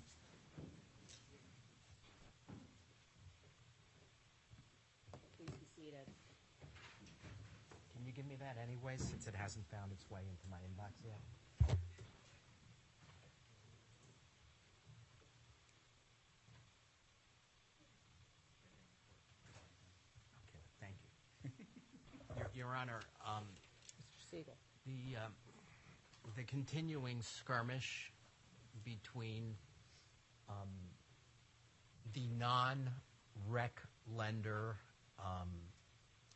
Please 5.36 5.52
be 5.60 5.68
seated. 5.76 6.08
Can 7.92 8.06
you 8.06 8.14
give 8.14 8.26
me 8.26 8.38
that 8.40 8.56
anyway, 8.64 8.96
since 8.96 9.28
it 9.28 9.36
hasn't 9.36 9.68
found 9.68 9.92
its 9.92 10.10
way 10.10 10.22
into 10.24 10.48
my 10.50 10.56
inbox 10.64 11.04
yet? 11.04 11.20
Okay, 20.48 20.64
thank 20.80 20.96
you. 21.44 21.52
Your, 22.38 22.48
Your 22.68 22.74
Honor, 22.74 23.02
um, 23.28 23.44
Mr. 24.00 24.32
Siegel. 24.32 24.56
the, 24.86 25.18
um, 25.26 25.34
the 26.38 26.44
continuing 26.44 27.20
skirmish 27.22 28.12
between 28.86 29.56
um, 30.48 30.70
the 32.14 32.28
non-rec 32.38 33.82
lender, 34.16 34.78
um, 35.20 35.50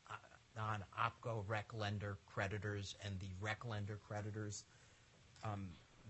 uh, 0.09 0.15
non-OPCO 0.57 1.43
rec 1.47 1.67
lender 1.73 2.17
creditors 2.25 2.95
and 3.05 3.19
the 3.19 3.29
rec 3.39 3.63
lender 3.63 3.99
creditors, 4.07 4.63
um, 5.43 5.67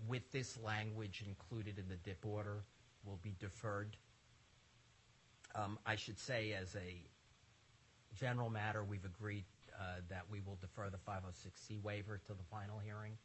with 0.08 0.32
this 0.32 0.58
language 0.64 1.22
included 1.26 1.78
in 1.78 1.86
the 1.88 1.96
DIP 1.96 2.24
order, 2.24 2.64
will 3.04 3.20
be 3.22 3.36
deferred. 3.38 3.96
I 5.84 5.96
should 5.96 6.18
say, 6.18 6.54
as 6.54 6.74
a 6.76 6.96
general 8.18 8.48
matter, 8.48 8.82
we've 8.82 9.04
agreed 9.04 9.44
uh, 9.78 10.00
that 10.08 10.22
we 10.30 10.40
will 10.40 10.56
defer 10.62 10.88
the 10.88 10.96
506C 10.96 11.82
waiver 11.82 12.18
to 12.26 12.32
the 12.32 12.42
final 12.50 12.78
hearing, 12.78 13.18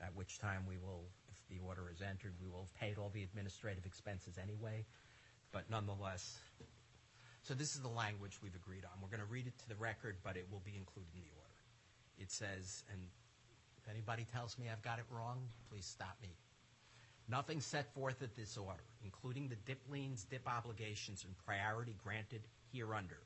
at 0.00 0.14
which 0.14 0.38
time 0.38 0.64
we 0.66 0.76
will, 0.76 1.04
if 1.28 1.38
the 1.48 1.64
order 1.64 1.90
is 1.90 2.02
entered, 2.02 2.34
we 2.40 2.48
will 2.48 2.60
have 2.60 2.74
paid 2.80 2.98
all 2.98 3.10
the 3.10 3.22
administrative 3.22 3.84
expenses 3.86 4.38
anyway. 4.40 4.84
But 5.52 5.70
nonetheless, 5.70 6.38
so 7.42 7.54
this 7.54 7.74
is 7.74 7.82
the 7.82 7.88
language 7.88 8.38
we've 8.42 8.54
agreed 8.54 8.84
on. 8.84 9.00
We're 9.02 9.08
going 9.08 9.26
to 9.26 9.32
read 9.32 9.46
it 9.46 9.58
to 9.58 9.68
the 9.68 9.76
record, 9.76 10.16
but 10.22 10.36
it 10.36 10.46
will 10.50 10.62
be 10.64 10.76
included 10.76 11.10
in 11.14 11.22
the 11.22 11.34
order. 11.36 11.48
It 12.18 12.30
says, 12.30 12.84
and 12.92 13.00
if 13.82 13.88
anybody 13.90 14.26
tells 14.32 14.58
me 14.58 14.66
I've 14.70 14.82
got 14.82 14.98
it 14.98 15.06
wrong, 15.10 15.48
please 15.70 15.86
stop 15.86 16.16
me. 16.22 16.36
Nothing 17.28 17.60
set 17.60 17.92
forth 17.94 18.22
at 18.22 18.34
this 18.36 18.56
order, 18.56 18.84
including 19.04 19.48
the 19.48 19.56
dip 19.66 19.80
liens, 19.90 20.24
dip 20.30 20.48
obligations, 20.48 21.24
and 21.24 21.36
priority 21.44 21.94
granted 22.02 22.42
hereunder, 22.72 23.20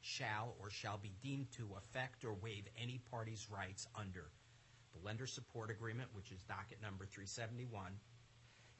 shall 0.00 0.54
or 0.60 0.70
shall 0.70 0.98
be 0.98 1.12
deemed 1.22 1.50
to 1.52 1.68
affect 1.76 2.24
or 2.24 2.34
waive 2.34 2.64
any 2.80 3.00
party's 3.10 3.46
rights 3.50 3.86
under 3.96 4.30
the 4.92 5.04
lender 5.04 5.26
support 5.26 5.70
agreement, 5.70 6.08
which 6.12 6.30
is 6.32 6.42
docket 6.42 6.80
number 6.82 7.06
371, 7.06 7.92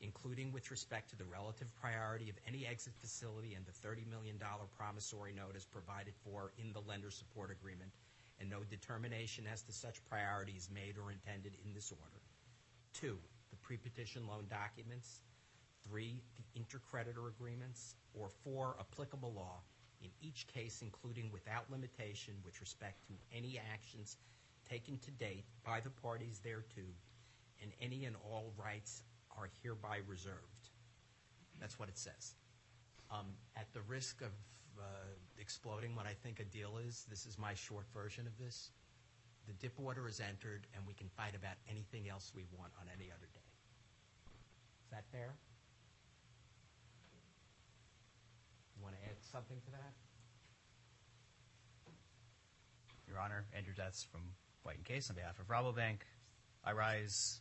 including 0.01 0.53
with 0.53 0.71
respect 0.71 1.11
to 1.11 1.17
the 1.17 1.25
relative 1.25 1.69
priority 1.81 2.31
of 2.31 2.37
any 2.47 2.67
exit 2.67 2.93
facility 3.01 3.55
and 3.55 3.65
the 3.67 3.89
$30 3.89 4.09
million 4.09 4.41
promissory 4.77 5.33
note 5.33 5.57
as 5.57 5.65
provided 5.65 6.15
for 6.25 6.53
in 6.59 6.73
the 6.73 6.81
lender 6.81 7.11
support 7.11 7.51
agreement, 7.51 7.91
and 8.41 8.49
no 8.49 8.61
determination 8.71 9.45
as 9.53 9.63
to 9.63 9.73
such 9.73 10.05
priority 10.09 10.53
is 10.57 10.69
made 10.73 10.97
or 10.97 11.13
intended 11.13 11.53
in 11.65 11.75
this 11.75 11.93
order. 11.93 12.21
Two, 12.95 13.19
the 13.51 13.57
pre-petition 13.57 14.27
loan 14.27 14.47
documents. 14.49 15.21
Three, 15.87 16.23
the 16.37 16.61
intercreditor 16.61 17.29
agreements. 17.29 17.95
Or 18.15 18.29
four, 18.43 18.75
applicable 18.81 19.33
law, 19.33 19.61
in 20.03 20.11
each 20.21 20.47
case 20.49 20.83
including 20.83 21.31
without 21.31 21.71
limitation 21.71 22.35
with 22.45 22.61
respect 22.61 23.07
to 23.07 23.15
any 23.37 23.61
actions 23.73 24.17
taken 24.71 24.99
to 24.99 25.11
date 25.11 25.45
by 25.64 25.81
the 25.81 25.91
parties 25.91 26.41
thereto, 26.45 26.87
and 27.61 27.73
any 27.83 28.05
and 28.05 28.16
all 28.31 28.53
rights 28.57 29.03
are 29.37 29.49
hereby 29.62 29.99
reserved. 30.07 30.71
That's 31.61 31.79
what 31.79 31.89
it 31.89 31.99
says. 31.99 32.35
Um, 33.11 33.27
at 33.57 33.66
the 33.75 33.81
risk 33.83 34.21
of 34.23 34.31
uh, 34.79 34.83
exploding 35.39 35.97
what 35.97 36.07
I 36.07 36.14
think 36.23 36.41
a 36.41 36.45
deal 36.45 36.79
is, 36.87 37.05
this 37.11 37.27
is 37.27 37.37
my 37.37 37.55
short 37.55 37.87
version 37.93 38.27
of 38.27 38.39
this. 38.39 38.71
The 39.47 39.53
dip 39.55 39.75
order 39.83 40.07
is 40.07 40.21
entered, 40.21 40.66
and 40.75 40.87
we 40.87 40.95
can 40.95 41.09
fight 41.16 41.35
about 41.35 41.57
anything 41.68 42.09
else 42.09 42.33
we 42.35 42.45
want 42.57 42.73
on 42.81 42.87
any 42.95 43.11
other 43.11 43.27
day. 43.35 43.51
Is 44.85 44.91
that 44.93 45.05
fair? 45.11 45.35
You 48.77 48.83
want 48.85 48.95
to 48.95 49.03
add 49.05 49.16
something 49.33 49.59
to 49.64 49.71
that? 49.73 49.93
Your 53.09 53.18
Honor, 53.18 53.45
Andrew 53.53 53.75
Zatz 53.75 54.07
from 54.07 54.21
White 54.63 54.77
and 54.77 54.85
Case 54.85 55.11
on 55.11 55.17
behalf 55.17 55.39
of 55.39 55.49
Rabobank. 55.49 56.01
I 56.65 56.73
rise 56.73 57.41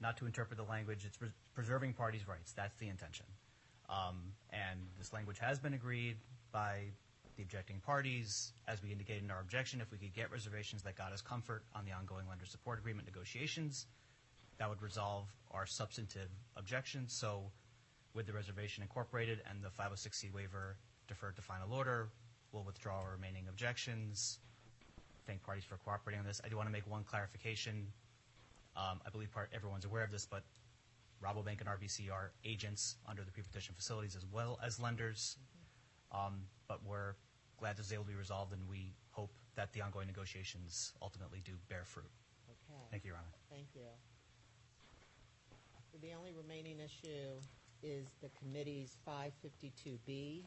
not 0.00 0.16
to 0.18 0.26
interpret 0.26 0.58
the 0.58 0.64
language, 0.64 1.04
it's 1.04 1.16
pres- 1.16 1.32
preserving 1.54 1.94
parties' 1.94 2.28
rights. 2.28 2.52
That's 2.52 2.76
the 2.76 2.88
intention. 2.88 3.26
Um, 3.88 4.32
and 4.50 4.80
this 4.98 5.12
language 5.12 5.38
has 5.38 5.58
been 5.58 5.74
agreed 5.74 6.16
by 6.52 6.92
the 7.36 7.42
objecting 7.42 7.80
parties. 7.80 8.52
As 8.66 8.82
we 8.82 8.92
indicated 8.92 9.22
in 9.22 9.30
our 9.30 9.40
objection, 9.40 9.80
if 9.80 9.90
we 9.90 9.98
could 9.98 10.14
get 10.14 10.30
reservations 10.30 10.82
that 10.82 10.96
got 10.96 11.12
us 11.12 11.20
comfort 11.20 11.64
on 11.74 11.84
the 11.84 11.92
ongoing 11.92 12.26
lender 12.28 12.46
support 12.46 12.78
agreement 12.78 13.06
negotiations, 13.06 13.86
that 14.58 14.68
would 14.68 14.82
resolve 14.82 15.28
our 15.50 15.66
substantive 15.66 16.30
objections. 16.56 17.12
So 17.12 17.50
with 18.14 18.26
the 18.26 18.32
reservation 18.32 18.82
incorporated 18.82 19.42
and 19.48 19.62
the 19.62 19.68
506C 19.68 20.32
waiver 20.32 20.76
deferred 21.08 21.36
to 21.36 21.42
final 21.42 21.72
order, 21.72 22.08
we'll 22.52 22.64
withdraw 22.64 23.00
our 23.00 23.12
remaining 23.12 23.48
objections. 23.48 24.38
Thank 25.26 25.42
parties 25.42 25.64
for 25.64 25.76
cooperating 25.78 26.20
on 26.20 26.26
this. 26.26 26.40
I 26.44 26.48
do 26.48 26.56
want 26.56 26.68
to 26.68 26.72
make 26.72 26.86
one 26.86 27.02
clarification. 27.02 27.86
Um, 28.76 29.00
I 29.04 29.10
believe 29.10 29.32
part, 29.32 29.50
everyone's 29.54 29.84
aware 29.84 30.04
of 30.04 30.10
this, 30.10 30.26
but 30.26 30.44
Rabobank 31.22 31.60
and 31.60 31.68
RBC 31.68 32.12
are 32.12 32.30
agents 32.44 32.96
under 33.08 33.24
the 33.24 33.32
pre-petition 33.32 33.74
facilities 33.74 34.14
as 34.14 34.24
well 34.32 34.58
as 34.64 34.78
lenders. 34.78 35.36
Um, 36.12 36.42
but 36.68 36.80
we're 36.84 37.14
glad 37.58 37.76
this 37.76 37.86
is 37.86 37.92
able 37.92 38.04
to 38.04 38.10
be 38.10 38.16
resolved, 38.16 38.52
and 38.52 38.62
we 38.68 38.92
hope 39.10 39.30
that 39.56 39.72
the 39.72 39.80
ongoing 39.80 40.06
negotiations 40.06 40.92
ultimately 41.02 41.42
do 41.44 41.52
bear 41.68 41.84
fruit. 41.84 42.10
Okay. 42.48 42.78
Thank 42.90 43.04
you, 43.04 43.08
Your 43.08 43.16
Honor. 43.16 43.32
Thank 43.50 43.68
you. 43.74 43.88
The 46.00 46.14
only 46.14 46.32
remaining 46.32 46.78
issue 46.78 47.40
is 47.82 48.06
the 48.20 48.28
committee's 48.38 48.98
552B, 49.08 50.44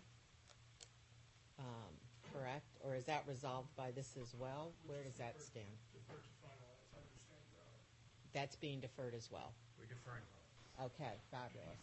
um, 1.57 1.65
correct? 2.33 2.65
Or 2.85 2.95
is 2.95 3.05
that 3.05 3.23
resolved 3.27 3.69
by 3.75 3.91
this 3.91 4.15
as 4.21 4.33
well? 4.37 4.71
Where 4.87 5.03
does 5.03 5.15
that 5.15 5.41
stand? 5.41 5.67
Defer 5.93 6.17
to 6.19 6.31
finalize, 6.43 6.85
I 6.93 6.99
understand, 7.01 7.43
Your 7.51 7.61
Honor. 7.65 7.83
That's 8.33 8.55
being 8.55 8.79
deferred 8.79 9.13
as 9.15 9.29
well. 9.31 9.53
We're 9.77 9.85
deferring. 9.89 10.23
Okay, 10.79 11.13
fabulous. 11.31 11.81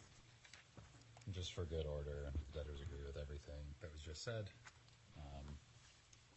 Just 1.34 1.52
for 1.52 1.64
good 1.64 1.86
order, 1.86 2.30
debtors 2.54 2.80
agree 2.80 3.02
with 3.04 3.16
everything 3.20 3.60
that 3.82 3.90
was 3.92 4.00
just 4.00 4.22
said. 4.22 4.46
Um, 5.18 5.46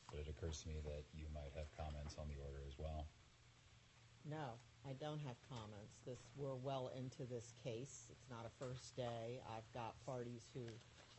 But 0.09 0.19
it 0.19 0.27
occurs 0.27 0.61
to 0.63 0.67
me 0.67 0.81
that 0.83 1.03
you 1.13 1.25
might 1.33 1.53
have 1.55 1.69
comments 1.77 2.15
on 2.17 2.25
the 2.27 2.41
order 2.41 2.65
as 2.67 2.73
well. 2.79 3.05
No, 4.25 4.57
I 4.85 4.93
don't 4.99 5.19
have 5.21 5.37
comments. 5.47 6.01
This, 6.05 6.19
we're 6.35 6.55
well 6.57 6.91
into 6.97 7.23
this 7.29 7.53
case. 7.63 8.09
It's 8.11 8.27
not 8.29 8.45
a 8.45 8.53
first 8.57 8.95
day. 8.97 9.39
I've 9.55 9.69
got 9.73 9.93
parties 10.05 10.49
who 10.53 10.65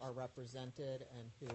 are 0.02 0.12
represented 0.12 1.06
and 1.16 1.30
who 1.40 1.54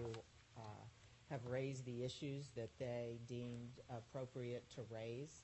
uh, 0.56 0.82
have 1.30 1.44
raised 1.46 1.84
the 1.84 2.04
issues 2.04 2.50
that 2.56 2.70
they 2.78 3.18
deemed 3.26 3.80
appropriate 3.90 4.64
to 4.74 4.82
raise. 4.90 5.42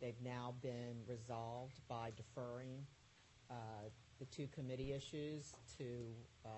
They've 0.00 0.20
now 0.22 0.54
been 0.62 0.96
resolved 1.06 1.80
by 1.88 2.10
deferring 2.16 2.86
uh, 3.50 3.54
the 4.18 4.26
two 4.26 4.46
committee 4.54 4.92
issues 4.92 5.52
to 5.78 5.84
uh, 6.44 6.48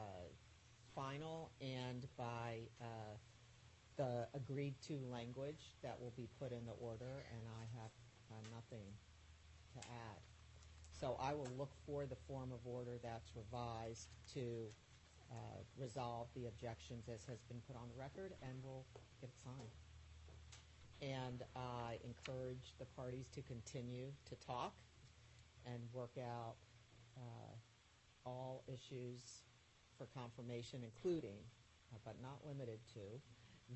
final 0.95 1.51
and 1.61 2.07
by 2.17 2.59
uh, 2.81 2.85
the 3.97 4.29
agreed-to 4.35 4.99
language 5.11 5.75
that 5.83 5.99
will 6.01 6.13
be 6.17 6.29
put 6.39 6.53
in 6.53 6.65
the 6.67 6.73
order, 6.81 7.25
and 7.33 7.41
I 7.59 7.81
have 7.81 7.91
nothing 8.53 8.87
to 9.73 9.79
add. 9.79 10.21
So 11.01 11.17
I 11.21 11.35
will 11.35 11.49
look 11.59 11.73
for 11.87 12.07
the 12.07 12.17
form 12.27 12.53
of 12.53 12.61
order 12.67 12.99
that's 13.03 13.31
revised 13.37 14.09
to 14.35 14.67
resolve 15.79 16.29
the 16.35 16.47
objections 16.47 17.09
as 17.09 17.25
has 17.27 17.43
been 17.49 17.61
put 17.67 17.77
on 17.77 17.89
the 17.89 17.99
record, 17.99 18.33
and 18.43 18.53
we'll 18.63 18.87
get 19.21 19.31
it 19.31 19.37
signed. 19.43 19.75
And 21.03 21.43
I 21.55 21.99
encourage 22.05 22.73
the 22.79 22.87
parties 22.97 23.27
to 23.35 23.43
continue 23.43 24.07
to 24.29 24.35
talk 24.47 24.73
and 25.67 25.83
work 25.93 26.17
out 26.19 26.55
uh, 27.17 27.55
all 28.25 28.63
issues 28.67 29.21
for 29.99 30.07
confirmation, 30.17 30.81
including, 30.83 31.37
uh, 31.93 31.99
but 32.05 32.17
not 32.23 32.41
limited 32.47 32.79
to, 32.95 33.21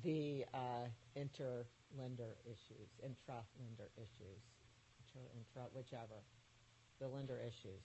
the 0.03 0.45
uh, 0.53 0.87
inter-lender 1.15 2.37
issues, 2.45 2.89
intra-lender 3.03 3.89
issues, 3.97 4.41
whichever, 5.75 6.23
the 6.99 7.07
lender 7.07 7.37
issues. 7.45 7.83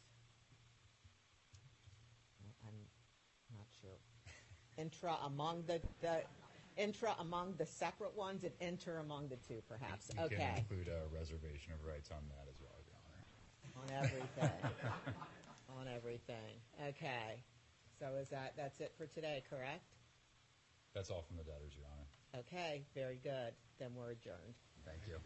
I'm 3.51 3.59
sure. 3.87 3.99
Intra 4.82 5.16
among 5.24 5.62
the, 5.66 5.80
the, 6.03 6.22
intra 6.76 7.14
among 7.20 7.55
the 7.57 7.64
separate 7.66 8.14
ones 8.14 8.45
and 8.45 8.53
enter 8.61 8.99
among 8.99 9.28
the 9.28 9.37
two, 9.37 9.62
perhaps. 9.68 10.11
You 10.11 10.16
can 10.28 10.39
Okay, 10.39 10.55
include 10.59 10.89
a 10.89 11.03
reservation 11.14 11.72
of 11.72 11.84
rights 11.87 12.11
on 12.11 12.20
that 12.28 12.45
as 12.51 12.61
well, 12.61 12.76
Your 12.84 12.99
Honor. 13.09 14.03
on 14.03 14.05
everything. 14.05 14.70
On 15.80 15.89
everything. 15.89 16.57
Okay. 16.89 17.43
So 17.99 18.14
is 18.20 18.28
that, 18.30 18.55
that's 18.57 18.80
it 18.80 18.93
for 18.97 19.07
today, 19.07 19.43
correct? 19.51 19.84
That's 20.95 21.11
all 21.11 21.22
from 21.22 21.37
the 21.37 21.43
debtors, 21.43 21.74
Your 21.76 21.84
Honor. 21.93 22.41
Okay, 22.47 22.82
very 22.95 23.18
good. 23.22 23.53
Then 23.78 23.91
we're 23.95 24.11
adjourned. 24.12 24.55
Thank 24.87 25.01
you. 25.07 25.16